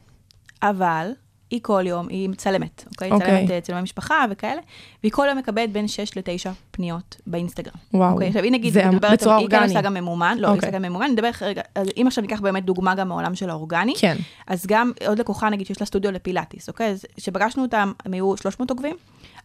אבל 0.62 1.10
היא 1.50 1.60
כל 1.62 1.84
יום, 1.86 2.08
היא 2.08 2.28
מצלמת, 2.28 2.84
אוקיי? 2.90 3.10
אוקיי. 3.10 3.34
מצלמת 3.34 3.50
אה, 3.50 3.60
צילומי 3.60 3.82
משפחה 3.82 4.24
וכאלה, 4.30 4.60
והיא 5.02 5.12
כל 5.12 5.26
יום 5.28 5.38
מקבלת 5.38 5.72
בין 5.72 5.88
6 5.88 6.16
ל-9 6.16 6.50
פניות 6.70 7.16
באינסטגרם. 7.26 7.74
וואו. 7.94 8.12
אוקיי, 8.12 8.28
עכשיו 8.28 8.42
היא 8.42 8.52
נגיד, 8.52 8.72
זה 8.72 8.86
מדברת, 8.86 9.12
בצורה 9.12 9.36
היא 9.36 9.48
גם 9.48 9.52
אורגנית. 9.52 9.76
עושה 9.76 9.80
גם 9.80 9.94
ממומן, 9.94 10.36
לא, 10.40 10.46
היא 10.46 10.54
אוקיי. 10.54 10.68
עושה 10.68 10.78
גם 10.78 10.82
ממומן, 10.82 11.04
אני 11.04 11.12
מדבר 11.12 11.30
רגע, 11.40 11.62
אז 11.74 11.88
אם 11.96 12.04
עכשיו 12.06 12.22
ניקח 12.22 12.40
באמת 12.40 12.64
דוגמה 12.64 12.94
גם 12.94 13.08
מהעולם 13.08 13.34
של 13.34 13.50
האורגני, 13.50 13.94
כן. 13.98 14.16
אז 14.46 14.66
גם 14.66 14.92
עוד 15.06 15.18
לקוחה, 15.18 15.50
נגיד, 15.50 15.66
שיש 15.66 15.80
לה 15.80 15.86
סטודיו 15.86 16.12
לפילאטיס, 16.12 16.68
אוקיי? 16.68 16.90
אז 16.90 17.04
כשפגשנו 17.16 17.62
אותם, 17.62 17.92
הם 18.04 18.12
היו 18.12 18.36
300 18.36 18.70
עוקבים, 18.70 18.96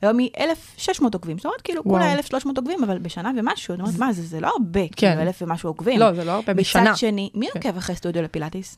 היום 0.01 0.17
היא 0.17 0.29
1,600 0.39 1.13
עוקבים. 1.13 1.37
זאת 1.37 1.45
אומרת, 1.45 1.61
כאילו, 1.61 1.83
כולה 1.83 2.05
וואו. 2.05 2.17
1,300 2.17 2.57
עוקבים, 2.57 2.83
אבל 2.83 2.97
בשנה 2.97 3.31
ומשהו, 3.37 3.73
אני 3.73 3.81
אומרת, 3.83 3.99
מה, 3.99 4.13
זה, 4.13 4.23
זה 4.23 4.39
לא 4.39 4.47
הרבה, 4.47 4.87
כן. 4.87 5.09
כאילו, 5.09 5.21
1,000 5.21 5.41
ומשהו 5.41 5.69
עוקבים. 5.69 5.99
לא, 5.99 6.13
זה 6.13 6.23
לא 6.23 6.31
הרבה 6.31 6.53
בשנה. 6.53 6.83
מצד 6.83 6.97
שני, 6.97 7.29
מי 7.33 7.47
כן. 7.53 7.59
עוקב 7.59 7.77
אחרי 7.77 7.95
סטודיו 7.95 8.21
לפילאטיס? 8.21 8.77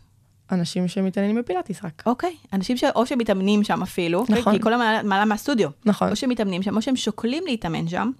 אנשים 0.51 0.87
שמתעניינים 0.87 1.37
בפילאטיס 1.41 1.79
רק. 1.83 2.03
אוקיי, 2.05 2.35
אנשים 2.53 2.77
ש... 2.77 2.83
או 2.83 3.05
שמתאמנים 3.05 3.63
שם 3.63 3.81
אפילו, 3.81 4.19
אוקיי? 4.19 4.39
נכון. 4.39 4.53
כי 4.53 4.61
כל 4.61 4.73
המעלה 4.73 5.03
מעלה 5.03 5.25
מהסטודיו. 5.25 5.69
נכון. 5.85 6.09
או 6.09 6.15
שמתאמנים 6.15 6.63
שם, 6.63 6.75
או 6.75 6.81
שהם 6.81 6.95
שוקלים 6.95 7.43
להתאמן 7.47 7.87
שם. 7.87 8.11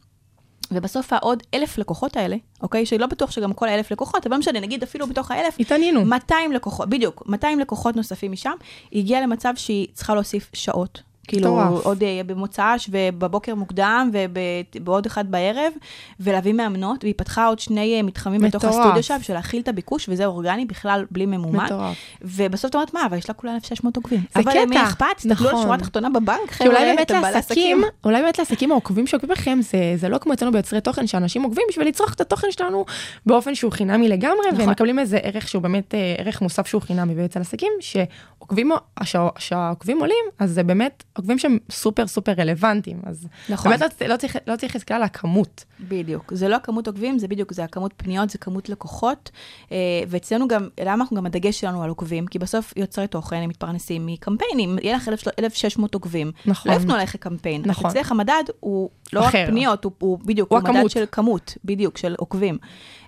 ובסוף 0.71 1.13
העוד 1.13 1.43
אלף 1.53 1.77
לקוחות 1.77 2.17
האלה, 2.17 2.35
אוקיי? 2.61 2.85
שלא 2.85 3.07
בטוח 3.07 3.31
שגם 3.31 3.53
כל 3.53 3.69
האלף 3.69 3.91
לקוחות, 3.91 4.25
אבל 4.25 4.35
לא 4.35 4.39
משנה, 4.39 4.59
נגיד 4.59 4.83
אפילו 4.83 5.07
בתוך 5.07 5.31
האלף, 5.31 5.55
התעניינו. 5.59 6.05
200 6.05 6.51
לקוחות, 6.51 6.89
בדיוק, 6.89 7.23
200 7.25 7.59
לקוחות 7.59 7.95
נוספים 7.95 8.31
משם, 8.31 8.51
היא 8.91 9.01
הגיעה 9.01 9.21
למצב 9.21 9.53
שהיא 9.55 9.87
צריכה 9.93 10.13
להוסיף 10.15 10.49
שעות. 10.53 11.01
כאילו, 11.27 11.55
מטורף. 11.55 11.85
עוד 11.85 12.03
אה, 12.03 12.21
במוצ"ש 12.25 12.89
ובבוקר 12.91 13.55
מוקדם 13.55 14.09
ובעוד 14.13 15.05
אחד 15.05 15.31
בערב, 15.31 15.73
ולהביא 16.19 16.53
מאמנות, 16.53 17.03
והיא 17.03 17.13
פתחה 17.17 17.45
עוד 17.47 17.59
שני 17.59 17.95
אה, 17.97 18.03
מתחמים 18.03 18.41
בתוך 18.41 18.65
מטורף. 18.65 18.79
הסטודיו 18.79 19.03
שם, 19.03 19.17
של 19.21 19.33
להכיל 19.33 19.61
את 19.61 19.67
הביקוש, 19.67 20.09
וזה 20.09 20.25
אורגני 20.25 20.65
בכלל 20.65 21.05
בלי 21.11 21.25
ממומן. 21.25 21.65
מטורף. 21.65 21.97
ובסוף 22.21 22.69
את 22.69 22.75
אומרת, 22.75 22.93
מה, 22.93 23.05
אבל 23.05 23.17
יש 23.17 23.29
לה 23.29 23.33
כולה 23.33 23.53
1,600 23.55 23.95
עוקבים. 23.97 24.19
זה 24.35 24.39
אבל 24.39 24.51
למי 24.61 24.75
קטע. 24.75 24.83
אכפת? 24.83 25.05
תסתכלו 25.15 25.47
על 25.47 25.53
נכון. 25.53 25.59
השורה 25.59 25.75
התחתונה 25.75 26.09
בבנק, 26.09 26.51
חבר'ה, 26.51 26.69
אולי 26.69 27.01
אתם 27.01 27.21
בעלי 27.21 27.33
לעסקים, 27.35 27.81
אולי 28.05 28.21
באמת 28.21 28.39
לעסקים 28.39 28.71
העוקבים 28.71 29.07
שעוקבים 29.07 29.31
לכם, 29.31 29.59
זה, 29.61 29.77
זה 29.95 30.09
לא 30.09 30.17
כמו 30.17 30.33
אצלנו 30.33 30.51
ביוצרי 30.51 30.81
תוכן, 30.81 31.07
שאנשים 31.07 31.43
עוקבים 31.43 31.63
בשביל 31.69 31.87
לצרוך 31.87 32.13
את 32.13 32.21
התוכן 32.21 32.47
שלנו 32.51 32.85
באופן 33.25 33.55
שהוא 33.55 33.71
חינמי 33.71 34.07
לגמרי, 34.09 34.37
נכון. 34.47 34.59
והם 34.59 34.69
מקבלים 34.69 34.99
איזה 34.99 35.17
ערך 35.17 35.47
שהוא 35.47 35.61
באמת 35.61 35.95
אה, 35.95 36.15
ערך 36.17 36.41
מוסף 36.41 36.67
שהוא 36.67 36.81
חינמי. 36.81 37.13
ואצל 37.17 37.39
עסקים 37.41 37.71
שעוקבים, 37.79 38.71
שה- 39.03 39.27
שהעוקבים 39.37 39.99
עולים, 39.99 40.25
אז 40.39 40.51
זה 40.51 40.63
באמת 40.63 41.03
עוקבים 41.17 41.39
שהם 41.39 41.57
סופר 41.71 42.07
סופר 42.07 42.31
רלוונטיים. 42.37 43.01
אז 43.05 43.27
נכון. 43.49 43.71
באמת 43.71 44.01
לא, 44.01 44.07
לא 44.07 44.17
צריך, 44.17 44.37
לא 44.47 44.55
צריך 44.55 44.75
להסתכל 44.75 44.93
על 44.93 45.03
הכמות. 45.03 45.65
בדיוק. 45.79 46.33
זה 46.33 46.47
לא 46.47 46.55
הכמות 46.55 46.87
עוקבים, 46.87 47.19
זה 47.19 47.27
בדיוק, 47.27 47.53
זה 47.53 47.63
הכמות 47.63 47.93
פניות, 47.97 48.29
זה 48.29 48.37
כמות 48.37 48.69
לקוחות. 48.69 49.31
אה, 49.71 49.77
ואצלנו 50.07 50.47
גם, 50.47 50.69
למה 50.83 51.03
אנחנו 51.03 51.17
גם 51.17 51.25
הדגש 51.25 51.59
שלנו 51.59 51.83
על 51.83 51.89
עוקבים? 51.89 52.27
כי 52.27 52.39
בסוף 52.39 52.73
יוצרי 52.77 53.07
תוכן, 53.07 53.35
הם 53.35 53.49
מתפרנסים 53.49 54.05
מקמפיינים. 54.05 54.77
יהיה 54.81 54.95
לך 54.95 55.09
1,600 55.39 55.93
עוקבים. 55.93 56.31
נכון. 56.45 56.71
לא 56.71 56.77
יפנו 56.77 56.93
עליך 56.93 57.15
קמפיין. 57.15 57.61
נכון. 57.65 57.89
אצלך 57.89 58.11
המדד 58.11 58.43
הוא 58.59 58.89
לא 59.13 59.19
רק 59.19 59.27
אחר. 59.27 59.45
פניות, 59.47 59.83
הוא, 59.83 59.93
הוא 59.99 60.19
בדיוק, 60.25 60.51
הוא 60.51 60.59
הוא, 60.59 60.69
מדד. 60.69 60.89
של 60.89 61.05
כמות, 61.11 61.57
בדיוק, 61.65 61.97
של 61.97 62.15
עוקבים. 62.17 62.57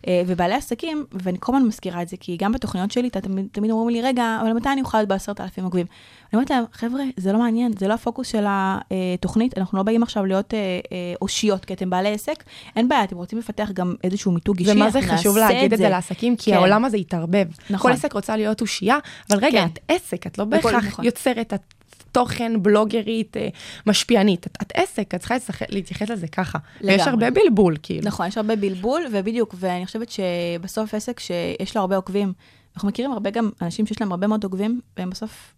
אה, 0.08 0.22
ובעלי 0.28 0.56
עסקים, 0.56 1.06
ואני 1.12 1.38
כל 1.40 1.56
הזמן 1.56 1.68
מזכירה 1.68 2.02
את 2.02 2.08
זה, 2.08 2.18
כי 2.20 2.38
גם 2.38 2.52
בתוכניות 2.52 2.92
שלי, 2.92 3.10
תמיד, 3.10 3.48
תמיד 3.52 3.72
אומרים 3.72 3.90
לי, 3.90 4.02
רגע, 4.02 4.40
אבל 4.42 4.54
מתי 4.54 4.70
אני 4.70 4.82
אוכל 4.82 4.98
להיות 4.98 5.10
בעשרת 5.10 5.42
אלפים 5.42 5.64
עוקבים? 5.64 5.86
אני 5.86 6.38
אומרת 6.38 6.50
להם, 6.50 6.64
חבר'ה, 6.72 7.04
זה 7.18 7.34
לא 7.34 7.40
מעניין, 7.40 7.72
זה 7.80 7.88
לא 7.88 7.94
הפוקוס 7.94 8.28
של 8.28 8.46
התוכנית, 8.48 9.58
אנחנו 9.58 9.78
לא 9.78 9.84
באים 9.84 10.04
עכשיו 10.04 10.26
להיות 10.26 10.54
אה, 10.54 10.60
אה, 10.60 11.14
אושיות, 11.22 11.66
כי 11.66 11.74
אתם 11.74 11.90
בעלי 11.90 12.14
עסק, 12.14 12.44
אין 12.76 12.90
בעיה, 12.90 13.04
אתם 13.04 13.16
רוצים 13.16 13.40
לפתח 13.40 13.70
גם 13.74 13.96
איזשהו 14.04 14.32
מיתוג 14.32 14.60
אישי, 14.60 14.72
ומה 14.72 14.90
זה 14.90 15.02
חשוב 15.02 15.38
להגיד 15.38 15.74
את 15.74 15.80
זה 15.80 15.90
לעסקים, 15.90 16.36
כי 16.36 16.52
כן. 16.52 16.58
העולם 16.58 16.86
הזה 16.86 16.98
יתערבב. 16.98 17.48
נכון. 17.70 17.92
כל 17.92 17.98
עסק 17.98 18.14
רוצה 18.14 18.38
להיות 18.38 18.62
אושייה, 18.62 18.98
אבל 19.30 19.40
רגע, 19.40 19.62
כן. 19.62 19.68
את 19.74 19.80
עסק, 19.88 20.28
את 20.28 20.38
לא 20.38 20.46
בהכרח 20.46 20.86
נכון. 20.86 21.06
יוצרת, 21.06 21.54
את 21.54 21.75
תוכן, 22.16 22.64
בלוגרית, 22.64 23.38
אה, 23.38 23.48
משפיענית. 23.86 24.48
את, 24.48 24.58
את 24.62 24.72
עסק, 24.76 25.16
את 25.16 25.20
צריכה 25.20 25.36
להתייחס 25.70 26.10
לזה 26.10 26.28
ככה. 26.28 26.60
ויש 26.82 27.02
לגמרי. 27.02 27.10
הרבה 27.10 27.42
בלבול, 27.42 27.76
כאילו. 27.84 28.08
נכון, 28.08 28.28
יש 28.28 28.38
הרבה 28.38 28.56
בלבול, 28.56 29.02
ובדיוק, 29.12 29.56
ואני 29.60 29.86
חושבת 29.86 30.10
שבסוף 30.10 30.94
עסק 30.94 31.20
שיש 31.20 31.76
לו 31.76 31.82
הרבה 31.82 31.96
עוקבים, 31.96 32.34
אנחנו 32.76 32.90
מכירים 32.90 33.12
הרבה 33.12 33.30
גם 33.30 33.50
אנשים 33.62 33.86
שיש 33.86 34.02
להם 34.02 34.12
הרבה 34.12 34.28
מאוד 34.28 34.44
עוקבים, 34.44 34.82
והם 34.98 35.10
בסוף 35.10 35.54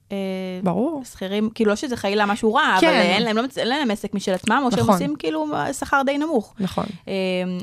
ברור. 0.63 1.01
שכירים, 1.05 1.49
כאילו 1.55 1.69
לא 1.69 1.75
שזה 1.75 1.95
חלילה 1.97 2.25
משהו 2.25 2.53
רע, 2.53 2.77
כן. 2.81 2.87
אבל 2.87 2.95
אין 2.97 3.23
להם, 3.23 3.37
לא, 3.37 3.43
אין 3.57 3.67
להם 3.67 3.91
עסק 3.91 4.13
משל 4.13 4.31
עצמם, 4.33 4.61
או 4.65 4.71
שהם 4.71 4.79
נכון. 4.79 4.93
עושים 4.93 5.15
כאילו 5.15 5.45
שכר 5.79 6.01
די 6.05 6.17
נמוך. 6.17 6.53
נכון. 6.59 6.85
אה, 7.07 7.13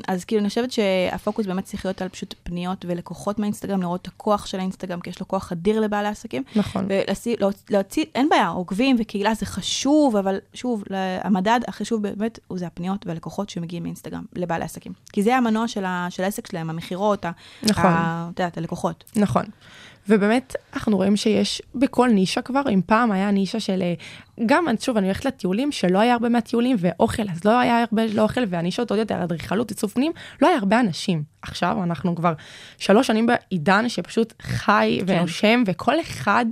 אז 0.07 0.25
כאילו 0.25 0.41
אני 0.41 0.49
חושבת 0.49 0.71
שהפוקוס 0.71 1.45
באמת 1.45 1.63
צריך 1.63 1.85
להיות 1.85 2.01
על 2.01 2.09
פשוט 2.09 2.33
פניות 2.43 2.85
ולקוחות 2.87 3.39
מהאינסטגרם, 3.39 3.81
לראות 3.81 4.01
את 4.01 4.07
הכוח 4.07 4.45
של 4.45 4.59
האינסטגרם, 4.59 4.99
כי 4.99 5.09
יש 5.09 5.19
לו 5.19 5.27
כוח 5.27 5.51
אדיר 5.51 5.79
לבעלי 5.79 6.07
עסקים. 6.07 6.43
נכון. 6.55 6.85
ולהוציא, 6.89 7.35
להוציא, 7.69 8.05
אין 8.15 8.29
בעיה, 8.29 8.47
עוקבים 8.47 8.95
וקהילה 8.99 9.33
זה 9.33 9.45
חשוב, 9.45 10.15
אבל 10.15 10.37
שוב, 10.53 10.83
המדד 11.21 11.59
הכי 11.67 11.83
חשוב 11.85 12.01
באמת, 12.01 12.39
הוא 12.47 12.57
זה 12.57 12.67
הפניות 12.67 13.07
והלקוחות 13.07 13.49
שמגיעים 13.49 13.83
מאינסטגרם 13.83 14.23
לבעלי 14.35 14.65
עסקים. 14.65 14.93
כי 15.13 15.23
זה 15.23 15.35
המנוע 15.37 15.67
של, 15.67 15.85
ה, 15.85 16.07
של 16.09 16.23
העסק 16.23 16.47
שלהם, 16.51 16.69
המכירות, 16.69 17.25
ה- 17.25 17.31
נכון. 17.63 17.85
ה- 17.85 18.29
את 18.33 18.39
יודעת, 18.39 18.57
הלקוחות. 18.57 19.03
נכון. 19.15 19.45
ובאמת, 20.09 20.55
אנחנו 20.73 20.97
רואים 20.97 21.15
שיש 21.15 21.61
בכל 21.75 22.09
נישה 22.09 22.41
כבר, 22.41 22.61
אם 22.73 22.81
פעם 22.85 23.11
היה 23.11 23.31
נישה 23.31 23.59
של, 23.59 23.81
אה, 23.81 23.93
גם, 24.45 24.65
שוב, 24.79 24.97
אני 24.97 25.07
הולכת 25.07 25.25
לטיולים, 25.25 25.71
שלא 25.71 25.99
היה 25.99 26.13
הרבה 26.13 26.29
מהטיולים, 26.29 26.77
ואוכל, 26.79 27.23
אז 27.31 27.45
לא 27.45 27.59
היה 27.59 27.81
הרבה 27.89 28.05
לאוכל, 28.05 28.41
והנישות 28.47 28.91
עוד 28.91 28.99
יותר, 28.99 29.23
אדריכלות, 29.23 29.69
עיצוב 29.69 29.91
פנים, 29.91 30.11
לא 30.41 30.47
היה 30.47 30.57
הרבה 30.57 30.79
אנשים. 30.79 31.35
עכשיו, 31.41 31.77
אנחנו 31.83 32.15
כבר 32.15 32.33
שלוש 32.77 33.07
שנים 33.07 33.27
בעידן 33.27 33.89
שפשוט 33.89 34.33
חי 34.41 34.99
כן. 35.07 35.13
ונושם, 35.17 35.63
וכל 35.67 35.99
אחד 35.99 36.45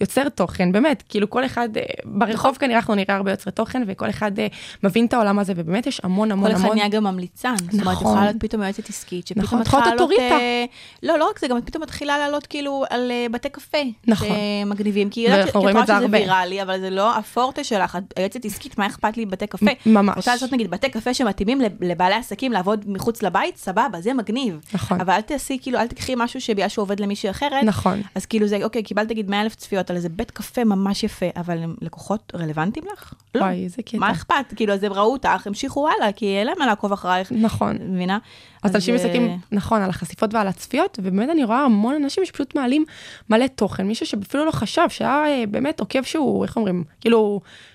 יוצר 0.00 0.28
תוכן, 0.28 0.72
באמת, 0.72 1.02
כאילו 1.08 1.30
כל 1.30 1.44
אחד, 1.44 1.68
אה, 1.76 1.82
ברחוב 2.04 2.56
כנראה 2.56 2.76
אנחנו 2.78 2.94
נראה 2.94 3.16
הרבה 3.16 3.30
יוצרי 3.30 3.52
תוכן, 3.52 3.82
וכל 3.86 4.10
אחד 4.10 4.38
אה, 4.38 4.46
מבין 4.82 5.06
את 5.06 5.14
העולם 5.14 5.38
הזה, 5.38 5.52
ובאמת 5.56 5.86
יש 5.86 6.00
המון 6.04 6.32
המון 6.32 6.50
כל 6.50 6.56
אחד 6.56 6.64
המון. 6.64 6.76
נהיה 6.76 6.88
גם 6.88 7.04
ממליצן. 7.04 7.54
זאת 7.70 7.80
אומרת, 7.80 7.96
נכון. 7.96 8.06
יכולה 8.06 8.24
להיות 8.24 8.36
פתאום 8.40 8.62
יועצת 8.62 8.88
עסקית, 8.88 9.26
שפתאום 9.26 9.44
נכון, 9.44 9.60
מתחילה 9.60 9.86
לעלות... 9.86 10.10
אה, 10.18 10.64
לא, 11.02 11.18
לא 11.18 11.28
רק 11.30 11.38
זה, 11.38 11.48
גם 11.48 11.60
פתאום 11.60 11.82
מתחילה 11.82 12.18
לעלות 12.18 12.46
כאילו 12.46 12.84
על 12.90 13.12
בתי 13.30 13.48
קפה. 13.48 13.78
נכון. 14.06 14.28
שמגניבים. 14.64 15.10
כי 15.10 15.20
יודעת 15.20 15.48
שזה. 15.48 16.06
ויראלי, 16.10 16.62
אבל 16.62 16.80
זה 16.80 16.90
לא 16.90 17.18
הפורטה 17.30 17.64
שלך. 17.64 17.96
את 17.96 18.18
יועצת 18.18 18.44
עסקית, 18.44 18.78
מה 18.78 18.86
אכפת 18.86 19.16
לי 19.16 19.26
בתי 19.26 19.46
קפה? 19.46 19.66
ממש. 19.86 20.16
רוצה 20.16 20.32
לעשות 20.32 20.52
נגיד 20.52 20.70
בתי 20.70 20.88
קפה 20.90 21.14
שמתאימים 21.14 21.60
לב- 21.60 21.84
לבעלי 21.84 22.14
עסקים 22.14 22.52
לעבוד 22.52 22.84
מחוץ 22.88 23.22
לבית? 23.22 23.56
סבבה, 23.56 24.00
זה 24.00 24.14
מגניב. 24.14 24.60
נכון. 24.74 25.00
אבל 25.00 25.12
אל 25.14 25.20
תעשי, 25.20 25.58
כאילו, 25.62 25.78
אל 25.78 25.86
תקחי 25.86 26.12
משהו 26.16 26.40
שבגלל 26.40 26.68
שהוא 26.68 26.82
עובד 26.82 27.00
למישהי 27.00 27.30
אחרת. 27.30 27.64
נכון. 27.64 28.02
אז 28.14 28.26
כאילו 28.26 28.46
זה, 28.46 28.58
אוקיי, 28.64 28.82
קיבלת 28.82 29.10
נגיד 29.10 29.30
100 29.30 29.42
אלף 29.42 29.54
צפיות 29.54 29.90
על 29.90 29.96
איזה 29.96 30.08
בית 30.08 30.30
קפה 30.30 30.64
ממש 30.64 31.02
יפה, 31.04 31.26
אבל 31.36 31.58
הם 31.62 31.74
לקוחות 31.80 32.32
רלוונטיים 32.36 32.86
לך? 32.92 33.12
לא. 33.34 33.40
וואי, 33.40 33.64
איזה 33.64 33.82
קטע. 33.82 33.98
מה 33.98 34.10
אכפת? 34.12 34.34
כאילו, 34.56 34.72
אז 34.74 34.82
הם 34.82 34.92
ראו 34.92 35.12
אותך, 35.12 35.46
המשיכו 35.46 35.88
הלאה, 35.88 36.12
כי 36.12 36.26
אין 36.38 36.46
להם 36.46 36.56
מה 36.58 36.66
לעקוב 36.66 36.92
אחרייך. 36.92 37.32
נכון. 37.32 37.76
מבינה? 37.80 38.18
אז 38.62 38.74
אנשים 38.74 38.94
אה, 38.94 39.00
מסתכלים, 39.00 39.38
נכון, 39.52 39.82
על 39.82 39.90
החשיפות 39.90 40.34
ועל 40.34 40.48
הצפיות, 40.48 40.98
ובאמת 41.02 41.28
אני 41.30 41.44
רואה 41.44 41.58
המון 41.64 41.94
אנשים 41.94 42.24
שפשוט 42.24 42.56
מעלים 42.56 42.84
מלא 43.30 43.46
תוכן, 43.46 43.86
מישהו 43.86 44.06
שאפילו 44.06 44.44
לא 44.44 44.50
חשב, 44.50 44.82
שהיה 44.88 45.24
אה, 45.26 45.44
באמת 45.50 45.80
עוקב 45.80 46.02
שהוא, 46.02 46.44
איך 46.44 46.56
אומרים, 46.56 46.84
כאילו, 47.00 47.15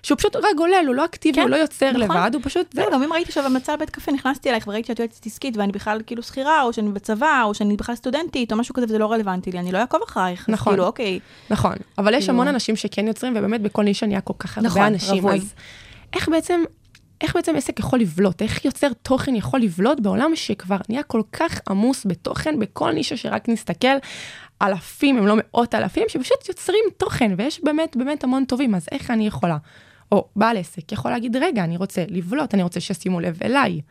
שהוא 0.04 0.18
פשוט 0.18 0.36
רק 0.36 0.44
גולל, 0.58 0.84
הוא 0.88 0.96
לא 0.96 1.06
אקטיבי, 1.06 1.36
כן, 1.36 1.42
הוא 1.42 1.50
לא 1.50 1.56
יוצר 1.56 1.92
נכון. 1.92 2.02
לבד, 2.02 2.32
הוא 2.34 2.42
פשוט, 2.44 2.74
זהו, 2.74 2.92
גם 2.94 3.04
אם 3.04 3.14
ראיתי 3.14 3.30
עכשיו 3.30 3.46
המלצה 3.46 3.74
לבית 3.74 3.90
קפה, 3.90 4.12
נכנסתי 4.12 4.50
אלייך 4.50 4.68
וראיתי 4.68 4.88
שאת 4.88 5.00
יועצת 5.00 5.26
עסקית 5.26 5.58
ואני 5.58 5.72
בכלל 5.72 6.02
כאילו 6.06 6.24
שכירה, 6.24 6.64
או 6.64 6.74
שאני 6.74 6.92
בצבא, 6.92 7.42
או 7.44 7.54
שאני 7.54 7.78
בכלל 7.78 7.96
סטודנטית, 7.96 8.52
או 8.52 8.58
משהו 8.58 8.76
כזה, 8.76 8.86
וזה 8.86 8.98
לא 8.98 9.12
רלוונטי 9.12 9.52
לי, 9.52 9.60
אני 9.60 9.72
לא 9.72 9.78
אעקוב 9.78 10.02
אחרייך. 10.08 10.50
נכון. 10.50 10.74
כאילו, 10.74 10.86
אוקיי, 10.86 11.20
נכון, 11.50 11.76
אבל 11.98 12.14
יש 12.14 12.20
כאילו- 12.24 12.34
המון 12.34 12.48
אנשים 12.48 12.76
שכן 12.76 13.08
יוצרים, 13.08 13.34
ובאמת 13.36 13.62
בכל 13.62 13.84
נישה 13.84 14.06
נהיה 14.06 14.22
כל 14.22 14.34
כך 14.40 14.58
הרבה 14.58 14.70
נכון, 14.70 14.82
אנשים. 14.82 15.28
אז 15.28 15.54
איך 16.14 16.30
בעצם... 16.30 16.64
איך 17.22 17.36
בעצם 17.36 17.56
עסק 17.56 17.80
יכול 17.80 18.00
לבלוט? 18.00 18.42
איך 18.42 18.66
יוצר 18.66 18.88
תוכן 19.02 19.36
יכול 19.36 19.60
לבלוט 19.60 20.00
בעולם 20.00 20.36
שכבר 20.36 20.78
נהיה 20.90 21.04
כל 21.04 21.22
כך 21.34 21.60
עמוס 21.70 22.06
בתוכן, 22.06 22.60
בכל 22.60 22.92
נישה 22.92 23.18
שרק 23.18 23.50
נסתכל, 23.50 23.98
אלפים, 24.62 25.18
אם 25.18 25.28
לא 25.28 25.36
מאות 25.38 25.76
אלפים, 25.76 26.04
שפשוט 26.08 26.50
יוצרים 26.50 26.84
תוכן, 26.98 27.32
ויש 27.38 27.64
באמת 27.64 27.96
באמת 27.98 28.24
המון 28.24 28.46
טובים, 28.46 28.76
אז 28.76 28.88
איך 28.92 29.12
אני 29.12 29.28
יכולה? 29.28 29.58
או 30.12 30.28
בעל 30.36 30.58
עסק 30.58 30.92
יכול 30.92 31.12
להגיד, 31.12 31.36
רגע, 31.36 31.64
אני 31.64 31.78
רוצה 31.78 32.06
לבלוט, 32.08 32.54
אני 32.54 32.64
רוצה 32.64 32.80
שישימו 32.80 33.20
לב 33.20 33.40
אליי. 33.44 33.82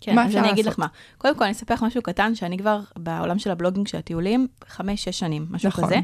כן, 0.00 0.18
אז 0.18 0.36
אני 0.36 0.50
אגיד? 0.50 0.66
לך 0.66 0.78
מה. 0.78 0.86
קודם 1.18 1.38
כל, 1.38 1.44
אני 1.44 1.52
אספר 1.52 1.74
לך 1.74 1.82
משהו 1.82 2.02
קטן, 2.02 2.34
שאני 2.34 2.58
כבר 2.58 2.80
בעולם 2.96 3.38
של 3.38 3.50
הבלוגינג 3.50 3.86
של 3.86 3.98
הטיולים, 3.98 4.46
חמש, 4.68 5.04
שש 5.04 5.18
שנים, 5.18 5.46
משהו 5.50 5.68
נכון. 5.68 5.84
כזה. 5.84 5.98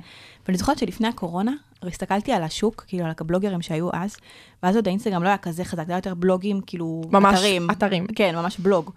ואני 0.46 0.58
זוכרת 0.58 0.78
שלפני 0.78 1.08
הקורונה, 1.08 1.52
הסתכלתי 1.88 2.32
על 2.32 2.42
השוק, 2.42 2.84
כאילו, 2.86 3.04
על 3.04 3.12
הבלוגרים 3.20 3.62
שהיו 3.62 3.88
אז, 3.92 4.16
ואז 4.62 4.76
עוד 4.76 4.88
האינסטגרם 4.88 5.22
לא 5.22 5.28
היה 5.28 5.36
כזה 5.38 5.64
חזק, 5.64 5.86
זה 5.86 5.92
היה 5.92 5.98
יותר 5.98 6.14
בלוגים, 6.14 6.60
כאילו, 6.66 7.02
ממש 7.10 7.34
אתרים. 7.38 7.70
אתרים. 7.70 8.06
כן, 8.14 8.34
ממש 8.36 8.58
בלוג. 8.58 8.90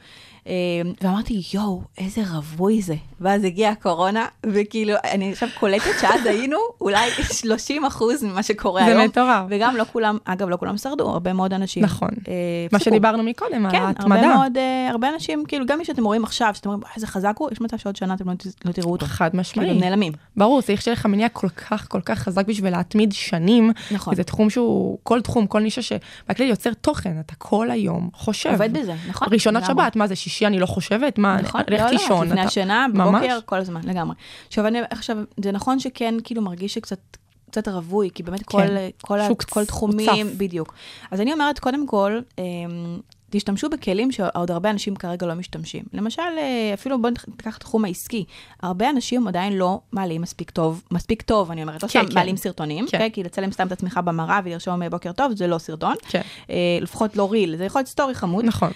אה, 0.47 0.53
ואמרתי, 1.01 1.41
יואו, 1.53 1.81
איזה 1.97 2.21
רווי 2.33 2.81
זה. 2.81 2.95
ואז 3.19 3.43
הגיעה 3.43 3.71
הקורונה, 3.71 4.25
וכאילו, 4.45 4.93
אני 5.11 5.31
עכשיו 5.31 5.49
קולטת 5.59 5.91
שאז 6.01 6.25
היינו 6.31 6.57
אולי 6.81 7.09
30 7.33 7.85
אחוז 7.85 8.23
ממה 8.23 8.43
שקורה 8.43 8.81
זה 8.85 8.87
היום. 8.91 9.01
מטורף. 9.01 9.45
וגם 9.49 9.75
לא 9.75 9.83
כולם, 9.91 10.17
אגב, 10.25 10.49
לא 10.49 10.57
כולם 10.57 10.77
שרדו, 10.77 11.09
הרבה 11.09 11.33
מאוד 11.33 11.53
אנשים. 11.53 11.83
נכון. 11.83 12.09
אה, 12.27 12.33
מה. 12.71 12.79
שדיברנו 12.79 13.23
מקודם, 13.23 13.65
על 13.65 13.71
כן, 13.71 13.77
הרבה 13.77 13.87
ההתמדה. 13.87 14.35
מאוד, 14.35 14.57
אה, 14.57 14.89
הרבה 14.91 15.09
אנשים, 15.13 15.43
כאילו, 15.47 15.65
גם 15.65 15.77
מי 15.77 15.85
שאתם 15.85 16.03
רואים 16.03 16.23
עכשיו, 16.23 16.51
שאתם 16.53 16.69
אומרים, 16.69 16.83
"וואי, 16.83 16.93
איזה 16.95 17.07
חזק 17.07 17.35
הוא, 17.37 17.49
יש 17.51 17.61
מצב 17.61 17.77
שעוד 17.77 17.95
שנה 17.95 18.13
אתם 18.13 18.27
לא 18.29 18.33
לא 18.65 18.71
תראו 18.71 18.91
אותו. 18.91 19.05
חד 19.05 19.29
כאילו, 19.29 19.41
משמעי. 19.41 19.69
הם 19.69 19.79
נעלמים. 19.79 20.13
ברור, 20.37 20.61
צריך 20.61 20.81
שיהיה 20.81 20.93
לך 20.93 21.05
מניע 21.05 21.29
כל 21.29 21.49
כך 21.49 21.85
כל 21.89 22.01
כך 22.01 22.19
חזק 22.19 22.45
בשביל 22.47 22.74
להתמיד 22.77 23.11
שנים. 23.11 23.71
נכון. 23.91 24.13
כי 24.13 24.17
זה 24.17 24.23
תחום 24.23 24.49
שהוא, 24.49 24.97
כל 25.03 25.21
תחום, 25.21 25.47
כל 25.47 25.59
נישה 25.61 25.81
שבכלל 25.81 26.47
יוצר 26.47 26.73
תוכן, 26.73 27.19
אתה 27.19 27.35
כל 27.37 27.71
היום 27.71 28.09
חושב. 28.13 28.49
עובד 28.51 28.77
בזה, 28.77 28.93
נכון? 29.09 29.27
ראשונת 29.31 29.63
לגמרי. 29.63 29.83
שבת, 29.85 29.95
מה 29.95 30.07
זה, 30.07 30.15
שישי 30.15 30.45
אני 30.47 30.59
לא 30.59 30.65
חושבת? 30.65 31.17
מה, 31.17 31.37
נכון, 31.41 31.61
לך 31.61 31.81
לא, 31.81 31.91
לא, 31.91 31.97
תישון. 31.97 32.27
לפני 32.27 32.41
אתה- 32.41 32.49
השינה, 32.49 32.85
ממש. 32.93 33.21
בבוקר, 33.21 33.39
כל 33.45 33.55
הזמן, 33.55 33.81
לגמרי. 33.83 34.15
עכשיו, 34.47 34.67
אני, 34.67 34.79
עכשיו, 34.89 35.17
זה 35.43 35.51
נכון 35.51 35.79
שכן, 35.79 36.15
כאילו, 36.23 36.41
מרגיש 36.41 36.73
שקצת... 36.73 36.99
קצת 37.51 37.67
רווי, 37.67 38.09
כי 38.13 38.23
באמת 38.23 38.43
כל, 38.43 38.61
כן. 38.67 38.87
כל, 39.01 39.19
ה- 39.19 39.27
שוק 39.27 39.43
כל 39.43 39.65
תחומים, 39.65 40.25
מוצף. 40.27 40.37
בדיוק. 40.37 40.73
אז 41.11 41.21
אני 41.21 41.33
אומרת, 41.33 41.59
קודם 41.59 41.87
כל, 41.87 42.19
אמ, 42.39 42.43
תשתמשו 43.35 43.69
בכלים 43.69 44.11
שעוד 44.11 44.51
הרבה 44.51 44.69
אנשים 44.69 44.95
כרגע 44.95 45.27
לא 45.27 45.33
משתמשים. 45.33 45.83
למשל, 45.93 46.21
אה, 46.21 46.71
אפילו 46.73 47.01
בואו 47.01 47.13
ניקח 47.29 47.57
את 47.57 47.61
התחום 47.61 47.85
העסקי. 47.85 48.25
הרבה 48.61 48.89
אנשים 48.89 49.27
עדיין 49.27 49.53
לא 49.53 49.79
מעלים 49.91 50.21
מספיק 50.21 50.49
טוב, 50.49 50.83
מספיק 50.91 51.21
טוב, 51.21 51.51
אני 51.51 51.61
אומרת, 51.61 51.83
לא 51.83 51.87
כן, 51.87 51.99
סתם 51.99 52.09
כן. 52.09 52.15
מעלים 52.15 52.37
סרטונים, 52.37 52.85
כן. 52.87 52.97
כן. 52.97 53.09
כי 53.09 53.23
לצלם 53.23 53.51
סתם 53.51 53.67
את 53.67 53.71
עצמך 53.71 53.99
במראה 54.05 54.39
ולרשום 54.45 54.83
אה, 54.83 54.89
בוקר 54.89 55.11
טוב, 55.11 55.31
זה 55.35 55.47
לא 55.47 55.57
סרטון. 55.57 55.95
כן. 56.07 56.21
אה, 56.49 56.77
לפחות 56.81 57.15
לא 57.15 57.31
ריל, 57.31 57.57
זה 57.57 57.65
יכול 57.65 57.79
להיות 57.79 57.89
סטורי 57.89 58.13
חמוד. 58.13 58.45
נכון. 58.45 58.71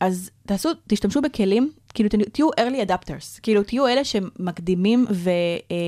אז 0.00 0.30
תעשו, 0.46 0.68
תשתמשו 0.88 1.22
בכלים, 1.22 1.70
כאילו 1.94 2.08
תהיו 2.32 2.48
early 2.50 2.88
adapters, 2.88 3.40
כאילו 3.42 3.62
תהיו 3.62 3.86
אלה 3.86 4.04
שמקדימים 4.04 5.06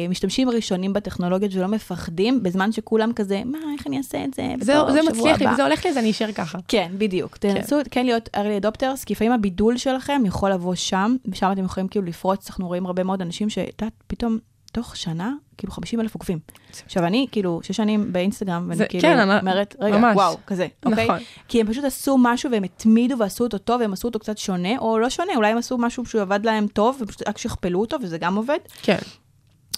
ומשתמשים 0.06 0.50
ראשונים 0.50 0.92
בטכנולוגיות 0.92 1.54
ולא 1.54 1.66
מפחדים, 1.66 2.42
בזמן 2.42 2.72
שכולם 2.72 3.12
כזה, 3.12 3.42
מה, 3.44 3.58
איך 3.78 3.86
אני 3.86 3.98
אעשה 3.98 4.24
את 4.24 4.34
זה? 4.34 4.54
זה 4.60 4.74
זה 4.92 5.00
מצליח 5.10 5.40
לי 5.40 5.46
הבא?" 5.46 5.54
וזה 5.54 5.64
הולך 5.64 5.84
לי, 5.84 5.90
אז 5.90 5.96
אני 5.96 6.10
אשאר 6.10 6.32
ככה. 6.32 6.58
כן, 6.68 6.92
בדיוק. 6.98 7.36
תנסו 7.36 7.76
כן 7.90 8.06
להיות 8.06 8.28
early 8.36 8.64
adopters, 8.64 9.04
כי 9.06 9.12
לפעמים 9.12 9.32
הבידול 9.32 9.76
שלכם 9.76 10.22
יכול 10.26 10.50
לבוא 10.50 10.74
שם, 10.74 11.16
ושם 11.28 11.52
אתם 11.52 11.64
יכולים 11.64 11.88
כאילו 11.88 12.06
לפרוץ, 12.06 12.48
אנחנו 12.50 12.66
רואים 12.66 12.86
הרבה 12.86 13.02
מאוד 13.02 13.22
אנשים 13.22 13.50
שאת 13.50 13.82
יודעת, 13.82 13.92
פתאום 14.06 14.38
תוך 14.76 14.96
שנה, 14.96 15.32
כאילו 15.58 15.72
50 15.72 16.00
אלף 16.00 16.14
עוקבים. 16.14 16.38
עכשיו 16.84 17.04
אני, 17.04 17.26
כאילו, 17.32 17.60
שש 17.62 17.76
שנים 17.76 18.12
באינסטגרם, 18.12 18.64
ואני 18.68 18.76
זה- 18.76 18.86
כאילו 18.88 19.02
כן, 19.02 19.30
אומרת, 19.40 19.76
רגע, 19.80 19.98
ממש. 19.98 20.16
וואו, 20.16 20.36
כזה, 20.46 20.66
אוקיי? 20.86 21.04
נכון. 21.04 21.18
כי 21.48 21.60
הם 21.60 21.66
פשוט 21.66 21.84
עשו 21.84 22.16
משהו 22.18 22.50
והם 22.50 22.62
התמידו 22.62 23.18
ועשו 23.18 23.44
אותו 23.44 23.58
טוב, 23.58 23.80
והם 23.80 23.92
עשו 23.92 24.08
אותו 24.08 24.18
קצת 24.18 24.38
שונה, 24.38 24.78
או 24.78 24.98
לא 24.98 25.10
שונה, 25.10 25.32
אולי 25.36 25.48
הם 25.50 25.58
עשו 25.58 25.78
משהו 25.78 26.06
שהוא 26.06 26.20
עבד 26.22 26.40
להם 26.44 26.66
טוב, 26.66 26.98
ופשוט 27.00 27.28
רק 27.28 27.38
שכפלו 27.38 27.80
אותו, 27.80 27.96
וזה 28.02 28.18
גם 28.18 28.36
עובד. 28.36 28.58
כן. 28.82 28.98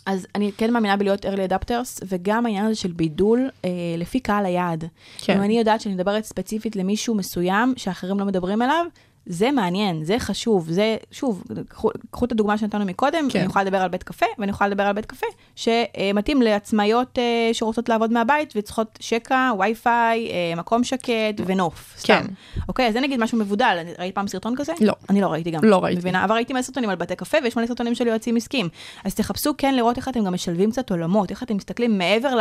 אז 0.06 0.26
אני 0.34 0.52
כן 0.56 0.72
מאמינה 0.72 0.96
בלהיות 0.96 1.24
early 1.24 1.50
adapters, 1.52 2.02
וגם 2.08 2.46
העניין 2.46 2.64
הזה 2.66 2.74
של 2.74 2.92
בידול 2.92 3.48
אה, 3.64 3.70
לפי 3.98 4.20
קהל 4.20 4.46
היעד. 4.46 4.84
כן. 5.18 5.36
אם 5.36 5.42
אני 5.42 5.58
יודעת 5.58 5.80
שאני 5.80 5.94
מדברת 5.94 6.24
ספציפית 6.24 6.76
למישהו 6.76 7.14
מסוים, 7.14 7.74
שאחרים 7.76 8.18
לא 8.18 8.24
מדברים 8.26 8.62
אליו, 8.62 8.86
זה 9.28 9.50
מעניין, 9.50 10.04
זה 10.04 10.18
חשוב, 10.18 10.70
זה, 10.70 10.96
שוב, 11.10 11.44
קחו, 11.68 11.90
קחו 12.10 12.24
את 12.24 12.32
הדוגמה 12.32 12.58
שנתנו 12.58 12.84
מקודם, 12.84 13.28
כן. 13.30 13.38
אני 13.38 13.48
יכולה 13.48 13.64
לדבר 13.64 13.78
על 13.78 13.88
בית 13.88 14.02
קפה, 14.02 14.26
ואני 14.38 14.50
יכולה 14.50 14.68
לדבר 14.68 14.82
על 14.82 14.92
בית 14.92 15.06
קפה, 15.06 15.26
שמתאים 15.56 16.42
לעצמאיות 16.42 17.18
אה, 17.18 17.50
שרוצות 17.52 17.88
לעבוד 17.88 18.12
מהבית 18.12 18.52
וצריכות 18.56 18.98
שקע, 19.00 19.52
וי-פיי, 19.58 20.28
אה, 20.30 20.54
מקום 20.56 20.84
שקט 20.84 21.40
ונוף, 21.46 21.94
סתם. 21.98 22.06
כן. 22.06 22.26
אוקיי, 22.68 22.86
אז 22.86 22.92
זה 22.92 23.00
נגיד 23.00 23.20
משהו 23.20 23.38
מבודל, 23.38 23.78
ראית 23.98 24.14
פעם 24.14 24.28
סרטון 24.28 24.56
כזה? 24.56 24.72
לא. 24.80 24.92
אני 25.10 25.20
לא 25.20 25.26
ראיתי 25.26 25.50
גם. 25.50 25.64
לא 25.64 25.84
ראיתי. 25.84 25.98
מבינה, 25.98 26.24
אבל 26.24 26.34
ראיתי 26.34 26.52
מלא 26.52 26.62
סרטונים 26.62 26.90
על 26.90 26.96
בתי 26.96 27.16
קפה, 27.16 27.38
ויש 27.42 27.56
מלא 27.56 27.66
סרטונים 27.66 27.94
של 27.94 28.06
יועצים 28.06 28.36
עסקיים. 28.36 28.68
אז 29.04 29.14
תחפשו 29.14 29.54
כן 29.58 29.74
לראות 29.74 29.96
איך 29.96 30.08
אתם 30.08 30.24
גם 30.24 30.34
משלבים 30.34 30.70
קצת 30.70 30.90
עולמות, 30.90 31.30
איך 31.30 31.42
אתם 31.42 31.56
מסתכלים 31.56 31.98
מעבר 31.98 32.34
ל... 32.34 32.40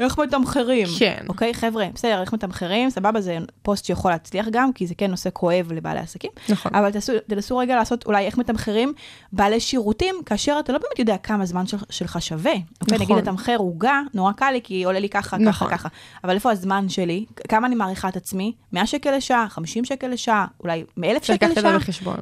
איך 0.00 0.18
מתמחרים. 0.18 0.86
כן. 0.98 1.24
אוקיי, 1.28 1.54
חבר'ה, 1.54 1.86
בסדר, 1.94 2.20
איך 2.20 2.32
מתמחרים, 2.32 2.90
סבבה, 2.90 3.20
זה 3.20 3.38
פוסט 3.62 3.84
שיכול 3.84 4.10
להצליח 4.10 4.46
גם, 4.50 4.72
כי 4.72 4.86
זה 4.86 4.94
כן 4.94 5.10
נושא 5.10 5.30
כואב 5.32 5.72
לבעלי 5.72 6.00
עסקים. 6.00 6.25
נכון. 6.48 6.74
אבל 6.74 6.90
תעשו, 6.90 7.12
תנסו 7.26 7.58
רגע 7.58 7.76
לעשות 7.76 8.06
אולי 8.06 8.26
איך 8.26 8.38
מתמחרים 8.38 8.92
בעלי 9.32 9.60
שירותים, 9.60 10.14
כאשר 10.26 10.56
אתה 10.60 10.72
לא 10.72 10.78
באמת 10.78 10.98
יודע 10.98 11.16
כמה 11.16 11.46
זמן 11.46 11.66
של, 11.66 11.76
שלך 11.90 12.22
שווה. 12.22 12.52
אוקיי, 12.52 12.98
נכון. 12.98 13.00
נגיד 13.00 13.16
לתמחר 13.16 13.56
עוגה, 13.56 14.00
נורא 14.14 14.32
קל 14.32 14.50
לי, 14.50 14.60
כי 14.64 14.84
עולה 14.84 14.98
לי 14.98 15.08
ככה, 15.08 15.36
נכון. 15.36 15.68
ככה, 15.68 15.78
ככה. 15.78 15.88
אבל 16.24 16.34
איפה 16.34 16.50
הזמן 16.50 16.88
שלי? 16.88 17.24
כמה 17.48 17.66
אני 17.66 17.74
מעריכה 17.74 18.08
את 18.08 18.16
עצמי? 18.16 18.52
100 18.72 18.86
שקל 18.86 19.16
לשעה, 19.16 19.46
50 19.48 19.84
שקל 19.84 20.08
לשעה, 20.08 20.46
אולי 20.60 20.84
1,000 21.04 21.22
צריך 21.22 21.38
שקל 21.38 21.46
לשעה? 21.46 21.78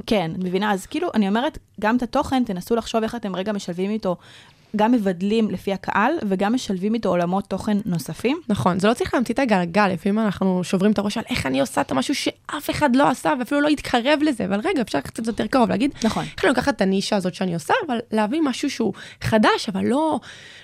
כן, 0.06 0.30
מבינה? 0.38 0.72
אז 0.72 0.86
כאילו, 0.86 1.08
אני 1.14 1.28
אומרת, 1.28 1.58
גם 1.80 1.96
את 1.96 2.02
התוכן, 2.02 2.44
תנסו 2.44 2.76
לחשוב 2.76 3.02
איך 3.02 3.14
אתם 3.14 3.36
רגע 3.36 3.52
משלבים 3.52 3.90
איתו, 3.90 4.16
גם 4.76 4.92
מבדלים 4.92 5.50
לפי 5.50 5.72
הקהל, 5.72 6.12
וגם 6.28 6.54
משלבים 6.54 6.94
איתו 6.94 7.08
עולמות 7.08 7.44
תוכן 7.44 7.78
נוספים. 7.84 8.40
נכון, 8.48 8.78
זה 8.78 8.88
לא 8.88 8.94
צריך 8.94 9.14
להמציא 9.14 9.34
את 9.34 9.38
הגלגל, 9.38 9.88
לפעמים 9.88 10.18
אנחנו 10.18 10.64
שוברים 10.64 10.92
את 10.92 10.98
הראש 10.98 11.18
על 11.18 11.24
איך 11.30 11.46
אני 11.46 11.60
עושה 11.60 11.80
את 11.80 11.90
המשהו 11.90 12.14
שאף 12.14 12.70
אחד 12.70 12.96
לא 12.96 13.08
עשה 13.08 13.32
ואפילו 13.38 13.60
לא 13.60 13.68
התקרב 13.68 14.18
לזה, 14.22 14.44
אבל 14.44 14.60
רגע, 14.64 14.82
אפשר 14.82 15.00
קצת 15.00 15.26
יותר 15.26 15.46
קרוב, 15.46 15.68
להגיד, 15.68 15.90
נכון. 16.04 16.24
איך 16.36 16.44
אני 16.44 16.48
לוקחת 16.48 16.76
את 16.76 16.80
הנישה 16.80 17.16
הזאת 17.16 17.34
שאני 17.34 17.54
עושה, 17.54 17.74
אבל 17.86 17.98
להביא 18.12 18.40
משהו 18.42 18.70
שהוא 18.70 18.92
חדש, 19.20 19.68
אבל 19.68 19.84
לא, 19.84 20.20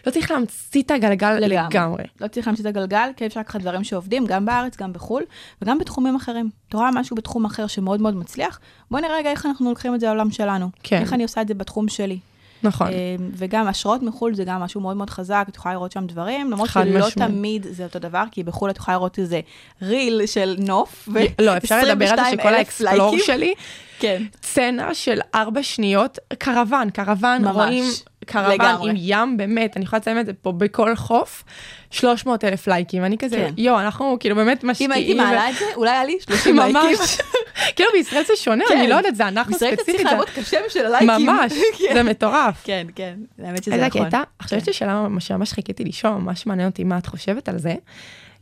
לא 0.07 0.11
צריך 0.11 0.31
להמציא 0.31 0.83
את 0.83 0.91
הגלגל 0.91 1.33
לגמרי. 1.33 2.05
לא 2.21 2.29
צריך 2.29 2.47
להמציא 2.47 2.65
את 2.65 2.77
הגלגל, 2.77 3.11
כי 3.17 3.27
אפשר 3.27 3.41
לקחת 3.41 3.61
דברים 3.61 3.85
שעובדים, 3.85 4.27
גם 4.27 4.45
בארץ, 4.45 4.77
גם 4.77 4.93
בחו"ל, 4.93 5.23
וגם 5.63 5.79
בתחומים 5.79 6.17
אחרים. 6.17 6.51
אתה 6.69 6.77
רואה 6.77 6.91
משהו 6.91 7.17
בתחום 7.17 7.45
אחר 7.45 7.67
שמאוד 7.67 8.01
מאוד 8.01 8.17
מצליח, 8.17 8.61
בואי 8.91 9.03
נראה 9.03 9.17
רגע 9.17 9.31
איך 9.31 9.47
אנחנו 9.47 9.69
לוקחים 9.69 9.95
את 9.95 10.01
זה 10.01 10.07
לעולם 10.07 10.31
שלנו. 10.31 10.71
כן. 10.83 11.01
איך 11.01 11.13
אני 11.13 11.23
עושה 11.23 11.41
את 11.41 11.49
זה 11.49 11.55
בתחום 11.55 11.89
שלי. 11.89 12.19
נכון. 12.63 12.87
אה, 12.87 13.17
וגם 13.33 13.69
השראות 13.69 14.03
מחו"ל 14.03 14.35
זה 14.35 14.45
גם 14.45 14.61
משהו 14.61 14.81
מאוד 14.81 14.97
מאוד 14.97 15.11
חזק, 15.11 15.47
את 15.49 15.57
יכולה 15.57 15.75
לראות 15.75 15.93
שם 15.93 16.07
דברים, 16.07 16.51
למרות 16.51 16.69
שלא 16.69 16.83
משמעית. 17.07 17.31
תמיד 17.31 17.67
זה 17.71 17.85
אותו 17.85 17.99
דבר, 17.99 18.25
כי 18.31 18.43
בחו"ל 18.43 18.71
את 18.71 18.77
יכולה 18.77 18.97
לראות 18.97 19.19
איזה 19.19 19.41
ריל 19.83 20.27
של 20.27 20.57
נוף, 20.59 21.09
ו- 21.15 21.43
לא, 21.43 21.57
אפשר 21.57 21.83
לדבר 21.83 22.09
על 22.09 22.17
זה 22.17 22.23
22,000 22.23 22.39
שכל 22.41 22.55
האקספלור. 22.55 23.19
שלי, 23.19 23.55
כן. 23.99 24.23
סצנה 24.43 24.95
של 24.95 25.21
ארבע 25.35 25.63
שניות, 25.63 26.19
קרוון, 26.39 26.91
קרוון, 26.91 27.43
ממש. 27.43 27.55
רואים 27.55 27.85
קרוון 28.27 28.51
לגמרי. 28.51 28.91
עם 28.91 28.97
ים, 28.99 29.37
באמת, 29.37 29.77
אני 29.77 29.85
יכולה 29.85 30.01
לציין 30.01 30.21
את 30.21 30.27
זה 30.27 30.33
פה 30.33 30.53
בכל 30.53 30.97
חוף, 30.97 31.45
300 31.91 32.45
אלף 32.45 32.67
לייקים, 32.69 33.05
אני 33.05 33.19
כזה, 33.19 33.37
כן. 33.37 33.53
יואו, 33.57 33.81
אנחנו 33.81 34.17
כאילו 34.21 34.37
באמת 34.37 34.65
אם 34.65 34.71
משקיעים. 34.71 34.93
הייתי 34.93 35.15
ו- 35.15 35.17
מעלה 35.17 35.51
את 35.51 35.55
זה, 35.55 35.65
אולי 35.77 35.91
היה 35.91 36.05
לי 36.05 36.19
30 36.27 36.57
לייקים. 36.59 36.77
ממש, 37.01 37.19
כאילו 37.77 37.91
בישראל 37.93 38.25
זה 38.25 38.33
שונה, 38.37 38.65
כן. 38.69 38.79
אני 38.79 38.89
לא 38.89 38.95
יודעת, 38.95 39.17
זה 39.17 39.29
אנחנו 39.29 39.53
בישראל 39.53 39.73
אתה 39.73 39.83
ספציפית, 39.83 40.01
צריך 40.01 40.13
לעבוד 40.13 40.31
קשה 40.31 40.57
בשביל 40.67 40.87
הלייקים. 40.87 41.27
ממש, 41.27 41.53
כן. 41.79 41.95
זה 41.95 42.03
מטורף. 42.03 42.61
כן, 42.65 42.87
כן, 42.95 43.15
האמת 43.45 43.65
שזה 43.65 43.75
איזה 43.75 43.87
נכון. 43.87 44.09
קטע, 44.09 44.23
עכשיו 44.39 44.59
יש 44.59 44.67
לי 44.67 44.73
שאלה 44.73 45.09
מה 45.09 45.21
שממש 45.21 45.53
חיכיתי 45.53 45.85
לשאול, 45.85 46.13
ממש 46.13 46.47
מעניין 46.47 46.69
אותי 46.69 46.85
מה 46.85 46.99
את 46.99 47.07
חושבת 47.07 47.49
על 47.49 47.59
זה. 47.59 47.75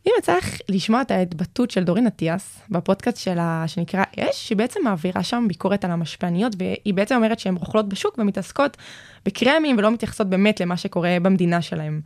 אם 0.08 0.12
יצא 0.18 0.36
לך 0.36 0.58
לשמוע 0.68 1.00
את 1.00 1.10
ההתבטאות 1.10 1.70
של 1.70 1.84
דורין 1.84 2.06
אטיאס 2.06 2.60
בפודקאסט 2.70 3.16
שלה 3.16 3.64
שנקרא 3.66 4.02
אש, 4.18 4.46
שהיא 4.46 4.58
בעצם 4.58 4.80
מעבירה 4.84 5.22
שם 5.22 5.44
ביקורת 5.48 5.84
על 5.84 5.90
המשפיעניות, 5.90 6.52
והיא 6.58 6.94
בעצם 6.94 7.14
אומרת 7.14 7.38
שהן 7.38 7.54
רוכלות 7.54 7.88
בשוק 7.88 8.18
ומתעסקות 8.18 8.76
בקרמים 9.26 9.78
ולא 9.78 9.90
מתייחסות 9.90 10.26
באמת 10.26 10.60
למה 10.60 10.76
שקורה 10.76 11.16
במדינה 11.22 11.62
שלהם. 11.62 12.00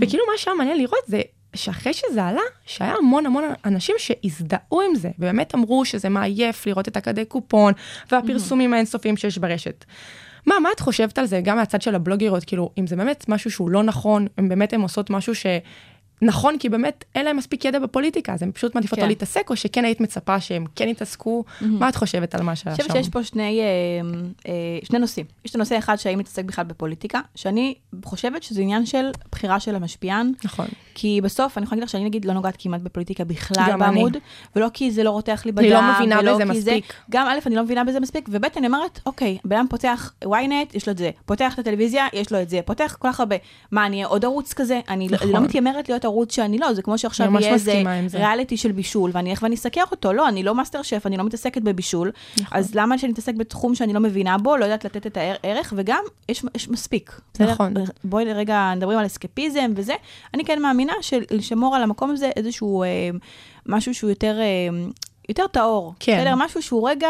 וכאילו 0.00 0.24
מה 0.32 0.38
שהיה 0.38 0.56
מעניין 0.56 0.78
לראות 0.78 1.04
זה 1.06 1.20
שאחרי 1.54 1.92
שזה 1.92 2.24
עלה, 2.24 2.40
שהיה 2.66 2.94
המון 2.94 3.26
המון 3.26 3.44
אנשים 3.64 3.96
שהזדהו 3.98 4.80
עם 4.88 4.94
זה, 4.94 5.10
ובאמת 5.18 5.54
אמרו 5.54 5.84
שזה 5.84 6.08
מעייף 6.08 6.66
לראות 6.66 6.88
את 6.88 6.96
הכדי 6.96 7.24
קופון 7.24 7.72
והפרסומים 8.12 8.74
האינסופיים 8.74 9.16
שיש 9.16 9.38
ברשת. 9.38 9.84
מה, 10.46 10.54
מה 10.60 10.68
את 10.74 10.80
חושבת 10.80 11.18
על 11.18 11.26
זה, 11.26 11.40
גם 11.44 11.56
מהצד 11.56 11.82
של 11.82 11.94
הבלוגריות, 11.94 12.44
כאילו, 12.44 12.70
אם 12.78 12.86
זה 12.86 12.96
באמת 12.96 13.28
משהו 13.28 13.50
שהוא 13.50 13.70
לא 13.70 13.82
נכון, 13.82 14.26
אם 14.40 14.48
באמת 14.48 14.72
הן 14.72 14.80
עושות 14.80 15.10
משהו 15.10 15.34
שנכון, 16.22 16.58
כי 16.58 16.68
באמת 16.68 17.04
אין 17.14 17.24
להם 17.24 17.36
מספיק 17.36 17.64
ידע 17.64 17.78
בפוליטיקה, 17.78 18.34
אז 18.34 18.42
הן 18.42 18.52
פשוט 18.52 18.74
מעדיפות 18.74 18.98
כן. 18.98 19.02
לא 19.02 19.08
להתעסק, 19.08 19.50
או 19.50 19.56
שכן 19.56 19.84
היית 19.84 20.00
מצפה 20.00 20.40
שהם 20.40 20.64
כן 20.76 20.88
יתעסקו, 20.88 21.44
מה 21.60 21.88
את 21.88 21.96
חושבת 21.96 22.34
על 22.34 22.42
מה 22.42 22.56
שהיה 22.56 22.74
אני 22.74 22.82
שם? 22.82 22.88
חושבת 22.88 23.04
שיש 23.04 23.12
פה 23.12 23.24
שני, 23.24 23.60
אה, 23.60 23.64
אה, 24.48 24.52
שני 24.84 24.98
נושאים. 24.98 25.26
יש 25.44 25.50
את 25.50 25.54
הנושא 25.54 25.78
אחד 25.78 25.96
שהאם 25.96 26.18
מתעסק 26.18 26.44
בכלל 26.44 26.64
בפוליטיקה, 26.64 27.20
שאני 27.34 27.74
חושבת 28.04 28.42
שזה 28.42 28.62
עניין 28.62 28.86
של 28.86 29.10
בחירה 29.32 29.60
של 29.60 29.74
המשפיען, 29.74 30.32
נכון. 30.44 30.66
כי 30.94 31.20
בסוף, 31.22 31.58
אני 31.58 31.64
יכולה 31.64 31.76
להגיד 31.76 31.84
לך 31.88 31.90
שאני 31.92 32.04
נגיד 32.04 32.24
לא 32.24 32.32
נוגעת 32.32 32.54
כמעט 32.58 32.80
בפוליטיקה 32.80 33.24
בכלל 33.24 33.64
גם 33.70 33.82
אני. 33.82 33.94
בעמוד, 33.94 34.16
ולא 34.56 34.68
כי 34.74 34.90
זה 34.90 35.02
לא 35.02 35.10
רותח 35.10 35.42
לי 35.46 35.52
בדם, 35.52 35.64
אני 35.64 35.70
לא 35.72 35.94
מבינה 35.94 36.18
ולא 36.20 36.34
בזה 36.34 36.44
מספיק. 36.44 36.92
גם 37.10 37.26
א', 37.26 37.38
אני 37.46 37.54
לא 37.54 37.62
מבינה 37.62 37.84
בזה 37.84 38.00
מספיק, 38.00 38.28
וב', 38.32 38.44
אני 38.56 38.66
אומרת, 38.66 39.00
אוקיי, 39.06 39.38
בן 39.44 39.56
אדם 39.56 39.66
פותח 39.70 40.12
ynet, 40.24 40.74
יש 40.74 40.86
לו 40.86 40.92
את 40.92 40.98
זה, 40.98 41.10
פותח 41.26 41.54
את 41.54 41.58
הטלוויזיה, 41.58 42.06
יש 42.12 42.32
לו 42.32 42.42
את 42.42 42.48
זה, 42.48 42.60
פותח 42.64 42.96
כל 42.98 43.08
כך 43.08 43.20
הרבה, 43.20 43.36
מה, 43.72 43.86
אני 43.86 44.04
עוד 44.04 44.24
ערוץ 44.24 44.52
כזה? 44.52 44.80
אני 44.88 45.08
לא- 45.08 45.14
נכון. 45.14 45.28
אני 45.28 45.34
לא 45.34 45.40
מתיימרת 45.40 45.88
להיות 45.88 46.04
ערוץ 46.12 46.34
שאני 46.34 46.58
לא, 46.58 46.72
זה 46.72 46.82
כמו 46.82 46.98
שעכשיו 46.98 47.32
יהיה 47.40 47.54
איזה. 47.54 47.82
ריאליטי 48.18 48.56
של 48.56 48.72
בישול, 48.72 49.10
ואני 49.14 49.30
אלך 49.30 49.42
ואני 49.42 49.54
אסקר 49.54 49.82
אותו, 49.90 50.12
לא, 50.12 50.28
אני 50.28 50.42
לא 50.42 50.54
מאסטר 50.54 50.82
שף, 50.82 51.02
אני 51.06 51.16
לא 51.16 51.24
מתעסקת 51.24 51.62
בבישול, 51.62 52.10
נכון. 52.40 52.58
אז 52.58 52.74
למה 52.74 52.98
שאני 52.98 53.12
אתעסק 53.12 53.34
בתחום 53.34 53.74
שאני 53.74 53.92
לא 53.92 54.00
מבינה 54.00 54.38
בו, 54.38 54.56
לא 54.56 54.64
יודעת 54.64 54.84
לתת 54.84 55.06
את 55.06 55.16
הערך, 55.16 55.72
וגם 55.76 56.04
יש 56.28 56.44
יש 56.54 56.68
מספיק, 56.68 57.20
בסדר? 57.34 57.52
נכון. 57.52 57.74
בואי 58.04 58.24
רגע 58.32 58.72
מדברים 58.76 58.98
על 58.98 59.06
אסקפיזם 59.06 59.72
וזה, 59.76 59.94
אני 60.34 60.44
כן 60.44 60.62
מאמינה 60.62 60.92
של 61.00 61.22
לשמור 61.30 61.76
על 61.76 61.82
המקום 61.82 62.10
הזה 62.10 62.30
איזשהו 62.36 62.82
אה, 62.82 62.88
משהו 63.66 63.94
שהוא 63.94 64.10
יותר, 64.10 64.38
אה, 64.40 64.84
יותר 65.28 65.46
טהור. 65.46 65.94
כן. 66.00 66.18
בסדר? 66.20 66.34
משהו 66.36 66.62
שהוא 66.62 66.88
רגע, 66.88 67.08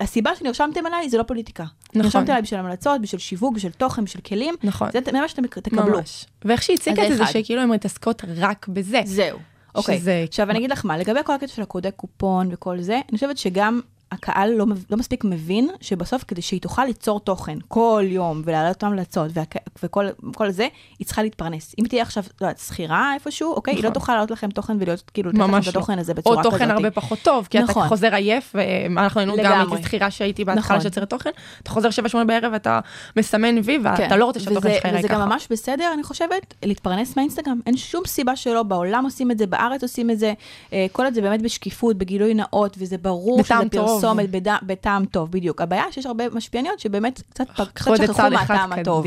הסיבה 0.00 0.30
שנרשמתם 0.36 0.86
אליי 0.86 1.08
זה 1.10 1.18
לא 1.18 1.22
פוליטיקה. 1.22 1.62
נכון. 1.62 2.02
נרשמתם 2.02 2.30
אליי 2.30 2.42
בשביל 2.42 2.60
המלצות, 2.60 3.00
בשביל 3.00 3.18
שיווק, 3.18 3.54
בשביל 3.54 3.72
תוכן, 3.72 4.04
בשביל 4.04 4.22
כלים. 4.22 4.54
נכון. 4.64 4.88
זה 4.92 5.20
מה 5.20 5.28
שאתם 5.28 5.46
תקבלו. 5.46 5.96
ממש. 5.98 6.26
ואיך 6.44 6.62
שהיא 6.62 6.76
הציקה 6.76 7.02
את 7.06 7.08
זה, 7.12 7.16
זה. 7.16 7.26
שכאילו 7.26 7.62
הן 7.62 7.68
מתעסקות 7.70 8.22
רק 8.36 8.68
בזה. 8.68 9.00
זהו. 9.04 9.38
אוקיי, 9.74 9.98
שזה- 9.98 10.24
עכשיו 10.28 10.50
אני 10.50 10.58
אגיד 10.58 10.70
לך 10.72 10.84
מה, 10.84 10.98
לגבי 10.98 11.20
כל 11.24 11.32
הקטע 11.34 11.46
של 11.48 11.62
הקודי 11.62 11.88
קופון 11.96 12.48
וכל 12.52 12.80
זה, 12.80 12.94
אני 13.08 13.18
חושבת 13.18 13.38
שגם 13.38 13.80
הקהל 14.12 14.50
לא, 14.50 14.66
לא 14.90 14.96
מספיק 14.96 15.24
מבין 15.24 15.68
שבסוף 15.80 16.24
כדי 16.28 16.42
שהיא 16.42 16.60
תוכל 16.60 16.84
ליצור 16.84 17.20
תוכן 17.20 17.58
כל 17.68 18.04
יום 18.06 18.42
ולהעלות 18.44 18.82
המלצות 18.82 19.30
והק- 19.34 19.56
וכל 19.82 20.06
כל 20.34 20.50
זה, 20.50 20.68
היא 20.98 21.06
צריכה 21.06 21.22
להתפרנס. 21.22 21.74
אם 21.78 21.84
תהיה 21.88 22.02
עכשיו, 22.02 22.24
לא 22.40 22.46
יודעת, 22.46 22.58
שכירה 22.58 23.14
איפשהו, 23.14 23.52
אוקיי, 23.52 23.74
היא 23.74 23.82
לא 23.82 23.90
נכון. 23.90 23.94
תוכל 23.94 24.12
להעלות 24.12 24.30
לכם 24.30 24.50
תוכן 24.50 24.76
ולהיות, 24.80 25.10
כאילו, 25.14 25.30
לתת 25.30 25.38
לכם 25.38 25.54
את 25.58 25.64
לא. 25.64 25.70
התוכן 25.70 25.98
הזה 25.98 26.14
בצורה 26.14 26.36
או 26.36 26.40
כזאת. 26.40 26.52
תוכן 26.52 26.70
הרבה 26.70 26.90
פחות 26.90 27.18
טוב, 27.22 27.46
כי 27.50 27.58
אתה 27.58 27.66
נכון. 27.66 27.88
חוזר 27.88 28.14
עייף, 28.14 28.54
ואנחנו 28.94 29.20
היינו 29.20 29.34
גם. 29.44 29.70
הייתי 29.70 29.82
שכירה 29.86 30.10
שהייתי 30.10 30.44
בהתחלה 30.44 30.60
נכון. 30.64 30.80
של 30.80 30.86
יוצרת 30.86 31.10
תוכן, 31.10 31.30
אתה 31.62 31.70
חוזר 31.70 31.88
7-8 31.88 32.24
בערב, 32.26 32.52
אתה 32.54 32.80
מסמן 33.16 33.54
וי, 33.64 33.78
ואתה 33.82 33.96
כן. 33.96 34.18
לא 34.18 34.24
רוצה 34.24 34.40
שהתוכן 34.40 34.72
שלך 34.74 34.84
יראה 34.84 34.98
וזה 34.98 35.08
גם 35.08 35.14
ככה. 35.14 35.26
ממש 35.26 35.46
בסדר, 35.50 35.90
אני 35.94 36.02
חושבת, 36.02 36.54
להתפרנס 36.64 37.16
מהאינסטגרם. 37.16 37.60
אין 37.66 37.76
שום 37.76 38.02
סיבה 38.06 38.36
שלא, 38.36 38.62
בעולם 38.62 39.04
עושים 39.04 39.30
את 39.30 39.38
זה, 39.38 39.46
בארץ 39.46 39.82
עושים 39.82 40.10
את 40.10 40.18
זה. 40.18 40.32
אה, 40.72 40.86
כל 40.92 41.06
את 41.06 41.14
זה 41.14 41.20
באמת 41.20 41.42
בשקיפות, 41.42 41.96
בגילוי 41.96 42.34
נאות, 42.34 42.76
וזה 42.78 42.98
ברור 42.98 43.42
שזה. 43.42 43.99
פרסומת, 44.00 44.30
בד- 44.30 44.56
בטעם 44.62 45.04
טוב, 45.04 45.30
בדיוק. 45.30 45.60
הבעיה 45.60 45.84
שיש 45.90 46.06
הרבה 46.06 46.24
משפיעניות 46.28 46.80
שבאמת 46.80 47.22
קצת 47.30 47.44
שכחו 47.56 47.90
מהטעם 48.30 48.72
הטוב. 48.72 49.04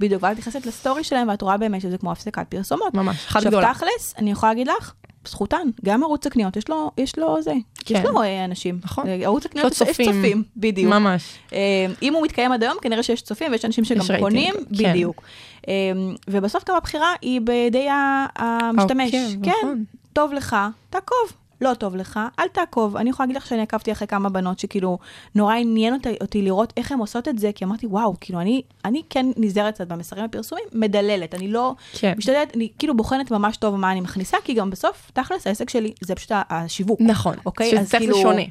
בדיוק, 0.00 0.22
ואת 0.22 0.38
נכנסת 0.38 0.66
לסטורי 0.66 1.04
שלהם 1.04 1.28
ואת 1.28 1.42
רואה 1.42 1.56
באמת 1.56 1.80
שזה 1.80 1.98
כמו 1.98 2.12
הפסקת 2.12 2.46
פרסומות. 2.48 2.94
ממש, 2.94 3.16
אחת 3.26 3.36
עכשיו 3.36 3.50
גדולה. 3.52 3.74
תכלס, 3.74 4.14
אני 4.18 4.30
יכולה 4.30 4.52
להגיד 4.52 4.66
לך, 4.66 4.92
זכותן, 5.28 5.68
גם 5.84 6.02
ערוץ 6.02 6.26
הקניות, 6.26 6.56
יש 6.56 6.68
לו, 6.68 6.90
יש 6.98 7.18
לו 7.18 7.42
זה, 7.42 7.52
כן. 7.84 7.94
יש 7.94 8.04
לו 8.04 8.22
אה, 8.22 8.44
אנשים. 8.44 8.78
נכון. 8.84 9.06
אה, 9.06 9.18
ערוץ 9.22 9.42
יש 9.44 9.46
הקניות, 9.50 9.64
לו 9.64 9.86
יש 9.86 9.90
יש 9.90 9.96
צופים. 9.96 10.12
צופים, 10.14 10.42
בדיוק. 10.56 10.92
ממש. 10.92 11.22
אה, 11.52 11.58
אם 12.02 12.14
הוא 12.14 12.22
מתקיים 12.24 12.52
עד 12.52 12.62
היום, 12.62 12.76
כנראה 12.82 13.02
שיש 13.02 13.22
צופים 13.22 13.52
ויש 13.52 13.64
אנשים 13.64 13.84
שגם 13.84 14.00
יש 14.00 14.10
קונים, 14.20 14.54
כן. 14.78 14.90
בדיוק. 14.92 15.22
אה, 15.68 15.72
ובסוף 16.28 16.68
גם 16.68 16.76
הבחירה 16.76 17.12
היא 17.22 17.40
בידי 17.40 17.86
המשתמש. 18.36 19.14
העוקב, 19.14 19.44
כן, 19.44 19.50
נכון. 19.62 19.84
טוב 20.12 20.32
לך, 20.32 20.56
תעקוב. 20.90 21.32
לא 21.62 21.74
טוב 21.74 21.96
לך, 21.96 22.20
אל 22.38 22.48
תעקוב. 22.48 22.96
אני 22.96 23.10
יכולה 23.10 23.26
להגיד 23.26 23.36
לך 23.36 23.46
שאני 23.46 23.62
עקבתי 23.62 23.92
אחרי 23.92 24.08
כמה 24.08 24.28
בנות 24.28 24.58
שכאילו, 24.58 24.98
נורא 25.34 25.54
עניין 25.54 25.94
אותי, 25.94 26.16
אותי 26.20 26.42
לראות 26.42 26.72
איך 26.76 26.92
הן 26.92 26.98
עושות 26.98 27.28
את 27.28 27.38
זה, 27.38 27.50
כי 27.54 27.64
אמרתי, 27.64 27.86
וואו, 27.86 28.14
כאילו, 28.20 28.40
אני, 28.40 28.62
אני 28.84 29.02
כן 29.10 29.26
נזהרת 29.36 29.74
קצת 29.74 29.86
במסרים 29.86 30.24
הפרסומים, 30.24 30.64
מדללת, 30.72 31.34
אני 31.34 31.48
לא 31.48 31.74
כן. 31.92 32.14
משתדלת, 32.16 32.56
אני 32.56 32.68
כאילו 32.78 32.96
בוחנת 32.96 33.30
ממש 33.30 33.56
טוב 33.56 33.76
מה 33.76 33.92
אני 33.92 34.00
מכניסה, 34.00 34.36
כי 34.44 34.54
גם 34.54 34.70
בסוף, 34.70 35.10
תכלס, 35.14 35.46
העסק 35.46 35.70
שלי 35.70 35.92
זה 36.00 36.14
פשוט 36.14 36.32
השיווק. 36.50 37.00
נכון, 37.00 37.34
אוקיי? 37.46 37.70
שזה 37.70 37.98
כאילו- 37.98 38.16
שונה. 38.16 38.42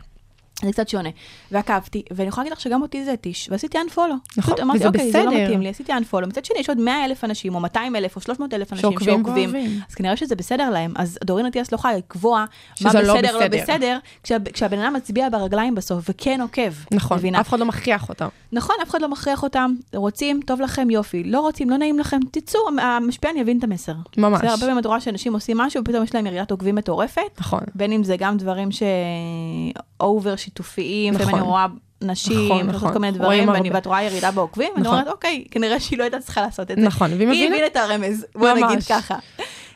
זה 0.66 0.72
קצת 0.72 0.90
שונה. 0.90 1.10
ועקבתי, 1.52 2.04
ואני 2.12 2.28
יכולה 2.28 2.44
להגיד 2.44 2.58
לך 2.58 2.62
שגם 2.62 2.82
אותי 2.82 3.06
זה 3.06 3.12
התיש, 3.12 3.48
ועשיתי 3.52 3.78
unfollow. 3.78 4.00
נכון, 4.38 4.54
פשוט 4.54 4.60
אמרתי, 4.60 4.80
וזה 4.80 4.88
אוקיי, 4.88 5.12
זה 5.12 5.24
לא 5.24 5.30
בסדר. 5.32 5.44
מתאים 5.44 5.62
לי, 5.62 5.70
עשיתי 5.70 5.92
unfollow. 5.94 6.26
מצד 6.28 6.46
שני, 6.46 6.60
יש 6.60 6.70
עוד 6.70 6.78
100 6.80 7.06
אלף 7.06 7.24
אנשים, 7.24 7.56
או 7.56 7.60
200 7.60 7.96
אלף, 7.96 8.16
או 8.16 8.22
300 8.22 8.54
אלף 8.54 8.74
אנשים 8.74 8.82
שעוקבים 8.92 9.14
שעוקבים. 9.24 9.56
אז 9.90 9.96
כנראה 9.96 10.18
שזה 10.18 10.36
בסדר 10.36 10.70
להם. 10.70 10.94
אז 10.96 11.18
דורין 11.24 11.46
אטיאס 11.46 11.72
לא 11.72 11.76
יכולה 11.76 11.98
לקבוע 11.98 12.46
מה 12.82 12.90
שזה 12.90 13.02
לא 13.02 13.14
בסדר, 13.14 13.34
לא 13.40 13.48
בסדר. 13.48 13.62
בסדר, 13.64 13.98
כשה- 14.24 14.38
כשהבן 14.54 14.80
אדם 14.80 14.94
מצביע 14.94 15.30
ברגליים 15.30 15.76
בסוף, 15.76 16.06
וכן 16.10 16.42
עוקב. 16.42 16.72
נכון, 16.92 17.18
מבינה? 17.18 17.42
אף 17.42 17.50
אחד 17.50 17.60
לא 17.60 17.66
מכריח 17.66 18.10
אותם. 18.10 18.28
נכון, 18.52 18.76
אף 18.84 18.90
אחד 18.90 19.02
לא 19.02 19.08
מכריח 19.10 19.44
אותם, 19.44 19.74
רוצים, 19.94 20.40
טוב 20.46 20.62
לכם, 20.62 20.90
יופי. 20.90 21.24
לא 21.24 21.40
רוצים, 21.40 21.70
לא 21.70 21.78
נעים 21.78 22.00
לכם, 22.00 22.20
תצאו, 22.32 22.60
המשפיען 22.82 23.38
יבין 23.38 23.58
את 23.60 23.64
המסר. 23.64 23.94
ממש. 24.18 24.42
זה 24.42 24.50
הרבה 24.50 24.62
פעמים 24.62 24.80
את 24.80 24.86
רואה 24.86 25.00
שאנשים 25.02 25.34
עושים 25.34 25.58
משהו, 25.58 25.82
ופתאום 25.82 26.04
יש 26.04 26.16
להם 26.16 26.26
יריית 26.28 26.52
עוקבים 26.52 26.76
מטורפת. 26.76 27.22
נכון. 27.40 27.60
בין 27.76 27.92
אם 27.92 28.04
זה 28.04 28.16
גם 28.18 28.38
דברים 28.38 28.70
שאובר 28.72 30.36
שיתופיים, 30.52 31.14
נכון. 31.14 31.22
לפעמים 31.28 31.44
אני 31.44 31.50
רואה 31.50 31.66
נשים, 32.02 32.48
נכון, 32.48 32.68
נכון. 32.68 32.94
כל 32.94 33.00
מיני 33.00 33.18
רואים 33.18 33.44
דברים, 33.44 33.50
ואני-. 33.50 33.72
ואת 33.74 33.86
רואה 33.86 34.04
ירידה 34.04 34.32
בעוקבים, 34.32 34.70
ואני 34.74 34.82
נכון. 34.82 35.00
אומרת, 35.00 35.08
אוקיי, 35.14 35.46
כנראה 35.52 35.80
שהיא 35.80 36.00
לא 36.00 36.04
הייתה 36.04 36.20
צריכה 36.20 36.42
לעשות 36.42 36.72
את 36.72 36.78
זה. 36.78 36.82
נכון, 36.82 37.12
והיא 37.14 37.20
היא 37.20 37.28
מבינה. 37.28 37.56
הבינה 37.56 37.68
את 37.68 37.76
הרמז, 37.76 38.26
בוא 38.36 38.54
ממש. 38.54 38.64
נגיד 38.64 38.84
ככה. 38.84 39.16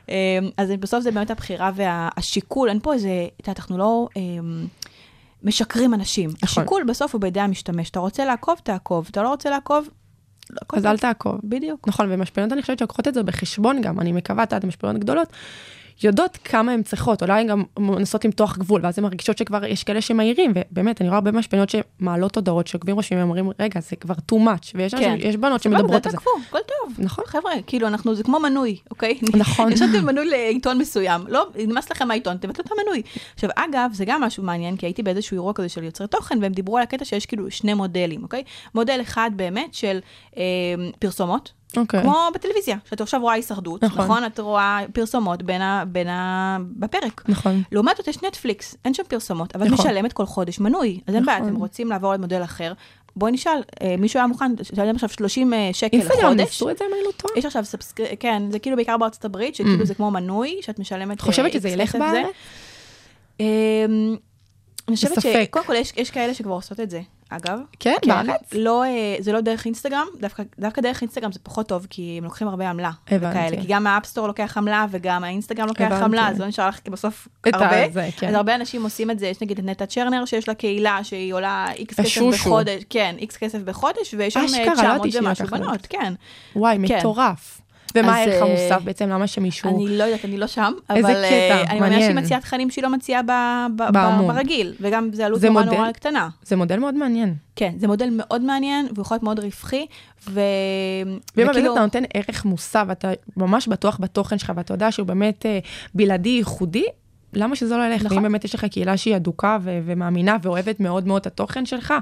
אמ, 0.09 0.13
אז 0.57 0.71
בסוף 0.80 1.03
זה 1.03 1.11
באמת 1.11 1.32
הבחירה 1.32 1.71
והשיקול, 1.76 2.69
אין 2.69 2.80
פה 2.80 2.93
איזה, 2.93 3.09
את 3.41 3.47
יודעת, 3.47 3.59
אנחנו 3.59 3.78
לא 3.78 4.07
אמ, 4.15 4.67
משקרים 5.43 5.93
אנשים. 5.93 6.30
נכון. 6.30 6.63
השיקול 6.63 6.84
בסוף 6.84 7.13
הוא 7.13 7.21
בידי 7.21 7.39
המשתמש. 7.39 7.89
אתה 7.89 7.99
רוצה 7.99 8.26
לעקוב, 8.26 8.59
תעקוב. 8.63 9.07
אתה 9.11 9.23
לא 9.23 9.30
רוצה 9.30 9.49
לעקוב, 9.49 9.89
אז. 10.73 10.86
אל 10.86 10.97
תעקוב. 10.97 11.39
בדיוק. 11.43 11.88
נכון, 11.88 12.07
ומשפיענות 12.11 12.53
אני 12.53 12.61
חושבת 12.61 12.80
שלוקחות 12.80 13.07
את 13.07 13.13
זה 13.13 13.23
בחשבון 13.23 13.82
גם, 13.82 13.99
אני 13.99 14.11
מקווה, 14.11 14.43
את 14.43 14.51
יודעת, 14.51 14.65
משפיענות 14.65 15.01
גדולות, 15.01 15.28
יודעות 16.03 16.37
כמה 16.43 16.71
הן 16.71 16.83
צריכות, 16.83 17.23
אולי 17.23 17.41
הן 17.41 17.47
גם 17.47 17.63
מנסות 17.79 18.25
למתוח 18.25 18.57
גבול, 18.57 18.81
ואז 18.83 18.99
הן 18.99 19.03
מרגישות 19.03 19.37
שכבר 19.37 19.65
יש 19.65 19.83
כאלה 19.83 20.01
שמעירים, 20.01 20.53
ובאמת, 20.55 21.01
אני 21.01 21.09
רואה 21.09 21.17
הרבה 21.17 21.31
משפיענות 21.31 21.69
שמעלות 21.69 22.35
הודעות, 22.35 22.67
שעוקבים 22.67 22.95
רושמים, 22.95 23.21
אומרים, 23.21 23.49
רגע, 23.59 23.79
זה 23.79 23.95
כבר 23.95 24.13
too 24.31 24.35
much, 24.35 24.71
ויש 24.75 24.95
כן. 24.95 25.15
יש 25.19 25.35
בנות 25.35 25.63
סבבה, 25.63 25.77
שמדברות 25.77 26.05
על 26.05 26.11
זה. 26.11 26.17
תעקבו, 26.17 26.31
הכל 26.49 26.59
טוב. 26.67 26.93
נכון. 26.97 27.23
חבר'ה, 27.27 27.51
כאילו, 27.67 27.87
אנחנו, 27.87 28.15
זה 28.15 28.23
כמו 28.23 28.39
מנוי, 28.39 28.77
אוקיי? 28.91 29.19
נכון. 29.33 29.71
ישבתם 29.71 30.05
מנוי 30.05 30.25
לעיתון 30.29 30.77
מסוים, 30.77 31.21
לא, 31.27 31.47
נמאס 31.67 31.91
לכם 31.91 32.07
מהעיתון, 32.07 32.37
תבטלו 32.37 32.63
את 32.65 32.71
המנוי. 32.71 33.01
עכשיו, 33.33 33.49
אגב, 33.55 33.89
זה 33.93 34.05
גם 34.05 34.21
משהו 34.21 34.43
מעניין, 34.43 34.77
כי 34.77 34.85
הייתי 34.85 35.03
באיזשהו 35.03 35.35
אירוע 35.35 35.53
כזה 35.53 35.69
של 35.69 35.83
יוצרי 35.83 36.07
תוכן, 36.07 36.37
והם 36.41 36.51
דיברו 36.51 36.77
על 36.77 36.83
הקטע 36.83 37.05
שיש 37.05 37.25
כאילו 37.25 37.51
שני 37.51 37.73
מודלים, 37.73 38.23
אוקיי? 38.23 38.43
מודל 38.75 38.99
אחד 39.01 39.31
באמת 39.35 39.73
של 39.73 39.99
אה, 40.37 40.43
פרסומות. 40.99 41.51
אוקיי. 41.78 42.01
כמו 42.01 42.28
בטלוויזיה, 42.34 42.78
שאת 42.89 43.01
עכשיו 43.01 43.21
רואה 43.21 43.34
הישרדות, 43.34 43.84
נכון. 43.84 44.03
נכון? 44.05 44.26
את 44.26 44.39
רואה 44.39 44.80
פרסומות 44.93 45.43
בין 45.43 45.61
ה, 45.61 45.84
בין 45.88 46.07
ה, 46.07 46.57
בפרק. 46.80 47.23
נכון. 47.28 47.63
לעומת 47.71 47.97
זאת, 47.97 48.07
יש 48.07 48.23
נטפליקס, 48.23 48.76
אין 48.86 48.93
שם 48.93 49.03
פרסומות, 49.07 49.55
אבל 49.55 49.67
נכון. 49.67 49.86
משלמת 49.91 50.13
כל 50.13 50.26
חודש 50.26 50.59
מנוי. 50.59 50.99
אז 51.07 51.15
אין 51.15 51.26
בעיה, 51.26 51.38
נכון. 51.39 51.49
אתם 51.49 51.59
רוצים 51.59 51.89
לעבור 51.89 52.13
למודל 52.13 52.43
אחר. 52.43 52.73
בואי 53.15 53.32
נשאל, 53.32 53.61
אה, 53.82 53.95
מישהו 53.97 54.19
היה 54.19 54.28
מוכן, 54.28 54.51
לשלם 54.73 54.95
עכשיו 54.95 55.09
30 55.09 55.53
אה, 55.53 55.69
שקל 55.73 55.97
לחודש? 55.97 56.39
ניסו 56.39 56.69
את 56.69 56.78
זה, 56.78 56.86
אם 56.86 56.93
אני 56.93 57.03
לא 57.05 57.11
טועה. 57.17 57.34
יש 57.39 57.45
עכשיו 57.45 57.65
subscr... 57.65 58.03
כן, 58.19 58.43
זה 58.51 58.59
כאילו 58.59 58.76
בעיקר 58.76 58.97
בארצות 58.97 59.26
הברית, 59.26 59.55
שכאילו 59.55 59.84
Mm. 59.84 59.86
זה 59.86 59.95
כמו 59.95 60.11
מנוי, 60.11 60.57
שאת 60.61 60.80
משלמת... 60.80 61.17
את 61.17 61.21
חושבת 61.21 61.45
אה, 61.45 61.59
שזה 61.59 61.69
ילך 61.69 61.95
בארץ? 61.95 62.26
אמ, 63.39 63.45
אני 64.88 64.95
חושבת. 64.95 65.21
שקודם 65.21 65.65
כל 65.65 65.76
יש, 65.76 65.93
יש 65.97 66.11
כאלה 66.11 66.34
שכבר 66.34 66.53
עושות 66.53 66.80
את 66.80 66.89
זה, 66.89 67.01
אגב. 67.36 67.59
כן, 67.79 67.95
בארץ? 68.07 68.53
לא, 68.53 68.83
אה, 68.83 69.15
זה 69.19 69.31
לא 69.31 69.41
דרך 69.41 69.65
אינסטגרם, 69.65 70.07
דווקא, 70.19 70.43
דווקא 70.59 70.81
דרך 70.81 71.01
אינסטגרם 71.01 71.31
זה 71.31 71.39
פחות 71.43 71.67
טוב, 71.67 71.88
כי 71.89 72.15
הם 72.17 72.23
לוקחים 72.23 72.47
הרבה 72.47 72.69
עמלה. 72.69 72.91
הבנתי. 73.07 73.38
וכאלה, 73.38 73.61
כי 73.61 73.67
גם 73.67 73.88
ה 73.88 73.92
App 73.92 74.05
Store 74.05 74.28
לוקח 74.27 74.57
עמלה, 74.57 74.86
וגם 74.91 75.23
האינסטגרם 75.23 75.67
לוקח 75.67 75.86
הבנתי. 75.86 76.03
עמלה, 76.03 76.29
אז 76.29 76.39
לא 76.39 76.47
נשאר 76.47 76.67
לך 76.67 76.79
בסוף 76.91 77.27
הרבה. 77.53 77.86
הזה, 77.86 78.09
כן. 78.17 78.27
אז 78.27 78.36
הרבה 78.36 78.55
אנשים 78.55 78.83
עושים 78.83 79.11
את 79.11 79.19
זה, 79.19 79.27
יש 79.27 79.41
נגיד 79.41 79.59
את 79.59 79.65
נטע 79.65 79.86
צ'רנר, 79.86 80.25
שיש 80.25 80.47
לה 80.47 80.53
קהילה 80.53 81.03
שהיא 81.03 81.33
עולה 81.33 81.71
איקס 81.71 81.99
כסף. 81.99 82.21
בחודש, 82.33 82.83
כן, 82.89 83.15
איקס 83.19 83.38
כסף 83.38 83.59
בחודש, 83.59 84.13
ויש 84.17 84.33
שם 84.33 84.39
אה, 84.39 84.45
אשכרה, 84.45 84.65
לא 84.65 84.73
900 84.73 84.86
ידעתי 84.95 85.11
שהיא 85.11 85.27
ומשהו 85.27 85.47
בנות, 85.47 85.88
כן. 85.89 86.13
וואי, 86.55 86.77
כן. 86.88 86.97
מטורף. 86.97 87.61
ומה 87.95 88.15
הערך 88.15 88.41
אה, 88.41 88.47
המוסף 88.47 88.83
בעצם? 88.83 89.09
למה 89.09 89.27
שמישהו... 89.27 89.75
אני 89.75 89.97
לא 89.97 90.03
יודעת, 90.03 90.25
אני 90.25 90.37
לא 90.37 90.47
שם, 90.47 90.73
אבל 90.89 91.05
אה, 91.05 91.61
אני 91.61 91.79
מאמינה 91.79 92.01
שהיא. 92.01 92.15
מציעה 92.15 92.41
תכנים 92.41 92.69
שהיא 92.69 92.83
לא 92.83 92.89
מציעה. 92.89 93.21
ברגיל, 94.27 94.73
וגם 94.81 95.09
זה 95.13 95.25
עלות 95.25 95.43
נורא? 95.43 95.63
נורא 95.63 95.91
קטנה. 95.91 96.29
זה 96.43 96.55
מודל 96.55 96.79
מאוד 96.79 96.95
מעניין. 96.95 97.33
כן, 97.55 97.73
זה 97.77 97.87
מודל 97.87 98.09
מאוד 98.11 98.41
מעניין, 98.41 98.87
והוא 98.93 99.01
יכול 99.01 99.15
להיות 99.15 99.23
מאוד 99.23 99.39
רווחי, 99.39 99.85
ו... 100.29 100.41
ואם 101.35 101.47
באמת 101.47 101.57
אתה 101.57 101.79
נותן 101.79 102.03
ערך 102.13 102.45
מוסף, 102.45 102.83
ואתה 102.87 103.11
ממש 103.37 103.67
בטוח 103.67 103.97
בתוכן 104.01 104.37
שלך, 104.37 104.51
ואתה 104.55 104.73
יודע 104.73 104.91
שהוא 104.91 105.07
באמת 105.07 105.45
אה, 105.45 105.59
בלעדי, 105.93 106.29
ייחודי, 106.29 106.85
למה 107.33 107.55
שזה 107.55 107.77
לא 107.77 107.83
ילך? 107.83 108.01
נכון. 108.01 108.17
ואם 108.17 108.23
באמת 108.23 108.45
יש 108.45 108.55
לך 108.55 108.65
קהילה 108.65 108.97
שהיא 108.97 109.15
אדוקה 109.15 109.57
ומאמינה 109.63 110.37
ואוהבת 110.41 110.79
מאוד 110.79 111.07
מאוד 111.07 111.21
את 111.21 111.27
התוכן 111.27 111.65
שלך, 111.65 111.93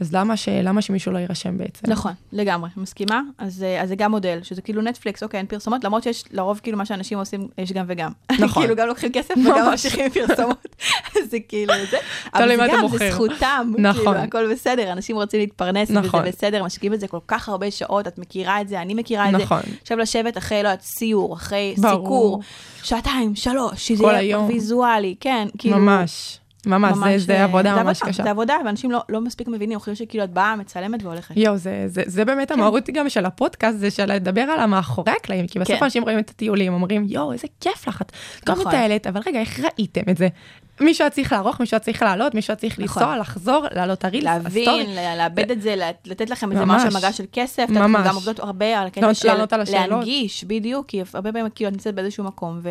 אז 0.00 0.12
למה, 0.14 0.36
ש- 0.36 0.48
למה 0.48 0.82
שמישהו 0.82 1.12
לא 1.12 1.18
יירשם 1.18 1.58
בעצם? 1.58 1.90
נכון, 1.90 2.12
לגמרי, 2.32 2.70
מסכימה. 2.76 3.20
אז, 3.38 3.62
אה, 3.62 3.82
אז 3.82 3.88
זה 3.88 3.94
גם 3.96 4.10
מודל, 4.10 4.38
שזה 4.42 4.62
כאילו 4.62 4.82
נטפליקס, 4.82 5.22
אוקיי, 5.22 5.38
אין 5.38 5.46
פרסומות, 5.46 5.84
למרות 5.84 6.02
שיש 6.02 6.24
לרוב 6.32 6.60
כאילו 6.62 6.78
מה 6.78 6.84
שאנשים 6.86 7.18
עושים, 7.18 7.48
יש 7.58 7.72
גם 7.72 7.84
וגם. 7.88 8.10
נכון. 8.44 8.62
כאילו 8.62 8.76
גם 8.76 8.88
לוקחים 8.88 9.12
כסף. 9.12 9.34
וגם 9.36 9.70
ממשיכים 9.70 10.10
פרסומות. 10.10 10.66
זה 11.30 11.38
כאילו 11.48 11.72
זה. 11.90 11.96
אבל 12.34 12.48
זה 12.56 12.66
גם, 12.72 12.88
זה. 12.98 13.10
זכותם. 13.12 13.72
נכון. 13.78 14.04
כאילו, 14.04 14.16
הכל 14.16 14.52
בסדר, 14.52 14.92
אנשים 14.92 15.16
רוצים 15.16 15.40
להתפרנס, 15.40 15.90
נכון. 15.90 16.20
וזה 16.20 16.30
בסדר, 16.30 16.64
משקיעים 16.64 16.92
בזה 16.92 17.08
כל 17.08 17.18
כך 17.28 17.48
הרבה 17.48 17.70
שעות, 17.70 18.06
את 18.08 18.18
מכירה 18.18 18.60
את 18.60 18.68
זה, 18.68 18.80
אני 18.82 18.94
מכירה 18.94 19.26
את 19.28 19.32
זה. 19.32 19.38
נכון. 19.44 19.60
עכשיו 19.82 19.98
לשבת 19.98 20.38
אחרי, 20.38 20.62
לא 20.62 20.68
יודעת, 20.68 20.82
סיור, 20.82 21.34
אחרי 21.34 21.74
ברור. 21.78 21.94
סיקור, 22.02 22.40
שעתיים, 22.82 23.34
שלוש, 23.34 23.88
שזה 23.88 24.04
יהיה. 24.04 24.38
ויזואלי, 24.38 25.14
כן, 25.20 25.48
כאילו... 25.58 25.78
ממש, 25.78 26.38
ממש, 26.68 27.18
זה, 27.18 27.26
זה 27.26 27.36
אה, 27.38 27.44
עבודה 27.44 27.82
ממש 27.82 28.02
קשה. 28.02 28.22
זה 28.22 28.30
עבודה, 28.30 28.54
ואנשים 28.64 28.90
לא, 28.90 29.00
לא 29.08 29.20
מספיק 29.20 29.48
מבינים, 29.48 29.78
חושבים 29.78 29.94
שכאילו 29.94 30.24
את 30.24 30.30
באה, 30.30 30.56
מצלמת 30.56 31.02
והולכת. 31.02 31.36
יואו, 31.36 31.56
זה, 31.56 31.84
זה, 31.86 32.02
זה 32.06 32.24
באמת 32.24 32.48
כן. 32.48 32.54
המהות 32.60 32.90
גם 32.92 33.08
של 33.08 33.24
הפודקאסט, 33.26 33.78
זה 33.78 33.90
של 33.90 34.12
לדבר 34.12 34.40
על 34.42 34.60
המאחורי 34.60 35.12
הקלעים, 35.12 35.46
כי 35.46 35.58
בסוף 35.58 35.78
כן. 35.78 35.84
אנשים 35.84 36.02
רואים 36.02 36.18
את 36.18 36.30
הטיולים, 36.30 36.72
אומרים, 36.74 37.06
יואו, 37.08 37.32
איזה 37.32 37.48
כיף 37.60 37.88
לך, 37.88 38.02
את 38.02 38.12
גם 38.46 38.54
נכון. 38.54 38.66
מטיילת, 38.66 39.06
אבל 39.06 39.20
רגע, 39.26 39.40
איך 39.40 39.60
ראיתם 39.60 40.10
את 40.10 40.16
זה? 40.16 40.28
מישהו 40.80 41.02
היה 41.04 41.10
צריך 41.10 41.32
לערוך, 41.32 41.60
מישהו 41.60 41.74
היה 41.74 41.80
צריך 41.80 42.02
לעלות, 42.02 42.34
מישהו 42.34 42.52
היה 42.52 42.56
צריך 42.56 42.78
נכון. 42.78 43.02
לנסוע, 43.02 43.16
לחזור, 43.18 43.66
לעלות 43.74 44.04
להבין, 44.04 44.68
הסטורי. 44.68 44.86
ל- 44.86 45.18
לאבד 45.18 45.50
את 45.50 45.62
זה, 45.62 45.76
לת- 45.76 46.06
לתת 46.06 46.30
לכם 46.30 46.52
איזה 46.52 46.64
ממש. 46.64 46.82
משהו 46.86 46.98
מגע 46.98 47.12
של 47.12 47.24
כסף, 47.32 47.66
ממש. 47.70 48.06
גם 48.06 48.14
עובדות 48.14 48.40
הרבה 48.40 48.80
על 48.80 48.86
הקטע 48.86 49.14
של. 49.14 49.28
להנגיש, 49.72 50.44
בדיוק, 50.44 50.86
כי 50.86 51.02
הרבה 51.14 51.32
פעמים 51.32 51.50
כאילו 51.54 51.68
את 51.68 51.74
נמצאת 51.74 51.94
באיזשהו 51.94 52.24
מקום, 52.24 52.60
ו... 52.62 52.68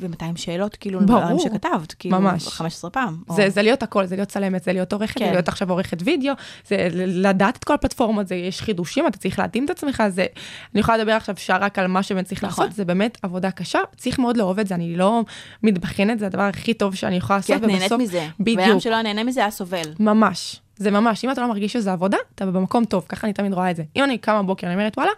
ו-200 0.00 0.36
שאלות, 0.36 0.76
כאילו, 0.76 1.00
ברור. 1.00 1.20
לדברים 1.20 1.38
שכתבת, 1.38 1.92
כאילו, 1.98 2.20
ממש. 2.20 2.48
15 2.48 2.90
פעם. 2.90 3.22
או- 3.28 3.34
זה, 3.34 3.50
זה 3.50 3.62
להיות 3.62 3.82
הכל, 3.82 4.06
זה 4.06 4.16
להיות 4.16 4.28
צלמת, 4.28 4.64
זה 4.64 4.72
להיות 4.72 4.92
עורכת, 4.92 5.18
כן. 5.18 5.24
זה 5.24 5.30
להיות 5.30 5.48
עכשיו 5.48 5.70
עורכת 5.70 5.98
וידאו, 6.04 6.32
זה 6.68 6.88
לדעת 6.94 7.56
את 7.56 7.64
כל 7.64 7.74
הפלטפורמות, 7.74 8.28
זה 8.28 8.34
יש 8.34 8.60
חידושים, 8.60 9.06
אתה 9.06 9.18
צריך 9.18 9.38
להתאים 9.38 9.64
את 9.64 9.70
עצמך, 9.70 10.02
זה, 10.08 10.26
אני 10.74 10.80
יכולה 10.80 10.98
לדבר 10.98 11.12
עכשיו 11.12 11.34
שעה 11.38 11.58
רק 11.58 11.78
על 11.78 11.86
מה 11.86 12.02
שבאמת 12.02 12.24
צריך 12.26 12.44
נכון. 12.44 12.64
לעשות, 12.64 12.76
זה 12.76 12.84
באמת 12.84 13.18
עבודה 13.22 13.50
קשה, 13.50 13.78
צריך 13.96 14.18
מאוד 14.18 14.36
לאהוב 14.36 14.58
את 14.58 14.66
זה, 14.66 14.74
אני 14.74 14.96
לא 14.96 15.24
מתבחנת, 15.62 16.18
זה 16.18 16.26
הדבר 16.26 16.42
הכי 16.42 16.74
טוב 16.74 16.94
שאני 16.94 17.16
יכולה 17.16 17.36
לעשות, 17.36 17.56
כי 17.60 17.64
את 17.64 17.70
נהנית 17.70 17.92
מזה. 17.92 18.28
בדיוק. 18.40 18.60
ואדם 18.60 18.80
שלא 18.80 19.02
נהנה 19.02 19.24
מזה 19.24 19.40
היה 19.40 19.50
סובל. 19.50 19.92
ממש, 20.00 20.60
זה 20.76 20.90
ממש, 20.90 21.24
אם 21.24 21.30
אתה 21.30 21.40
לא 21.40 21.48
מרגיש 21.48 21.72
שזה 21.72 21.92
עבודה, 21.92 22.16
אתה 22.34 22.46
במקום 22.46 22.84
טוב, 22.84 23.04
ככה 23.08 23.26
אני 23.26 23.34
תמיד 23.34 23.52
רואה 23.52 23.70
את 23.70 23.76
זה. 23.76 23.82
אם 23.96 24.04
אני 24.04 24.18
קמה 24.18 24.42
בבוקר, 24.42 24.66
אני 24.66 24.74
אומרת, 24.74 24.96
וואלה, 24.98 25.12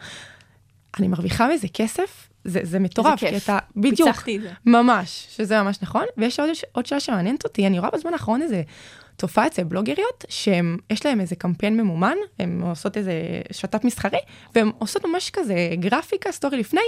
אני 0.98 1.08
מרוויחה 1.08 1.48
מזה 1.48 1.68
כסף, 1.74 2.28
זה, 2.46 2.60
זה 2.62 2.78
מטורף. 2.78 3.18
כי 3.18 3.36
אתה, 3.36 3.58
בדיוק, 3.76 4.08
פיצחתי 4.08 4.36
את 4.36 4.42
זה. 4.42 4.50
ממש, 4.66 5.26
שזה 5.30 5.62
ממש 5.62 5.78
נכון, 5.82 6.04
ויש 6.16 6.40
עוד, 6.40 6.48
עוד 6.72 6.86
שאלה 6.86 7.00
שמעניינת 7.00 7.44
אותי, 7.44 7.66
אני 7.66 7.78
רואה 7.78 7.90
בזמן 7.90 8.12
האחרון 8.12 8.42
איזה 8.42 8.62
תופעה 9.16 9.46
אצל 9.46 9.64
בלוגריות, 9.64 10.24
שיש 10.28 11.06
להם 11.06 11.20
איזה 11.20 11.36
קמפיין 11.36 11.76
ממומן, 11.76 12.16
הן 12.38 12.60
עושות 12.62 12.96
איזה 12.96 13.12
שת"פ 13.52 13.84
מסחרי, 13.84 14.18
והן 14.54 14.70
עושות 14.78 15.04
ממש 15.04 15.30
כזה 15.30 15.54
גרפיקה, 15.74 16.32
סטורי 16.32 16.58
לפני, 16.58 16.80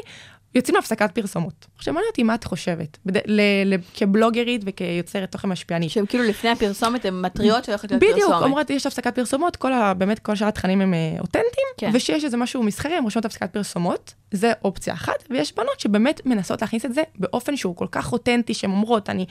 יוצאים 0.55 0.74
להפסקת 0.74 1.11
פרסומות. 1.14 1.66
עכשיו 1.76 1.94
מעניין 1.94 2.09
אותי 2.11 2.22
מה 2.22 2.34
את 2.34 2.44
חושבת, 2.44 2.99
בד... 3.07 3.16
ל... 3.26 3.40
ל... 3.64 3.76
כבלוגרית 3.94 4.62
וכיוצרת 4.64 5.32
תוכן 5.32 5.49
משפיענית. 5.49 5.90
שהם 5.90 6.07
כאילו 6.07 6.24
לפני 6.24 6.51
הפרסומת, 6.51 7.05
הן 7.05 7.20
מתריעות 7.20 7.64
שהולכת 7.64 7.90
להיות 7.90 8.03
בדיוק, 8.03 8.18
פרסומת. 8.18 8.42
אומרות 8.42 8.70
יש 8.70 8.86
הפסקת 8.86 9.14
פרסומות, 9.14 9.57
כל 9.57 9.72
ה, 9.72 9.94
באמת 9.94 10.18
כל 10.18 10.34
שאר 10.34 10.49
התכנים 10.49 10.80
הם 10.80 10.94
אה, 10.94 11.16
אותנטיים, 11.20 11.66
כן. 11.76 11.90
ושיש 11.94 12.24
איזה 12.24 12.36
משהו 12.36 12.62
מסחרי, 12.62 12.94
הם 12.94 13.05
רושמות 13.05 13.24
הפסקת 13.24 13.53
פרסומות, 13.53 14.14
זה 14.30 14.53
אופציה 14.64 14.94
אחת, 14.94 15.24
ויש 15.30 15.55
בנות 15.55 15.80
שבאמת 15.80 16.26
מנסות 16.26 16.62
להכניס 16.62 16.84
את 16.84 16.94
זה 16.94 17.03
באופן 17.18 17.57
שהוא 17.57 17.76
כל 17.76 17.86
כך 17.90 18.12
אותנטי, 18.12 18.55
שהן 18.55 18.70
אומרות, 18.70 19.11
אני, 19.11 19.26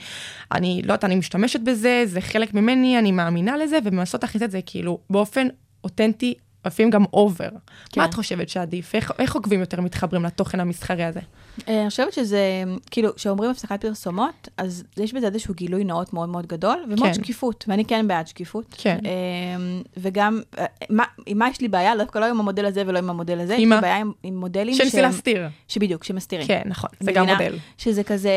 אני 0.52 0.82
לא 0.84 0.92
יודעת, 0.92 1.04
אני 1.04 1.16
משתמשת 1.16 1.60
בזה, 1.60 2.02
זה 2.06 2.20
חלק 2.20 2.54
ממני, 2.54 2.98
אני 2.98 3.12
מאמינה 3.12 3.56
לזה, 3.56 3.78
ומנסות 3.84 4.22
להכניס 4.22 4.42
את 4.42 4.50
זה 4.50 4.60
כאילו 4.66 4.98
באופן 5.10 5.48
אותנטי, 5.84 6.34
לפעמים 6.66 6.90
גם 6.90 7.04
אובר. 7.12 7.48
כן. 7.92 8.00
מה 8.00 8.06
את 8.06 8.14
חושבת 8.14 8.48
שעדיף? 8.48 8.94
איך, 8.94 9.12
איך 9.18 9.34
עוקבים 9.34 9.60
יותר 9.60 9.80
מתחברים 9.80 10.24
לתוכן 10.24 10.60
המסחרי 10.60 11.04
הזה? 11.04 11.20
אה, 11.68 11.80
אני 11.80 11.90
חושבת 11.90 12.12
שזה, 12.12 12.38
כאילו, 12.90 13.14
כשאומרים 13.14 13.50
הפסקת 13.50 13.80
פרסומות, 13.80 14.48
אז 14.56 14.84
יש 14.96 15.12
בזה 15.12 15.26
איזשהו 15.26 15.54
גילוי 15.54 15.84
נאות 15.84 16.12
מאוד 16.12 16.28
מאוד 16.28 16.46
גדול, 16.46 16.76
ומאוד 16.88 17.02
כן. 17.08 17.14
שקיפות, 17.14 17.64
ואני 17.68 17.84
כן 17.84 18.08
בעד 18.08 18.26
שקיפות. 18.26 18.64
כן. 18.78 18.98
אה, 19.04 19.10
וגם, 19.96 20.40
אה, 20.58 20.64
מה, 20.90 21.04
עם 21.26 21.38
מה 21.38 21.48
יש 21.48 21.60
לי 21.60 21.68
בעיה? 21.68 21.96
דווקא 21.96 22.18
לא 22.18 22.26
עם 22.26 22.40
המודל 22.40 22.66
הזה 22.66 22.82
ולא 22.86 22.98
עם 22.98 23.10
המודל 23.10 23.40
הזה, 23.40 23.54
יש 23.54 23.60
לי? 23.60 23.66
בעיה 23.80 23.96
עם, 23.96 24.12
עם 24.22 24.36
מודלים 24.36 24.74
שניסי 24.74 24.90
שהם- 24.96 25.04
להסתיר. 25.04 25.48
שבדיוק, 25.68 26.04
שמסתירים. 26.04 26.46
כן, 26.46 26.62
נכון, 26.66 26.90
זה 27.00 27.12
גם? 27.12 27.26
מודל. 27.26 27.56
שזה 27.78 28.02
כזה, 28.04 28.30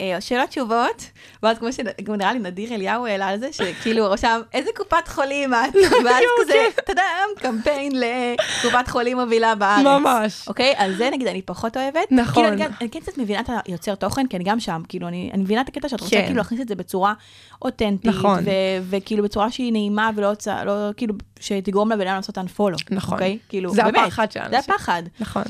אה, 0.00 0.20
שאלות 0.20 0.48
תשובות, 0.48 1.04
ואז 1.42 1.58
כמו 1.58 1.68
שגם 1.72 2.14
נראה 2.14 2.32
לי 2.32 2.38
נדיר 2.38 2.74
אליהו 2.74 3.06
העלה 3.06 3.26
על 3.28 3.38
זה, 3.40 3.48
שכאילו 3.52 4.10
רשם, 4.10 4.40
איזה 4.54 4.70
קופת 4.76 5.08
חולים 5.08 5.54
את? 5.54 5.74
ואז 6.04 6.22
כזה, 6.42 6.54
אתה 6.78 6.92
יודע, 6.92 7.02
קמפיין 7.38 7.92
לקופת 7.94 8.88
חולים 8.88 9.20
מובילה 9.20 9.54
בארץ. 9.54 9.84
ממש. 9.84 10.48
אוקיי? 10.48 10.74
על 10.76 10.94
זה 10.96 11.10
נגיד 11.12 11.26
אני 11.26 11.42
פחות 11.42 11.76
אוהבת. 11.76 12.08
נכון. 12.10 12.57
אני, 12.58 12.68
גם- 12.68 12.76
אני 12.80 12.90
כן 12.90 13.00
קצת 13.00 13.18
מבינה 13.18 13.40
את 13.40 13.50
היוצר 13.66 13.94
תוכן, 13.94 14.26
כי 14.26 14.36
אני 14.36 14.44
גם 14.44 14.60
שם, 14.60 14.82
כאילו, 14.88 15.08
אני, 15.08 15.30
אני 15.34 15.42
מבינה 15.42 15.60
את 15.60 15.68
הקטע 15.68 15.88
שאת 15.88 16.00
רוצה 16.00 16.16
כן. 16.16 16.22
כאילו 16.24 16.36
להכניס 16.38 16.60
את 16.60 16.68
זה 16.68 16.74
בצורה 16.74 17.14
אותנטית, 17.62 18.06
נכון. 18.06 18.38
ו- 18.44 18.48
וכאילו 18.90 19.22
בצורה 19.24 19.50
שהיא 19.50 19.72
נעימה 19.72 20.10
ולא, 20.16 20.32
לא, 20.66 20.72
כאילו, 20.96 21.14
שתגרום 21.40 21.92
לבן 21.92 22.06
אדם 22.06 22.16
לעשות 22.16 22.38
unfollow. 22.38 22.76
נכון. 22.90 23.14
אוקיי? 23.14 23.38
כאילו, 23.48 23.74
זה 23.74 23.82
באמת, 23.82 23.96
הפחד 24.06 24.32
של 24.32 24.40
זה. 24.50 24.58
הפחד. 24.58 25.02
נכון. 25.20 25.42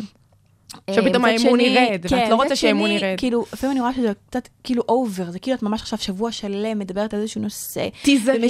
אה, 0.89 0.95
שפתאום 0.95 1.25
האמון 1.25 1.61
ירד, 1.61 1.99
ואת 2.03 2.11
כן, 2.11 2.31
לא 2.31 2.35
רוצה 2.35 2.57
שהאמון 2.57 2.91
ירד. 2.91 3.15
כאילו, 3.17 3.45
לפעמים 3.53 3.73
אני 3.73 3.81
רואה 3.81 3.95
שזה 3.95 4.13
קצת 4.31 4.49
כאילו 4.65 4.83
over, 4.89 5.31
זה 5.31 5.39
כאילו 5.39 5.57
את 5.57 5.63
ממש 5.63 5.81
עכשיו 5.81 5.99
שבוע 5.99 6.33
שלם 6.33 6.79
מדברת 6.79 7.15
על 7.15 7.21
איזשהו 7.21 7.41
נושא, 7.41 7.89
טיזרים. 8.03 8.43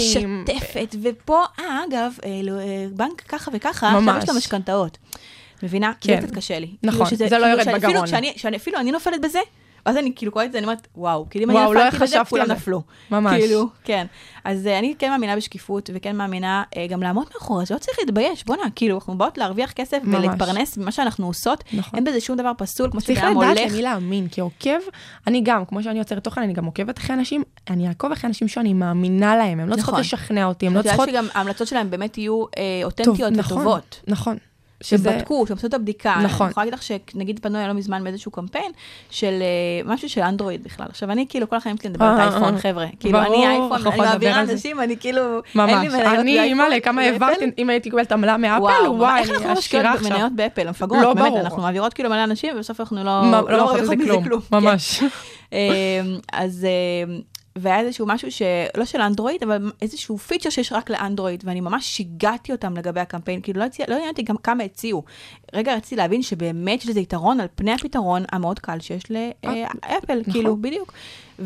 ומשתפת, 0.46 0.94
ופה, 1.02 1.42
אה, 1.58 1.80
אגב, 1.90 2.12
אה, 2.24 2.40
לא, 2.42 2.52
אה, 2.60 2.86
בנק 2.92 3.20
ככה 3.28 3.50
וככה, 3.54 3.90
ממש. 3.90 4.08
עכשיו 4.08 4.22
יש 4.22 4.28
לו 4.28 4.34
משכנתאות. 4.34 4.98
מבינה? 5.62 5.92
כן. 6.00 6.20
זה 6.20 6.26
קצת 6.26 6.36
קשה 6.36 6.58
לי. 6.58 6.70
נכון, 6.82 7.06
כאילו 7.06 7.28
זה 7.28 7.38
לא 7.38 7.46
יורד 7.46 7.62
שאני- 7.64 7.74
בגרון. 7.78 7.94
אפילו 7.94 8.06
כשאני, 8.06 8.32
שאני- 8.36 8.56
אפילו 8.56 8.78
אני 8.78 8.92
נופלת 8.92 9.20
בזה, 9.20 9.38
ואז 9.86 9.96
אני 9.96 10.12
כאילו 10.16 10.32
קוראת 10.32 10.46
את 10.46 10.52
זה, 10.52 10.58
אני 10.58 10.66
אומרת, 10.66 10.86
וואו, 10.96 11.26
כאילו 11.30 11.44
אם 11.44 11.50
אני 11.50 11.58
לא 11.58 11.70
נפלתי 11.74 11.96
בזה, 11.96 12.06
חשבתי 12.06 12.30
כולם. 12.30 12.50
נפלו. 12.50 12.82
ממש. 13.10 13.40
כאילו, 13.40 13.66
כן. 13.84 14.06
אז 14.44 14.66
אה, 14.66 14.78
אני 14.78 14.94
כן 14.98 15.10
מאמינה 15.10 15.36
בשקיפות, 15.36 15.90
וכן 15.94 16.16
מאמינה 16.16 16.62
אה, 16.76 16.86
גם 16.86 17.02
לעמוד 17.02 17.26
מאחורי 17.34 17.66
זה, 17.66 17.74
לא 17.74 17.78
צריך 17.78 17.98
להתבייש, 17.98 18.44
בואנה, 18.44 18.62
כאילו, 18.74 18.94
אנחנו 18.96 19.18
באות 19.18 19.38
להרוויח 19.38 19.72
כסף 19.72 19.98
ממש. 20.04 20.24
ולהתפרנס 20.24 20.76
ממה 20.78 20.92
שאנחנו 20.92 21.26
עושות, 21.26 21.64
נכון. 21.72 21.96
אין 21.96 22.04
בזה 22.04 22.20
שום 22.20 22.36
דבר 22.36 22.52
פסול, 22.58 22.90
כמו 22.90 23.00
צריך 23.00 23.18
שבן 23.18 23.28
אדם 23.28 23.40
לדעת 23.40 23.58
הולך. 23.58 23.72
למי 23.72 23.82
להאמין, 23.82 24.28
כי 24.28 24.40
עוקב, 24.40 24.78
אני 25.26 25.40
גם, 25.44 25.64
כמו 25.64 25.82
שאני 25.82 25.98
יוצרת 25.98 26.24
תוכן, 26.24 26.42
אני 26.42 26.52
גם 26.52 26.64
עוקבת 26.64 26.98
אחרי 26.98 27.16
אנשים, 27.16 27.42
אני 27.70 27.88
אעקוב 27.88 28.12
אחרי 28.12 28.28
אנשים 28.28 28.48
שאני 28.48 28.72
מאמינה 28.74 29.36
להם, 29.36 29.60
הם 29.60 29.68
לא 29.68 29.74
צריכות 29.76 29.92
נכון. 29.92 30.00
לשכנע 30.00 30.44
אותי, 30.44 30.66
הם 30.66 30.74
לא 30.74 30.80
את 30.80 30.84
יודעת 30.84 30.96
צריכות... 30.96 31.14
שגם 31.14 31.26
ההמלצות 31.34 31.68
שלהם 31.68 31.90
באמת 31.90 32.18
יהיו 32.18 32.44
אה, 32.44 32.80
טוב, 32.82 32.90
אותנטיות 32.90 33.32
נכון, 33.32 33.58
וטובות. 33.58 34.00
נכון. 34.08 34.36
שזה... 34.82 35.10
שבדקו, 35.10 35.46
שהם 35.46 35.56
עשו 35.56 35.66
את 35.66 35.74
הבדיקה. 35.74 36.14
נכון. 36.24 36.44
אני 36.46 36.50
יכולה 36.50 36.64
להגיד 36.66 36.74
לך 36.74 36.82
שנגיד 36.82 37.38
פנו 37.42 37.56
אליי 37.58 37.68
לא 37.68 37.74
מזמן 37.74 38.04
באיזשהו 38.04 38.30
קמפיין 38.32 38.72
של 39.10 39.32
אה, 39.42 39.92
משהו 39.94 40.08
של 40.08 40.20
אנדרואיד 40.20 40.64
בכלל. 40.64 40.86
עכשיו, 40.88 41.10
אני 41.10 41.26
כאילו 41.28 41.48
כל 41.48 41.56
החיים 41.56 41.76
שלי 41.76 41.90
מדברת 41.90 42.18
אה, 42.18 42.24
על 42.24 42.32
אייפון, 42.32 42.54
אה, 42.54 42.58
חבר'ה. 42.60 42.86
כאילו, 43.00 43.18
אני 43.22 43.46
אייפון, 43.46 43.86
אני 43.86 43.96
מעבירה. 44.00 44.40
אנשים, 44.40 44.80
אני 44.80 44.96
כאילו, 44.96 45.22
אין 45.22 45.40
ממש. 45.54 45.70
לי 45.72 45.88
מניות 45.88 46.04
אני, 46.06 46.14
באייפון, 46.14 46.38
אימא'לה, 46.44 46.80
כמה. 46.80 47.02
העברתי, 47.02 47.44
אם 47.58 47.70
הייתי 47.70 47.90
קיבלת 47.90 48.12
עמלה 48.12 48.36
מאפל, 48.36 48.62
וואי, 48.88 49.20
איך 49.20 49.30
אנחנו 49.30 49.44
אני 49.50 49.52
משקיעות. 49.58 49.86
במניות 50.02 50.32
באפל? 50.36 50.70
מפגרות, 50.70 51.02
לא 51.02 51.14
באמת. 51.14 51.32
אנחנו 51.36 51.62
מעבירות 51.62 51.94
כאילו 51.94 52.10
מלא 52.10 52.24
אנשים, 52.24 52.54
ובסוף 52.56 52.80
אנחנו 52.80 52.96
לא 53.04 53.22
מה- 53.24 53.40
לא 53.48 53.58
לא 53.58 53.74
מזה 53.82 53.94
כלום, 54.24 54.40
כן. 54.40 54.56
ממש. 54.56 55.02
אמ, 55.52 55.58
אז 56.32 56.66
אמ, 57.08 57.20
והיה 57.60 57.80
איזשהו 57.80 58.06
משהו 58.06 58.28
שלא 58.32 58.84
של 58.84 59.00
אנדרואיד, 59.00 59.42
אבל 59.42 59.72
איזשהו 59.82 60.18
פיצ'ר 60.18 60.50
שיש 60.50 60.72
רק 60.72 60.90
לאנדרואיד, 60.90 61.42
ואני 61.46 61.60
ממש 61.60 61.86
שיגעתי 61.86 62.52
אותם 62.52 62.76
לגבי 62.76 63.00
הקמפיין, 63.00 63.40
כאילו 63.40 63.60
לא 63.60 63.64
הציע- 63.64 63.86
לא 63.88 63.94
עניין 63.94 64.10
אותי 64.10 64.22
גם 64.22 64.36
כמה 64.36 64.64
הציעו. 64.64 65.02
רגע 65.54 65.74
רציתי 65.76 65.96
להבין 65.96 66.22
שבאמת 66.22 66.82
יש 66.82 66.88
לזה 66.88 67.00
יתרון 67.00 67.40
על 67.40 67.46
פני 67.54 67.72
הפתרון 67.72 68.24
המאוד 68.32 68.58
קל 68.58 68.80
שיש 68.80 69.02
לאפל, 69.10 70.20
נכון. 70.20 70.32
כאילו, 70.32 70.56
בדיוק. 70.56 70.92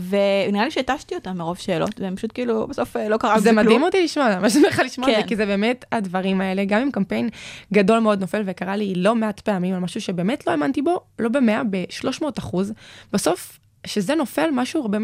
ונראה 0.08 0.64
לי 0.64 0.70
שהתשתי 0.70 1.14
אותם 1.14 1.36
מרוב 1.38 1.58
שאלות, 1.58 2.00
והם 2.00 2.16
פשוט 2.16 2.30
כאילו, 2.34 2.66
בסוף 2.66 2.96
אה, 2.96 3.08
לא 3.08 3.16
קרה 3.16 3.40
זה 3.40 3.50
כלום. 3.50 3.64
מדהים 3.64 3.82
אותי 3.82 4.04
לשמוע, 4.04 4.26
אני 4.26 4.36
ממש 4.36 4.52
שמחה 4.52 4.82
לשמוע 4.82 5.08
את 5.10 5.14
כן. 5.14 5.20
זה, 5.20 5.26
כי 5.28 5.36
זה 5.36 5.46
באמת 5.46 5.84
הדברים 5.92 6.40
האלה, 6.40 6.64
גם 6.64 6.80
אם 6.80 6.90
קמפיין 6.90 7.28
גדול 7.72 7.98
מאוד 7.98 8.20
נופל 8.20 8.42
וקרה 8.46 8.76
לי 8.76 8.94
לא 8.94 9.14
מעט 9.14 9.40
פעמים 9.40 9.74
על 9.74 9.80
משהו 9.80 10.00
שבאמת 10.00 10.46
לא 10.46 10.50
האמנתי 10.52 10.82
בו, 10.82 11.00
לא 11.18 11.28
במאה, 11.28 11.62
ב-300 11.70 12.24
אחוז, 12.38 12.72
בסוף, 13.12 13.58
שזה 13.86 14.14
נופל, 14.14 14.48
משהו 14.52 14.82
הרבה, 14.82 14.98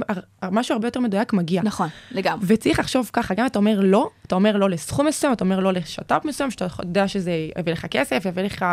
משהו 0.50 0.74
הרבה 0.74 0.86
יותר 0.86 1.00
מדויק 1.00 1.32
מגיע. 1.32 1.62
נכון, 1.62 1.88
לגמרי. 2.10 2.44
וצריך 2.48 2.78
לחשוב 2.78 3.10
ככה, 3.12 3.34
גם 3.34 3.46
אתה 3.46 3.58
אומר 3.58 3.80
לא, 3.80 4.10
אתה 4.26 4.34
אומר 4.34 4.56
לא 4.56 4.70
לסכום 4.70 5.06
מסוים, 5.06 5.32
אתה 5.32 5.44
אומר 5.44 5.60
לא 5.60 5.72
לשת"פ 5.72 6.24
מסוים, 6.24 6.50
שאתה 6.50 6.66
יודע 6.82 7.08
שזה 7.08 7.32
יביא 7.58 7.72
לך 7.72 7.86
כסף, 7.86 8.22
יביא 8.26 8.42
לך, 8.42 8.64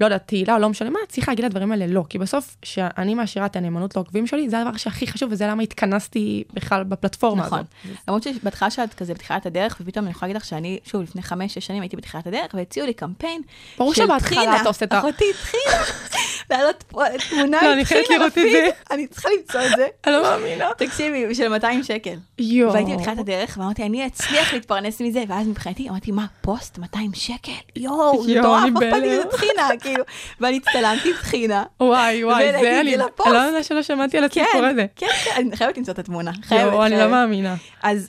לא 0.00 0.06
יודעת, 0.06 0.22
תהילה 0.26 0.54
או 0.54 0.58
לא 0.58 0.68
משנה 0.68 0.90
מה, 0.90 0.98
צריך 1.08 1.28
להגיד 1.28 1.44
לדברים 1.44 1.72
האלה 1.72 1.86
לא, 1.86 2.04
כי 2.08 2.18
בסוף, 2.18 2.56
שאני 2.62 3.14
מעשירה 3.14 3.46
את 3.46 3.56
הנאמנות 3.56 3.96
לעוקבים 3.96 4.26
שלי, 4.26 4.48
זה 4.50 4.58
הדבר 4.60 4.76
שהכי 4.76 5.06
חשוב, 5.06 5.32
וזה 5.32 5.46
למה 5.46 5.62
התכנסתי 5.62 6.44
בכלל 6.54 6.84
בפלטפורמה 6.84 7.46
נכון. 7.46 7.58
הזאת. 7.58 7.98
למרות 8.08 8.22
שבהתחלה 8.22 8.70
שאת 8.70 8.94
כזה 8.94 9.14
בתחילת 9.14 9.46
הדרך, 9.46 9.76
ופתאום 9.80 10.04
אני 10.04 10.10
יכולה 10.10 10.28
להגיד 10.28 10.42
לך 10.42 10.48
שאני, 10.48 10.78
שוב, 10.84 11.02
לפני 11.02 11.22
חמש-שש 11.22 11.66
שנים 11.66 11.82
הייתי 11.82 11.96
בתחילת 11.96 12.26
הדרך, 12.26 12.54
והציעו 12.54 12.86
לי 12.86 12.94
קמפיין 12.94 13.42
ברור 13.78 13.94
שבהתחלה. 13.94 14.60
אתה 14.60 14.68
עושה 14.68 14.84
את 14.84 14.92
ה- 14.92 14.98
אחותי 14.98 15.24
התחילה, 15.30 15.82
להעלות 16.50 16.84
תמונה 17.30 17.62
לא, 17.62 17.72
אני 17.72 17.84
חייבת 17.84 18.10
לראות 18.10 18.38
את. 18.38 18.50
זה. 18.52 18.68
אני 18.90 19.06
צריכה 19.06 19.28
למצוא 19.38 19.60
את 19.60 19.76
זה. 19.76 19.86
אני 20.06 20.12
לא 20.12 20.22
מאמינה. 20.22 20.68
תקשיבי, 20.78 21.34
של 21.34 21.48
200 21.48 21.82
שקל. 21.82 22.14
יואו. 22.38 22.72
והייתי 22.72 22.96
בתחילת 22.96 23.18
הדרך, 23.18 23.56
ואמרתי, 23.60 23.82
אני 23.82 24.06
אצליח 24.06 24.52
להתפרנס 24.52 25.00
מזה, 25.00 25.24
ואז 25.28 25.48
מבחינתי, 25.48 25.88
אמרתי, 25.88 26.12
מה, 26.12 26.26
פוסט 26.40 26.78
200 26.78 27.10
שקל? 27.14 27.52
יואו, 27.76 28.24
מטורף, 28.24 28.62
אני 28.62 28.70
מה 28.70 29.68
כאילו. 29.90 30.04
ואני 30.40 30.56
הצטלמתי 30.56 31.08
עם 31.08 31.14
טחינה. 31.20 31.64
וואי, 31.80 32.24
וואי, 32.24 32.52
זה 32.52 32.80
אני. 32.80 32.80
אני 32.80 32.96
לא 33.26 33.38
יודעת 33.38 33.64
שלא 33.64 33.82
שמעתי 33.82 34.18
על 34.18 34.24
כן, 34.30 34.40
הסיפור 34.44 34.64
הזה. 34.66 34.86
כן, 34.96 35.06
כן, 35.24 35.30
אני 35.36 35.56
חייבת 35.56 35.78
למצוא 35.78 35.94
את 35.94 35.98
התמונה. 35.98 36.30
חייבת, 36.42 36.72
יואו, 36.72 36.82
אני 36.84 36.90
לא 36.90 36.96
חייבת. 36.96 37.10
מאמינה. 37.12 37.54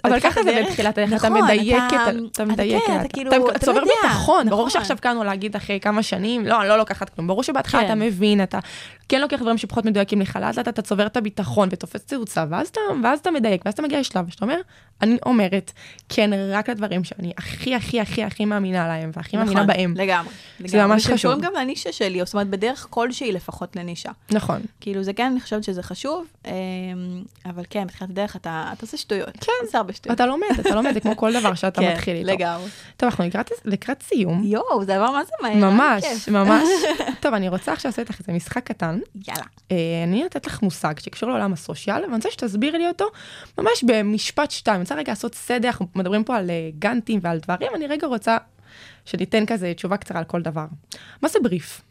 אבל 0.06 0.20
ככה 0.20 0.44
זה 0.44 0.62
בתחילת 0.68 0.98
הדרך, 0.98 1.10
אתה 1.22 1.30
נכון, 1.30 1.44
מדייק, 1.44 1.76
אתה- 1.88 2.10
את- 2.10 2.16
אתה 2.32 2.46
מדייק, 2.46 2.84
כן, 2.88 3.00
אתה- 3.00 3.08
כאילו, 3.08 3.32
אתה 3.50 3.60
צובר 3.60 3.80
לא. 3.84 3.88
ביטחון, 4.04 4.50
ברור 4.50 4.68
נכון. 4.68 4.70
שעכשיו 4.70 4.98
כאן 5.02 5.18
להגיד 5.18 5.56
אחרי 5.56 5.80
כמה 5.80 6.04
שנים, 6.04 6.46
לא, 6.46 6.62
אני 6.62 6.70
לא 6.70 6.78
לוקחת 6.78 7.10
כלום, 7.10 7.28
ברור 7.28 7.44
שבהתחלה 7.44 7.82
כן. 7.82 7.86
אתה 7.88 7.96
מבין, 7.96 8.44
אתה 8.44 8.60
כן 9.12 9.22
לוקח 9.22 9.40
דברים 9.40 9.58
שפחות 9.58 9.86
מדויקים 9.86 10.22
לך, 10.22 10.40
לאט 10.42 10.58
לאט 10.58 10.68
אתה 10.68 10.82
צובר 10.82 11.06
את 11.06 11.18
הביטחון 11.18 11.70
ותופס 11.72 12.04
תאוצה, 12.06 12.46
ואז 12.50 12.68
אתה- 12.68 12.80
ואז 13.04 13.20
אתה 13.20 13.32
מדייק, 13.32 13.62
ואז 13.66 13.74
אתה 13.74 13.82
מגיע 13.82 14.00
לשלב 14.00 14.30
שאתה 14.30 14.46
אומר, 14.46 14.62
אני 15.02 15.18
אומרת 15.26 15.72
כן 16.10 16.30
רק 16.54 16.70
לדברים 16.70 17.04
שאני 17.04 17.32
הכי 17.38 17.76
הכי 17.76 18.02
הכי 18.02 18.24
הכי 18.24 18.46
מאמינה 18.46 18.88
להם, 18.88 19.12
והכי 19.16 19.38
מאמינה 19.38 19.56
נכון, 19.64 19.68
בהם. 19.68 19.94
לגמרי, 19.98 20.34
לגמרי. 20.60 20.86
ממש 20.88 21.04
חשוב. 21.06 21.16
קשורים 21.16 21.42
גם 21.42 21.52
לנישה 21.62 21.92
שלי, 21.92 22.20
זאת 22.26 22.34
אומרת, 22.34 22.48
בדרך 22.48 22.88
כלשהי 22.90 23.32
לפחות 23.32 23.76
לנישה. 23.76 24.12
נכון. 24.32 24.62
כאילו, 24.82 25.04
זה 25.04 25.14
כן, 25.14 25.26
אני 25.32 25.40
חושבת 25.42 25.64
שזה 25.64 25.84
חשוב, 25.84 26.26
אמ, 26.46 26.52
אבל 27.46 27.64
כן, 27.70 27.88
בתחילת 27.88 28.10
הדרך 28.10 28.36
אתה 28.36 28.70
אתה 28.74 28.86
עושה 28.86 28.98
שטויות. 28.98 29.38
כן. 29.42 29.52
עושה 29.66 29.78
הרבה 29.78 29.94
שטויות. 29.94 30.16
אתה 30.16 30.26
לומד, 30.26 30.46
אתה 30.60 30.76
לומד, 30.76 30.94
זה 30.94 31.00
כמו 31.00 31.18
כל 31.18 31.34
דבר 31.40 31.54
שאתה 31.54 31.82
כן, 31.82 31.92
מתחיל 31.92 32.16
איתו. 32.16 32.28
לגמרי. 32.32 32.70
טוב, 32.98 33.10
אנחנו 33.10 33.24
לקראת, 33.26 33.50
לקראת 33.66 34.04
סיום. 34.04 34.44
יואו, 34.44 34.84
זה 34.86 34.96
עבר 34.96 35.12
מה 35.12 35.24
זה 35.26 35.32
מהר. 35.42 35.56
ממש. 35.72 36.30
ממש. 36.30 36.68
טוב, 37.22 37.34
אני 37.34 37.50
רוצה 37.50 37.74
עכשיו 37.74 37.90
לעשות 37.90 38.00
איתך 38.10 38.20
איזה 38.20 38.32
משחק 38.34 38.64
קטן. 38.66 39.00
יאללה. 39.28 39.44
אה, 39.72 39.76
אני 40.04 40.24
לתת 40.24 40.46
לך 40.48 40.62
מושג 40.62 41.00
שקשור 41.00 41.30
לעולם 41.30 41.54
הסושיאל, 41.54 42.02
ואני 42.04 42.16
רוצה 42.16 42.32
שתסבירי 42.32 42.78
לי 42.78 42.88
אותו 42.88 43.06
ממש 43.58 43.84
במשפט 43.88 44.52
שתיים. 44.52 44.76
אני 44.76 44.82
רוצה 44.84 44.96
רגע 44.96 45.12
לעשות 45.12 45.36
סדר, 45.36 45.68
אנחנו 45.68 45.88
מדברים 45.96 46.24
פה 46.24 46.36
על 46.38 46.50
אה, 46.50 46.70
גאנטים 46.80 47.20
ועל 47.24 47.40
דברים, 47.40 47.70
אני 47.76 47.88
רגע 47.88 48.08
רוצה 48.08 48.38
שניתן 49.06 49.46
כזה 49.46 49.74
תשובה 49.76 49.98
קצרה 49.98 50.18
על 50.20 50.26
כל 50.26 50.42
דבר. 50.42 50.66
מה 51.22 51.30
זה 51.30 51.40
בריף? 51.44 51.82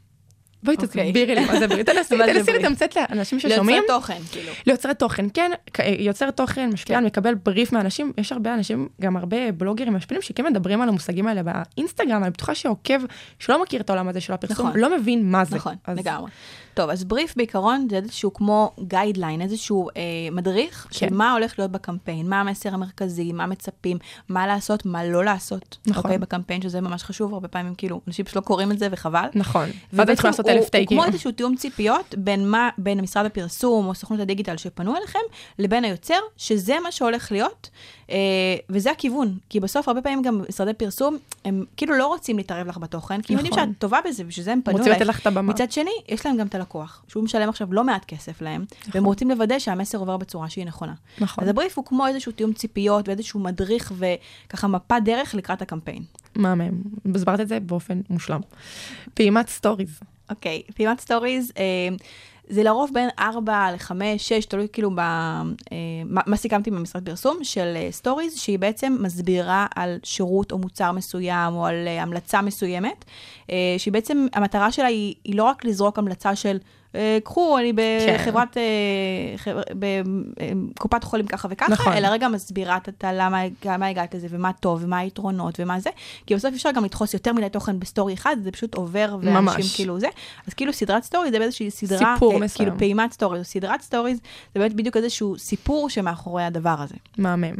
בואי 0.62 0.76
אוקיי. 0.76 0.88
תסבירי 1.10 1.34
לי 1.34 1.44
מה 1.44 1.58
זה 1.58 1.68
בריף. 1.68 1.86
תנסי 1.86 2.14
תנסי? 2.34 2.52
לתמצת 2.52 2.96
לאנשים 2.96 3.40
ששומעים. 3.40 3.76
ליוצרי 3.82 3.96
תוכן, 3.96 4.18
כאילו. 4.32 4.52
ליוצרי 4.66 4.94
תוכן, 4.94 5.26
כן, 5.34 5.50
כ- 5.74 5.80
יוצר 5.98 6.30
תוכן, 6.30 6.70
משפיען, 6.72 7.04
מקבל 7.04 7.34
בריף 7.34 7.72
מאנשים, 7.72 8.12
יש 8.18 8.32
הרבה 8.32 8.54
אנשים, 8.54 8.88
גם 9.00 9.16
הרבה 9.16 9.52
בלוגרים 9.52 9.94
משפיעים 9.94 10.22
שכן 10.22 10.46
מדברים 10.46 10.82
על 10.82 10.88
המושגים 10.88 11.26
האלה 11.26 11.42
באינסטגרם, 11.42 12.22
אני 12.22 12.30
בטוחה 12.30 12.54
שעוקב 12.54 13.00
שלא 13.38 13.62
מכיר 13.62 13.80
את 13.80 13.90
העולם 13.90 14.08
הזה 14.08 14.20
של 14.20 14.32
הפרסום, 14.32 14.66
נכון. 14.68 14.80
לא 14.80 14.98
מבין 14.98 15.30
מה 15.30 15.44
זה. 15.44 15.56
נכון, 15.56 15.74
אז- 15.84 15.98
לגמרי. 15.98 16.30
טוב, 16.74 16.90
אז 16.90 17.04
בריף 17.04 17.36
בעיקרון 17.36 17.86
זה 17.90 17.96
איזשהו 17.96 18.34
כמו 18.34 18.72
guideline, 18.80 19.40
איזשהו 19.40 19.88
אה, 19.96 20.02
מדריך 20.32 20.86
כן. 20.90 20.98
של 20.98 21.14
מה 21.14 21.32
הולך 21.32 21.58
להיות 21.58 21.70
בקמפיין, 21.70 22.28
מה 22.28 22.40
המסר 22.40 22.74
המרכזי, 22.74 23.32
מה 23.32 23.46
מצפים, 23.46 23.98
מה 24.28 24.46
לעשות, 24.46 24.86
מה 24.86 25.04
לא 25.04 25.24
לעשות, 25.24 25.76
נכון. 25.86 26.02
אוקיי, 26.02 26.18
בקמפיין, 26.18 26.62
שזה 26.62 26.80
ממש 26.80 27.02
חשוב, 27.02 27.34
הרבה 27.34 27.48
פעמים 27.48 27.74
כאילו, 27.74 28.00
אנשים 28.08 28.24
פשוט 28.24 28.36
לא 28.36 28.40
קוראים 28.40 28.72
את 28.72 28.78
זה 28.78 28.88
וחבל. 28.90 29.28
נכון. 29.34 29.68
ואז 29.92 30.08
התחילו 30.08 30.30
לעשות 30.30 30.48
אלף 30.48 30.68
טייקים. 30.68 30.98
הוא 30.98 31.04
כמו 31.04 31.12
איזשהו 31.12 31.32
תיאום 31.32 31.56
ציפיות 31.56 32.14
בין 32.18 32.50
מה, 32.50 32.68
בין 32.78 33.00
משרד 33.00 33.26
הפרסום 33.26 33.86
או 33.86 33.94
סוכנות 33.94 34.20
הדיגיטל 34.20 34.56
שפנו 34.56 34.96
אליכם, 34.96 35.18
לבין 35.58 35.84
היוצר, 35.84 36.18
שזה 36.36 36.76
מה 36.82 36.92
שהולך 36.92 37.32
להיות, 37.32 37.70
אה, 38.10 38.16
וזה 38.68 38.90
הכיוון. 38.90 39.38
כי 39.48 39.60
בסוף, 39.60 39.88
הרבה 39.88 40.02
פעמים 40.02 40.22
גם 40.22 40.42
משרדי 40.48 40.74
פרסום, 40.74 41.18
הם 41.44 41.64
כאילו 41.76 41.94
לא 41.94 42.06
רוצים 42.06 42.36
להתערב 42.36 42.66
לך 42.66 42.78
בתוכן, 42.78 43.22
כי 43.22 43.32
הם 43.32 43.38
יודעים 43.38 43.54
נכון. 43.54 43.68
שאת 43.68 43.78
טובה 43.78 43.98
בזה, 44.08 44.24
בשביל 44.24 44.44
זה 44.44 44.52
הם 44.52 44.60
פנו 44.64 44.78
אלייך. 44.78 44.96
לתת 44.96 45.06
לך 45.06 45.20
את 45.20 45.26
הבמה. 45.26 45.52
מצד 45.52 45.72
שני, 45.72 45.90
יש 46.08 46.26
להם 46.26 46.36
גם 46.36 46.46
את 46.46 46.54
הלקוח, 46.54 46.69
שהוא 47.08 47.24
משלם 47.24 47.48
עכשיו 47.48 47.72
לא 47.72 47.84
מעט 47.84 48.04
כסף 48.04 48.42
להם, 48.42 48.64
והם 48.94 49.04
רוצים 49.04 49.30
לוודא 49.30 49.58
שהמסר 49.58 49.98
עובר 49.98 50.16
בצורה 50.16 50.50
שהיא 50.50 50.66
נכונה. 50.66 50.94
נכון. 51.18 51.44
אז 51.44 51.50
הבריף 51.50 51.78
הוא 51.78 51.84
כמו 51.84 52.06
איזשהו 52.06 52.32
תיאום 52.32 52.52
ציפיות 52.52 53.08
ואיזשהו 53.08 53.40
מדריך 53.40 53.92
וככה 53.96 54.68
מפת 54.68 55.00
דרך 55.04 55.34
לקראת 55.34 55.62
הקמפיין. 55.62 56.02
מהמם. 56.34 56.82
הסברת 57.14 57.40
את 57.40 57.48
זה 57.48 57.60
באופן 57.60 58.00
מושלם. 58.10 58.40
פעימת 59.14 59.48
סטוריז. 59.48 60.00
אוקיי, 60.30 60.62
פעימת 60.74 61.00
סטוריז, 61.00 61.52
אה, 61.58 61.96
זה 62.48 62.62
לרוב 62.62 62.90
בין 62.94 63.08
4 63.18 63.70
ל-5, 63.72 63.92
6, 64.18 64.44
תלוי 64.44 64.66
כאילו 64.72 64.90
ב... 64.90 64.98
אה, 64.98 65.44
מה, 66.04 66.36
סיכמתי 66.36 66.70
במשרד 66.70 67.04
פרסום, 67.04 67.38
של 67.42 67.72
אה, 67.76 67.88
סטוריז, 67.90 68.36
שהיא 68.36 68.58
בעצם 68.58 68.96
מסבירה 69.00 69.66
על 69.74 69.98
שירות 70.02 70.52
או 70.52 70.58
מוצר 70.58 70.92
מסוים, 70.92 71.54
או 71.54 71.66
על 71.66 71.88
אה, 71.88 72.02
המלצה 72.02 72.42
מסוימת, 72.42 73.04
אה, 73.50 73.74
שהיא 73.78 73.92
בעצם, 73.92 74.26
המטרה 74.32 74.72
שלה 74.72 74.86
היא, 74.86 75.14
היא 75.24 75.36
לא 75.36 75.44
רק 75.44 75.64
לזרוק 75.64 75.98
המלצה 75.98 76.36
של... 76.36 76.58
אה, 76.94 77.18
קחו, 77.24 77.58
אני 77.58 77.72
בחברת, 77.72 78.56
אה, 78.56 78.62
חבר- 79.36 79.60
בקופת 80.74 81.04
חולים 81.04 81.26
ככה 81.26 81.48
וככה, 81.50 81.72
נכון. 81.72 81.92
אלא 81.92 82.08
רגע 82.08 82.28
מסבירה 82.28 82.76
את 82.76 83.04
ה- 83.04 83.12
למה 83.12 83.40
למה 83.64 83.86
הגעת 83.86 84.14
לזה, 84.14 84.26
ומה 84.30 84.52
טוב, 84.52 84.80
ומה 84.84 84.98
היתרונות, 84.98 85.60
ומה 85.60 85.80
זה, 85.80 85.90
כי 86.26 86.34
בסוף 86.34 86.54
אפשר 86.54 86.70
גם 86.74 86.84
לדחוס 86.84 87.14
יותר 87.14 87.32
מדי 87.32 87.48
תוכן 87.48 87.80
בסטורי 87.80 88.14
אחד, 88.14 88.36
זה 88.42 88.50
פשוט 88.52 88.74
עובר, 88.74 89.16
ואנשים 89.22 89.34
ממש. 89.44 89.76
כאילו 89.76 90.00
זה. 90.00 90.08
אז 90.46 90.54
כאילו 90.54 90.72
סדרת 90.72 91.02
סטורי 91.04 91.30
זה 91.30 91.38
באיזושהי 91.38 91.70
סדרה, 91.70 92.14
סיפור 92.14 92.32
אה, 92.34 92.38
מסוים. 92.38 92.66
כאילו 92.68 92.78
פעימת 92.78 93.12
סטורי, 93.12 93.44
סדרת 93.44 93.80
סטוריז, 93.80 94.18
זה 94.54 94.60
באמת 94.60 94.74
בדיוק 94.74 94.96
איזשהו 94.96 95.38
סיפור 95.38 95.90
שמאחורי 95.90 96.42
הדבר 96.44 96.76
הזה. 96.78 96.94
מהמם. 97.18 97.54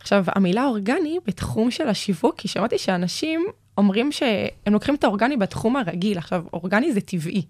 עכשיו, 0.00 0.24
המילה 0.26 0.66
אורגני 0.66 1.18
בתחום 1.26 1.70
של 1.70 1.88
השיווק, 1.88 2.34
כי 2.38 2.48
שמעתי 2.48 2.78
שאנשים 2.78 3.46
אומרים 3.78 4.12
שהם 4.12 4.72
לוקחים 4.72 4.94
את 4.94 5.04
האורגני 5.04 5.36
בתחום 5.36 5.76
הרגיל. 5.76 6.18
עכשיו, 6.18 6.44
אורגני 6.52 6.92
זה 6.92 7.00
טבעי. 7.00 7.42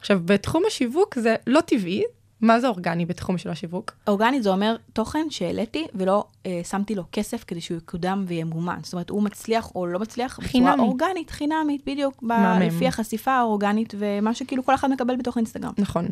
עכשיו, 0.00 0.20
בתחום 0.24 0.62
השיווק 0.66 1.18
זה 1.18 1.36
לא 1.46 1.60
טבעי. 1.60 2.02
מה 2.40 2.60
זה 2.60 2.68
אורגני 2.68 3.06
בתחום 3.06 3.38
של 3.38 3.50
השיווק? 3.50 3.92
אורגנית 4.06 4.42
זה 4.42 4.50
אומר 4.50 4.76
תוכן 4.92 5.26
שהעליתי 5.30 5.86
ולא 5.94 6.24
אה, 6.46 6.60
שמתי 6.70 6.94
לו 6.94 7.02
כסף 7.12 7.44
כדי 7.46 7.60
שהוא 7.60 7.78
יקודם 7.78 8.24
וימומן. 8.28 8.78
זאת 8.82 8.92
אומרת, 8.92 9.10
הוא 9.10 9.22
מצליח 9.22 9.70
או 9.74 9.86
לא 9.86 9.98
מצליח 9.98 10.32
בצורה 10.32 10.48
חינמי. 10.48 10.82
אורגנית, 10.82 11.30
חינמית, 11.30 11.82
בדיוק, 11.86 12.22
ב-. 12.22 12.32
לפי 12.60 12.86
החשיפה 12.86 13.30
האורגנית 13.32 13.94
ומה 13.98 14.34
שכאילו 14.34 14.64
כל 14.64 14.74
אחד 14.74 14.90
מקבל 14.90 15.16
בתוך 15.16 15.36
אינסטגרם. 15.36 15.72
נכון. 15.78 16.08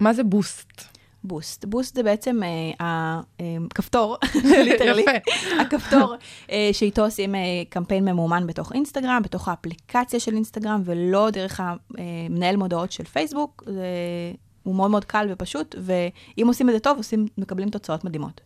מה 0.00 0.12
זה 0.12 0.24
boost? 0.24 0.93
Boost. 1.24 1.64
Boost 1.64 1.94
זה 1.96 2.02
בעצם 2.02 2.40
אה, 2.80 3.20
הכפתור, 3.40 4.16
literally, 4.44 5.02
יפה. 5.18 5.60
הכפתור 5.60 6.14
אה, 6.50 6.70
שאיתו 6.72 7.04
עושים 7.04 7.34
אה, 7.34 7.40
קמפיין 7.68 8.04
ממומן 8.04 8.46
בתוך 8.46 8.72
אינסטגרם, 8.72 9.20
בתוך 9.24 9.48
האפליקציה 9.48 10.20
של 10.20 10.34
אינסטגרם, 10.34 10.82
ולא 10.84 11.30
דרך 11.30 11.60
המנהל 11.60 12.56
מודעות 12.56 12.92
של 12.92 13.04
פייסבוק. 13.04 13.62
זה, 13.66 13.84
הוא 14.62 14.74
מאוד 14.74 14.90
מאוד 14.90 15.04
קל 15.04 15.26
ופשוט, 15.30 15.74
ואם 15.78 16.46
עושים 16.46 16.68
את 16.68 16.74
זה 16.74 16.80
טוב, 16.80 16.96
עושים, 16.96 17.26
מקבלים 17.38 17.70
תוצאות 17.70 18.04
מדהימות. 18.04 18.40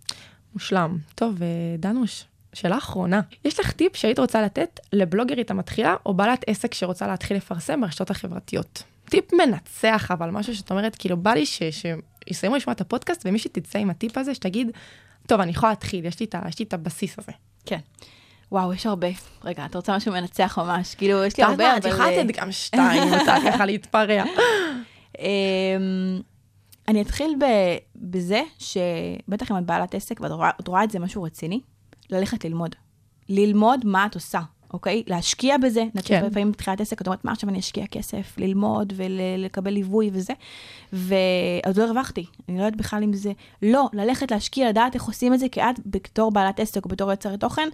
מושלם. 0.55 0.99
טוב, 1.15 1.43
אה, 1.43 1.49
דנוש, 1.79 2.25
שאלה 2.53 2.79
אחרונה. 2.79 3.21
יש 3.45 3.61
לך 3.61 3.73
טיפ 3.73 3.97
שהיית 3.97 4.19
רוצה 4.19 4.43
לתת 4.43 4.81
לבלוגרית 4.93 5.51
המתחילה, 5.51 5.97
או 6.07 6.15
בעלת 6.15 6.45
עסק 6.47 6.75
שרוצה 6.75 7.07
להתחיל 7.07 7.37
לפרסם 7.37 7.81
ברשתות 7.81 8.11
החברתיות? 8.11 8.83
טיפ 9.09 9.33
מנצח, 9.33 10.11
אבל 10.11 10.31
משהו 10.31 10.55
שאת 10.57 10.71
אומרת, 10.71 10.97
כאילו, 10.97 11.17
בא 11.17 11.31
לי 11.31 11.47
ש- 11.47 11.63
שיסיימו 12.29 12.57
לשמוע 12.57 12.73
את 12.73 12.81
הפודקאסט, 12.81 13.23
ומי 13.25 13.39
שתצא 13.39 13.79
עם 13.79 13.91
הטיפ 13.91 14.19
הזה, 14.19 14.35
שתגיד, 14.35 14.71
טוב, 15.27 15.41
אני 15.41 15.51
יכולה 15.51 15.73
להתחיל, 15.73 16.05
יש 16.05 16.21
לי 16.21 16.27
את, 16.27 16.35
יש 16.49 16.59
לי 16.59 16.65
את 16.65 16.75
הבסיס 16.75 17.19
הזה. 17.19 17.33
כן. 17.67 17.79
וואו, 18.53 18.73
יש 18.73 18.87
הרבה. 18.87 19.09
רגע, 19.45 19.65
אתה 19.65 19.79
רוצה 19.79 19.97
משהו 19.97 20.13
מנצח 20.13 20.59
ממש? 20.59 20.95
כאילו, 20.95 21.25
יש 21.25 21.39
לי 21.39 21.45
הרבה, 21.45 21.77
את 21.77 21.85
אבל... 21.85 21.95
יכולה 21.95 22.09
אה, 22.09 22.23
לתת 22.23 22.37
גם 22.37 22.53
שתיים, 22.53 23.15
רוצה 23.15 23.37
ככה 23.47 23.67
להתפרע. 23.67 24.25
אמ, 25.19 26.21
אני 26.89 27.03
אתחיל 27.03 27.35
בזה 27.97 28.43
שבטח 28.59 29.51
אם 29.51 29.59
את 29.59 29.65
בעלת 29.65 29.95
עסק 29.95 30.21
ואת 30.21 30.31
את 30.61 30.69
רואה 30.69 30.85
את 30.85 30.91
זה 30.91 30.99
משהו 30.99 31.23
רציני, 31.23 31.61
ללכת 32.11 32.45
ללמוד. 32.45 32.75
ללמוד 33.29 33.87
מה 33.87 34.07
את 34.07 34.15
עושה, 34.15 34.41
אוקיי? 34.73 35.03
להשקיע 35.07 35.59
בזה. 35.59 35.85
כן. 36.05 36.25
לפעמים 36.25 36.53
בתחילת 36.53 36.81
עסק 36.81 37.03
את 37.03 37.07
אומרת, 37.07 37.25
מה 37.25 37.33
עכשיו 37.33 37.51
אני 37.51 37.59
אשקיע 37.59 37.87
כסף? 37.87 38.35
ללמוד 38.39 38.93
ולקבל 38.97 39.71
ליווי 39.71 40.11
וזה. 40.13 40.33
ואז 40.93 41.79
לא 41.79 41.85
הרווחתי, 41.85 42.27
אני 42.49 42.59
לא 42.59 42.63
יודעת 42.63 42.77
בכלל 42.77 43.03
אם 43.03 43.13
זה... 43.13 43.33
לא, 43.63 43.89
ללכת 43.93 44.31
להשקיע, 44.31 44.69
לדעת 44.69 44.95
איך 44.95 45.05
עושים 45.05 45.35
את 45.35 45.39
זה, 45.39 45.49
כי 45.49 45.63
את 45.63 45.81
בתור 45.87 46.31
בעלת 46.31 46.61
עסק 46.61 46.85
או 46.85 46.91
בתור 46.91 47.11
יוצרת 47.11 47.41
תוכן, 47.41 47.69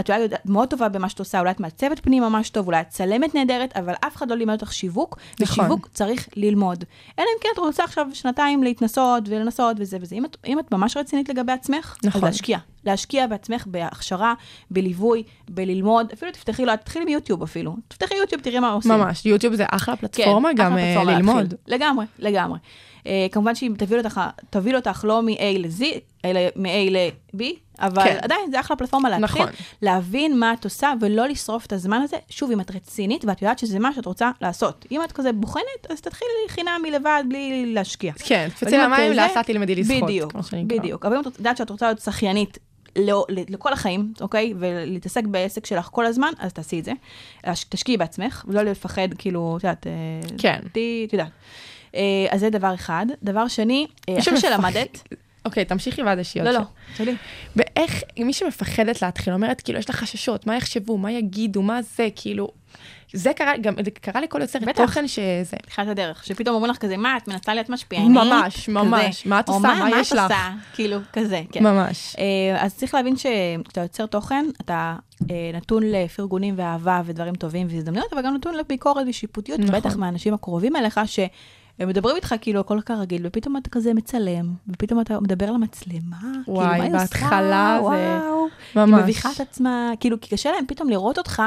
את 0.00 0.10
אולי 0.10 0.22
יודעת 0.22 0.46
מאוד 0.46 0.68
טובה 0.68 0.88
במה 0.88 1.08
שאת 1.08 1.18
עושה, 1.18 1.40
אולי 1.40 1.50
את 1.50 1.60
מעצבת 1.60 2.00
פנים 2.00 2.22
ממש 2.22 2.50
טוב, 2.50 2.66
אולי 2.66 2.80
את 2.80 2.88
צלמת 2.88 3.34
נהדרת, 3.34 3.76
אבל 3.76 3.94
אף 4.06 4.16
אחד 4.16 4.30
לא 4.30 4.36
לימד 4.36 4.54
אותך 4.54 4.72
שיווק, 4.72 5.18
נכון. 5.40 5.64
ושיווק 5.64 5.88
צריך 5.92 6.28
ללמוד. 6.36 6.84
אלא 7.18 7.26
אם 7.26 7.40
כן 7.40 7.48
את 7.52 7.58
רוצה 7.58 7.84
עכשיו 7.84 8.06
שנתיים 8.12 8.62
להתנסות 8.62 9.22
ולנסות 9.28 9.76
וזה 9.80 9.98
וזה. 10.00 10.16
אם 10.16 10.24
את, 10.24 10.36
אם 10.46 10.58
את 10.58 10.72
ממש 10.72 10.96
רצינית 10.96 11.28
לגבי 11.28 11.52
עצמך, 11.52 11.96
נכון. 12.04 12.20
אז 12.20 12.24
להשקיע. 12.24 12.58
להשקיע 12.86 13.26
בעצמך 13.26 13.66
בהכשרה, 13.66 14.34
בליווי, 14.70 15.22
בללמוד, 15.50 16.12
אפילו 16.12 16.32
תפתחי, 16.32 16.64
לא, 16.64 16.76
תתחילי 16.76 17.04
מיוטיוב 17.04 17.42
אפילו. 17.42 17.76
תפתחי 17.88 18.14
יוטיוב, 18.14 18.42
תראי 18.42 18.58
מה 18.58 18.72
עושים. 18.72 18.92
ממש, 18.92 19.26
יוטיוב 19.26 19.54
זה 19.54 19.64
אחלה 19.70 19.96
פלטפורמה 19.96 20.48
כן, 20.48 20.54
גם 20.56 20.72
אחלה 20.72 20.84
פלטפורמה 20.86 21.12
ללמוד. 21.18 21.36
להתחיל. 21.36 21.58
לגמרי, 21.74 22.06
לגמרי. 22.18 22.58
Uh, 23.02 23.06
כמובן 23.32 23.54
שאם 23.54 23.74
תביא 23.78 23.98
אותך, 23.98 24.20
תביא 24.50 24.76
אותך 24.76 25.04
לא 25.08 25.22
מ-A 25.22 25.58
ל-Z, 25.58 25.82
אלא 26.24 26.40
מ-A 26.56 26.90
ל-B, 26.90 27.42
אבל 27.80 28.04
כן. 28.04 28.18
עדיין 28.22 28.50
זה 28.50 28.60
אחלה 28.60 28.76
פלטפורמה 28.76 29.10
להתחיל, 29.10 29.42
נכון. 29.42 29.54
להבין 29.82 30.38
מה 30.38 30.52
את 30.52 30.64
עושה 30.64 30.92
ולא 31.00 31.26
לשרוף 31.26 31.66
את 31.66 31.72
הזמן 31.72 32.00
הזה. 32.04 32.16
שוב, 32.30 32.50
אם 32.50 32.60
את 32.60 32.70
רצינית 32.70 33.24
ואת 33.24 33.42
יודעת 33.42 33.58
שזה 33.58 33.78
מה 33.78 33.92
שאת 33.92 34.06
רוצה 34.06 34.30
לעשות. 34.40 34.86
אם 34.92 35.00
את 35.04 35.12
כזה 35.12 35.32
בוחנת, 35.32 35.90
אז 35.90 36.00
תתחילי 36.00 36.30
חינמי 36.48 36.90
לבד 36.90 37.22
בלי 37.28 37.74
להשקיע. 37.74 38.12
כן, 38.12 38.48
את 38.62 38.72
למים, 38.72 39.12
לאט 39.12 39.36
לאט 39.36 39.46
תלמדי 39.46 39.74
לשחות. 39.74 40.02
בדיוק. 40.02 40.32
בדיוק. 40.66 41.04
אבל 41.04 41.16
אם 41.16 41.20
את 41.20 41.38
יודעת 41.38 41.56
שאת 41.56 41.70
רוצה 41.70 41.86
להיות 41.86 41.98
שחיינית 41.98 42.58
לא, 42.98 43.26
לכל 43.28 43.72
החיים, 43.72 44.12
אוקיי? 44.20 44.54
ולהתעסק 44.58 45.24
בעסק 45.24 45.66
שלך 45.66 45.88
כל 45.92 46.06
הזמן, 46.06 46.32
אז 46.38 46.52
תעשי 46.52 46.80
את 46.80 46.84
זה. 46.84 46.92
תשקיעי 47.68 47.96
בעצמך, 47.96 48.44
ולא 48.48 48.62
לפחד, 48.62 49.08
כאילו, 49.18 49.56
את 49.56 49.64
יודעת, 49.64 49.86
אה, 49.86 49.92
כן. 50.38 50.60
את 51.06 51.12
יודעת. 51.12 51.30
אה, 51.94 52.26
אז 52.30 52.40
זה 52.40 52.50
דבר 52.50 52.74
אחד. 52.74 53.06
דבר 53.22 53.48
שני, 53.48 53.86
אה, 54.08 54.18
אחרי 54.18 54.40
שלמדת, 54.40 55.08
אוקיי, 55.44 55.64
תמשיכי 55.64 56.02
ואז 56.02 56.18
יש 56.18 56.34
לי 56.34 56.40
עוד 56.40 56.50
לא, 56.50 56.58
לא. 56.58 56.66
שלי. 56.96 57.14
ואיך, 57.56 58.02
מי 58.18 58.32
שמפחדת 58.32 59.02
להתחיל, 59.02 59.32
אומרת, 59.32 59.60
כאילו, 59.60 59.78
יש 59.78 59.88
לה 59.88 59.94
חששות, 59.94 60.46
מה 60.46 60.56
יחשבו, 60.56 60.98
מה 60.98 61.12
יגידו, 61.12 61.62
מה 61.62 61.82
זה, 61.82 62.08
כאילו, 62.16 62.48
זה 63.12 63.32
קרה, 63.36 63.56
גם 63.60 63.74
זה 63.84 63.90
קרה 63.90 64.20
לכל 64.20 64.40
יוצר. 64.40 64.58
תוכן 64.74 65.08
שזה. 65.08 65.56
תחילת 65.66 65.88
הדרך, 65.88 66.24
שפתאום 66.24 66.54
אומרים 66.54 66.70
לך 66.70 66.78
כזה, 66.78 66.96
מה, 66.96 67.16
את 67.16 67.28
מנסה 67.28 67.54
להיות 67.54 67.70
משפיענית? 67.70 68.10
ממש, 68.10 68.62
כזה. 68.62 68.72
ממש. 68.72 69.26
מה 69.26 69.40
את 69.40 69.48
עושה? 69.48 69.74
מה 69.74 70.00
יש 70.00 70.12
את 70.12 70.16
לך?" 70.16 70.22
עושה? 70.22 70.50
כאילו, 70.74 70.98
כזה, 71.12 71.42
כן. 71.52 71.62
ממש. 71.62 72.16
אה, 72.18 72.64
אז 72.64 72.74
צריך 72.74 72.94
להבין 72.94 73.16
שכשאתה 73.16 73.80
יוצר 73.80 74.06
תוכן, 74.06 74.46
אתה 74.60 74.96
אה, 75.30 75.50
נתון 75.54 75.82
לפרגונים 75.86 76.54
ואהבה 76.56 77.02
ודברים 77.04 77.34
טובים 77.34 77.66
והזדמנויות, 77.70 78.12
אבל 78.12 78.22
גם 78.22 78.34
נתון 78.34 78.54
לביקורת 78.54 79.06
ושיפוטיות, 79.08 79.60
נכון. 79.60 79.74
בטח 79.74 79.96
מהאנשים 79.96 80.34
הקרובים 80.34 80.76
אליך, 80.76 81.00
שהם 81.78 81.88
מדברים 81.88 82.16
איתך 82.16 82.34
כאילו 82.40 82.60
הכל 82.60 82.80
כרגיל, 82.86 83.22
ופתאום 83.26 83.56
אתה 83.56 83.70
כזה 83.70 83.94
מצלם, 83.94 84.52
ופתאום 84.68 85.00
אתה 85.00 85.20
מדבר 85.20 85.50
למצלמה, 85.52 86.16
כאילו, 86.20 86.42
וואי, 86.58 86.78
מה 86.78 86.84
היא 86.84 86.92
בהתחלה 86.92 87.76
עושה? 87.76 87.96
זה- 87.96 88.20
וואו. 88.20 88.44
היא 88.74 88.82
ממש. 88.92 89.02
מביכה 89.02 89.30
את 89.32 89.40
עצמה, 89.40 89.90
כאילו, 90.00 90.20
כי 90.20 90.30
קשה 90.30 90.52
להם 90.52 90.64
פתאום 90.68 90.88
לראות 90.90 91.18
אותך 91.18 91.42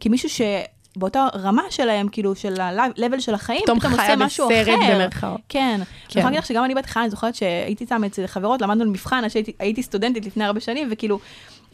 כמישהו 0.00 0.28
ש... 0.28 0.40
באותה 0.96 1.26
רמה 1.34 1.62
שלהם, 1.70 2.08
כאילו, 2.08 2.34
של 2.34 2.60
ה-level 2.60 3.20
של 3.20 3.34
החיים, 3.34 3.60
פתאום 3.64 3.78
פתאום 3.78 3.92
חיה 3.94 4.12
עושה 4.14 4.24
משהו 4.24 4.48
בסרט 4.48 4.78
אחר. 4.78 4.94
במרכאות. 4.94 5.40
כן. 5.48 5.74
אני 5.74 5.84
יכולה 6.08 6.24
להגיד 6.24 6.38
לך 6.38 6.46
שגם 6.46 6.64
אני 6.64 6.74
בהתחלה, 6.74 7.02
אני 7.02 7.10
זוכרת 7.10 7.34
שהייתי 7.34 7.86
שם 7.88 8.04
אצל 8.04 8.26
חברות, 8.26 8.62
למדנו 8.62 8.84
למבחן, 8.84 9.22
הייתי 9.58 9.82
סטודנטית 9.82 10.26
לפני 10.26 10.44
הרבה 10.44 10.60
שנים, 10.60 10.88
וכאילו, 10.90 11.18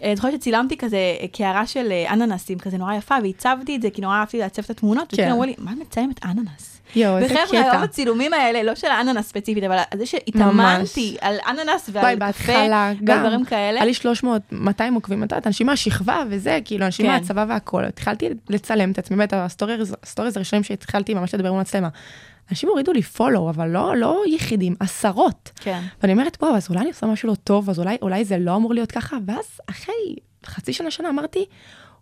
אה, 0.02 0.06
אני 0.06 0.16
זוכרת 0.16 0.32
שצילמתי 0.32 0.76
כזה 0.76 0.96
אה, 0.96 1.26
קערה 1.32 1.66
של 1.66 1.92
אה, 1.92 2.12
אננסים, 2.12 2.58
כזה 2.58 2.78
נורא 2.78 2.94
יפה, 2.94 3.14
והצבתי 3.22 3.76
את 3.76 3.82
זה, 3.82 3.90
כי 3.90 4.00
נורא 4.02 4.14
אהבתי 4.14 4.38
לעצב 4.38 4.62
את 4.64 4.70
התמונות, 4.70 5.08
כן. 5.08 5.14
וכאילו 5.14 5.30
אמרו 5.30 5.44
לי, 5.44 5.54
מה 5.58 5.72
את 5.72 5.76
מצלמת 5.78 6.24
אננס? 6.24 6.77
יואו, 6.96 7.18
איזה 7.18 7.34
וחבר'ה, 7.34 7.60
היום 7.60 7.70
קטע. 7.70 7.82
הצילומים 7.82 8.32
האלה, 8.32 8.62
לא 8.62 8.74
של 8.74 8.86
האננס 8.86 9.28
ספציפית, 9.28 9.64
אבל 9.64 9.76
זה 9.94 10.06
שהתאמנתי 10.06 11.16
על 11.20 11.36
אננס 11.48 11.90
ועל 11.92 12.04
קפה, 12.14 12.16
בהתחלה, 12.26 12.92
ועל 12.96 12.96
גם. 13.04 13.20
דברים 13.20 13.44
כאלה. 13.44 13.78
היה 13.78 13.84
לי 13.84 13.94
300, 13.94 14.42
200 14.52 14.94
עוקבים, 14.94 15.24
את 15.24 15.32
יודעת, 15.32 15.46
אנשים 15.46 15.66
מהשכבה 15.66 16.22
וזה, 16.30 16.58
כאילו, 16.64 16.86
אנשים 16.86 17.06
כן. 17.06 17.12
מהצבא 17.12 17.44
והכל. 17.48 17.84
התחלתי 17.84 18.28
לצלם 18.50 18.90
את 18.90 18.98
עצמי, 18.98 19.16
באמת, 19.16 19.32
הסטוריז 19.32 20.36
הראשונים 20.36 20.64
שהתחלתי 20.64 21.14
ממש 21.14 21.34
לדבר 21.34 21.48
עם 21.48 21.60
מצלמה. 21.60 21.88
אנשים 22.50 22.68
הורידו 22.68 22.92
לי 22.92 23.02
follow, 23.02 23.50
אבל 23.50 23.68
לא, 23.68 23.96
לא 23.96 24.22
יחידים, 24.26 24.74
עשרות. 24.80 25.50
כן. 25.60 25.80
ואני 26.02 26.12
אומרת, 26.12 26.36
וואו, 26.42 26.56
אז 26.56 26.68
אולי 26.70 26.80
אני 26.80 26.88
עושה 26.88 27.06
משהו 27.06 27.28
לא 27.28 27.34
טוב, 27.34 27.70
אז 27.70 27.78
אולי, 27.78 27.96
אולי 28.02 28.24
זה 28.24 28.38
לא 28.38 28.56
אמור 28.56 28.74
להיות 28.74 28.92
ככה, 28.92 29.16
ואז 29.26 29.60
אחרי 29.70 30.16
חצי 30.46 30.72
שנה, 30.72 30.90
שנה 30.90 31.08
אמרתי, 31.08 31.44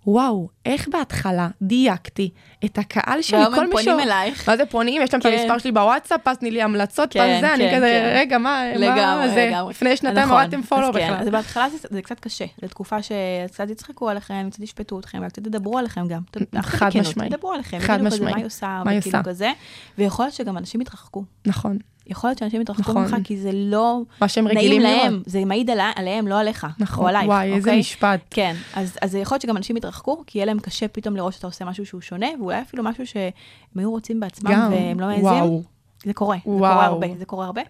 וואו, 0.06 0.48
איך 0.66 0.88
בהתחלה 0.88 1.48
דייקתי 1.62 2.30
את 2.64 2.78
הקהל 2.78 3.22
שלי, 3.22 3.38
והיום 3.38 3.54
כל 3.54 3.60
הם 3.60 3.66
מי 3.66 3.70
פונים 3.72 3.84
שהוא- 3.84 4.00
אלייך. 4.00 4.48
מה 4.48 4.56
זה 4.56 4.66
פונים? 4.66 5.02
יש 5.02 5.12
להם 5.14 5.20
את 5.20 5.26
כן. 5.26 5.32
המספר 5.32 5.58
שלי 5.58 5.72
בוואטסאפ, 5.72 6.28
אז 6.28 6.38
תני 6.38 6.50
לי 6.50 6.62
המלצות, 6.62 7.12
כן, 7.12 7.20
פעם 7.20 7.40
זה, 7.40 7.54
אני 7.54 7.70
כן, 7.70 7.76
כזה, 7.76 7.86
כן. 7.86 8.16
רגע, 8.18 8.38
מה, 8.38 8.62
מה 8.72 8.78
לגמרי, 8.78 9.28
זה? 9.28 9.46
לגמרי. 9.50 9.70
לפני 9.70 9.96
שנתיים 9.96 10.26
נכון. 10.26 10.30
הורדתם 10.38 10.62
פולו 10.62 10.86
אז 10.88 10.94
כן, 10.94 11.04
בכלל. 11.06 11.20
אז 11.22 11.28
בהתחלה 11.28 11.68
זה, 11.70 11.88
זה 11.90 12.02
קצת 12.02 12.20
קשה, 12.20 12.44
זו 12.62 12.68
תקופה 12.68 12.96
שקצת 13.02 13.70
יצחקו 13.70 14.08
עליכם, 14.10 14.48
קצת 14.50 14.60
ישפטו 14.60 14.98
אתכם, 15.00 15.22
וקצת 15.26 15.46
ידברו 15.46 15.78
עליכם 15.78 16.08
גם. 16.08 16.20
חד 16.60 16.90
משמעי. 17.00 17.26
ידברו 17.26 17.52
עליכם, 17.52 17.78
חד 17.80 18.02
משמעי. 18.02 18.32
מה 18.32 18.38
היא 18.38 18.46
עושה, 18.46 18.82
מה 18.84 18.90
היא 18.90 18.98
וכאילו 18.98 19.18
עושה. 19.18 19.30
כזה, 19.30 19.52
ויכול 19.98 20.24
להיות 20.24 20.34
שגם 20.34 20.58
אנשים 20.58 20.80
יתרחקו. 20.80 21.24
נכון, 21.46 21.78
יכול 22.06 22.30
להיות 22.30 22.38
שאנשים 22.38 22.60
יתרחקו 22.60 22.82
נכון. 22.90 23.02
ממך, 23.02 23.16
כי 23.24 23.36
זה 23.36 23.50
לא 23.52 24.00
מה 24.20 24.28
שהם 24.28 24.44
נעים 24.44 24.58
רגילים 24.58 24.80
להם, 24.82 25.12
לראות. 25.12 25.28
זה 25.28 25.44
מעיד 25.44 25.70
על- 25.70 25.78
עליהם, 25.96 26.28
לא 26.28 26.40
עליך, 26.40 26.64
או 26.64 26.68
נכון, 26.78 27.08
עלייך, 27.08 27.26
וואי, 27.28 27.52
איזה 27.52 27.58
אוקיי? 27.70 27.78
משפט. 27.80 28.20
כן, 28.30 28.54
אז, 28.74 28.98
אז 29.02 29.14
יכול 29.14 29.34
להיות 29.34 29.42
שגם 29.42 29.56
אנשים 29.56 29.76
יתרחקו, 29.76 30.22
כי 30.26 30.38
יהיה 30.38 30.46
להם 30.46 30.58
קשה 30.58 30.88
פתאום 30.88 31.16
לראות 31.16 31.32
שאתה 31.32 31.46
עושה 31.46 31.64
משהו 31.64 31.86
שהוא 31.86 32.00
שונה, 32.00 32.26
ואולי 32.40 32.62
אפילו 32.62 32.82
משהו 32.82 33.06
שהם 33.06 33.30
היו 33.76 33.90
רוצים 33.90 34.20
בעצמם 34.20 34.50
גם, 34.52 34.68
והם 34.72 35.00
לא 35.00 35.06
מעזים. 35.06 35.62
זה 36.04 36.12
קורה, 36.12 36.36
זה 36.44 36.50
וואו. 36.50 36.72
קורה 36.72 36.86
הרבה, 36.86 37.06
זה 37.18 37.24
קורה 37.24 37.46
הרבה. 37.46 37.62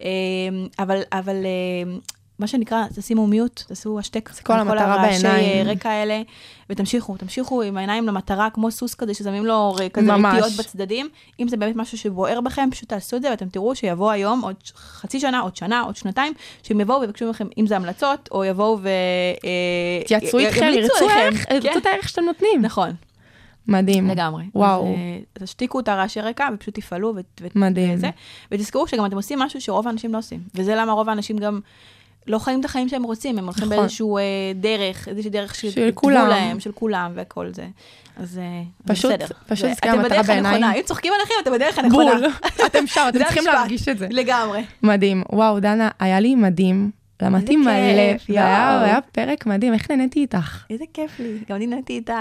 אמ, 0.00 0.06
אבל, 0.78 1.00
אבל 1.12 1.36
אמ, 1.86 1.98
מה 2.38 2.46
שנקרא, 2.46 2.84
תשימו 2.96 3.26
מיוט, 3.26 3.62
תעשו 3.68 3.98
השתק. 3.98 4.30
זה 4.32 4.42
כל 4.42 4.52
המטרה 4.52 4.94
הרעשי 4.94 5.22
בעיניים. 5.22 5.68
רקע 5.68 5.90
האלה, 5.90 6.22
ותמשיכו, 6.70 7.16
תמשיכו 7.16 7.62
עם 7.62 7.76
העיניים 7.76 8.06
למטרה, 8.06 8.48
כמו 8.50 8.70
סוס 8.70 8.94
כזה, 8.94 9.14
ששמים 9.14 9.46
לו 9.46 9.72
ר- 9.78 9.88
כזה. 9.88 10.12
רטיות 10.14 10.52
בצדדים. 10.58 11.08
אם 11.40 11.48
זה 11.48 11.56
באמת 11.56 11.76
משהו 11.76 11.98
שבוער 11.98 12.40
בכם, 12.40 12.68
פשוט 12.72 12.88
תעשו 12.88 13.16
את 13.16 13.22
זה, 13.22 13.30
ואתם 13.30 13.48
תראו 13.48 13.74
שיבוא 13.74 14.10
היום, 14.10 14.40
עוד 14.40 14.56
חצי 14.76 15.20
שנה, 15.20 15.40
עוד 15.40 15.56
שנה, 15.56 15.80
עוד 15.80 15.96
שנתיים, 15.96 16.32
שהם 16.62 16.80
יבואו 16.80 17.00
ויבקשו 17.00 17.30
מכם, 17.30 17.46
אם 17.58 17.66
זה 17.66 17.76
המלצות, 17.76 18.28
או 18.32 18.44
יבואו 18.44 18.78
ו... 18.82 18.88
אה, 19.44 20.02
תייצרו 20.06 20.38
איתכם, 20.38 20.70
ירצו. 20.74 21.08
ערך, 21.10 21.48
כן, 21.48 21.54
ירצו 21.54 21.78
את 21.78 21.86
הערך 21.86 22.08
שאתם 22.08 22.22
נותנים. 22.22 22.62
נכון, 22.62 22.90
מדהים. 23.68 24.08
לגמרי. 24.08 24.44
וואו. 24.54 24.82
אז, 24.82 24.88
אה, 24.88 25.18
תשתיקו 25.44 25.80
את 25.80 25.88
הרעשי 25.88 26.20
רקע 26.20 26.48
ופשוט 26.54 26.74
תפעלו 26.74 27.12
ו- 27.16 27.20
ו- 27.40 27.46
מדהים. 27.54 27.94
וזה. 27.94 28.10
ותזכרו 28.52 28.88
שגם 28.88 29.06
אתם 29.06 29.16
עושים 29.16 29.38
משהו 29.38 29.60
שרוב 29.60 29.86
האנשים 29.88 30.12
לא 30.12 30.18
עושים. 30.18 30.40
וזה 30.54 30.74
למה 30.74 30.92
רוב 30.92 31.08
האנשים 31.08 31.38
גם 31.38 31.60
לא 32.26 32.38
חיים 32.38 32.60
את 32.60 32.64
החיים 32.64 32.88
שהם 32.88 33.02
רוצים, 33.02 33.38
הם 33.38 33.44
הולכים 33.44 33.64
נכון. 33.64 33.76
באיזשהו 33.76 34.18
אה, 34.18 34.22
דרך, 34.54 35.08
איזושהי 35.08 35.30
דרך 35.30 35.54
של 35.54 35.70
שכתבו. 35.70 36.10
להם, 36.10 36.60
של 36.60 36.72
כולם 36.72 37.12
והכל 37.14 37.48
זה. 37.52 37.66
אז 38.16 38.38
אה, 38.38 38.62
פשוט- 38.86 39.12
בסדר. 39.12 39.26
פשוט 39.46 39.66
זה- 39.66 39.72
אתם 39.72 40.02
בדרך. 40.02 40.28
הנכונה, 40.28 40.72
אם 40.74 40.82
צוחקים 40.84 41.12
עליכם, 41.18 41.34
אתם 41.42 41.52
בדרך 41.52 41.78
הנכונה. 41.78 42.10
בול. 42.14 42.26
אתם 42.66 42.86
שם, 42.86 43.06
אתם 43.08 43.18
צריכים. 43.18 43.44
להרגיש 43.44 43.88
את 43.88 43.98
זה. 43.98 44.06
לגמרי. 44.10 44.64
מדהים. 44.82 45.22
וואו, 45.32 45.60
דנה, 45.60 45.88
היה 46.00 46.20
לי 46.20 46.34
מדהים. 46.34 46.90
למדתי 47.22 47.56
מלא, 47.56 47.72
והיה. 48.28 48.80
היה 48.84 48.98
פרק 49.12 49.46
מדהים, 49.46 49.74
איך 49.74 49.90
נהניתי 49.90 50.20
איתך. 50.20 50.64
איזה 50.70 50.84
כיף 50.94 51.20
לי, 51.20 51.38
גם 51.48 51.56
אני 51.56 51.66
נהניתי 51.66 51.92
איתך. 51.92 52.12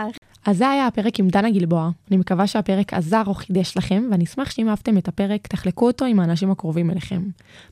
אז 0.45 0.57
זה 0.57 0.69
היה 0.69 0.87
הפרק 0.87 1.19
עם 1.19 1.27
דנה 1.27 1.51
גלבוע. 1.51 1.89
אני 2.09 2.17
מקווה 2.17 2.47
שהפרק 2.47 2.93
עזר 2.93 3.23
או 3.27 3.33
חידש 3.33 3.77
לכם, 3.77 4.07
ואני 4.11 4.23
אשמח 4.23 4.51
שאם 4.51 4.69
אהבתם 4.69 4.97
את 4.97 5.07
הפרק, 5.07 5.47
תחלקו 5.47 5.87
אותו 5.87 6.05
עם 6.05 6.19
האנשים 6.19 6.51
הקרובים 6.51 6.91
אליכם. 6.91 7.21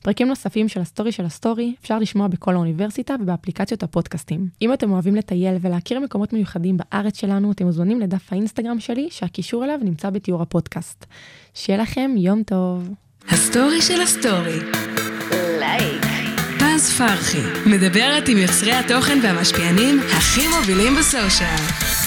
פרקים 0.02 0.28
נוספים 0.28 0.68
של 0.68 0.80
הסטורי 0.80 1.12
של 1.12 1.24
הסטורי 1.24 1.74
אפשר 1.82 1.98
לשמוע 1.98 2.28
בכל 2.28 2.54
האוניברסיטה 2.54 3.14
ובאפליקציות 3.20 3.82
הפודקאסטים. 3.82 4.48
אם 4.62 4.72
אתם 4.72 4.92
אוהבים 4.92 5.14
לטייל 5.14 5.56
ולהכיר 5.60 6.00
מקומות 6.00 6.32
מיוחדים 6.32 6.76
בארץ 6.76 7.20
שלנו, 7.20 7.52
אתם 7.52 7.66
מוזמנים 7.66 8.00
לדף 8.00 8.32
האינסטגרם 8.32 8.80
שלי, 8.80 9.08
שהקישור 9.10 9.64
אליו 9.64 9.78
נמצא 9.82 10.10
בתיאור 10.10 10.42
הפודקאסט. 10.42 11.06
שיהיה 11.54 11.82
לכם 11.82 12.10
יום 12.16 12.42
טוב. 12.42 12.90
הסטורי 13.28 13.82
של 13.82 14.00
הסטורי. 14.00 14.58
לייק. 15.58 16.04
פז 16.58 16.98
פרחי, 16.98 17.42
מדברת 17.66 18.28
עם 18.28 18.38
יוצרי 18.38 18.72
התוכן 18.72 19.18
והמשפיענים 19.22 20.00
הכי 20.00 20.48
מובילים 20.48 20.96
בסושיאל. 20.98 21.99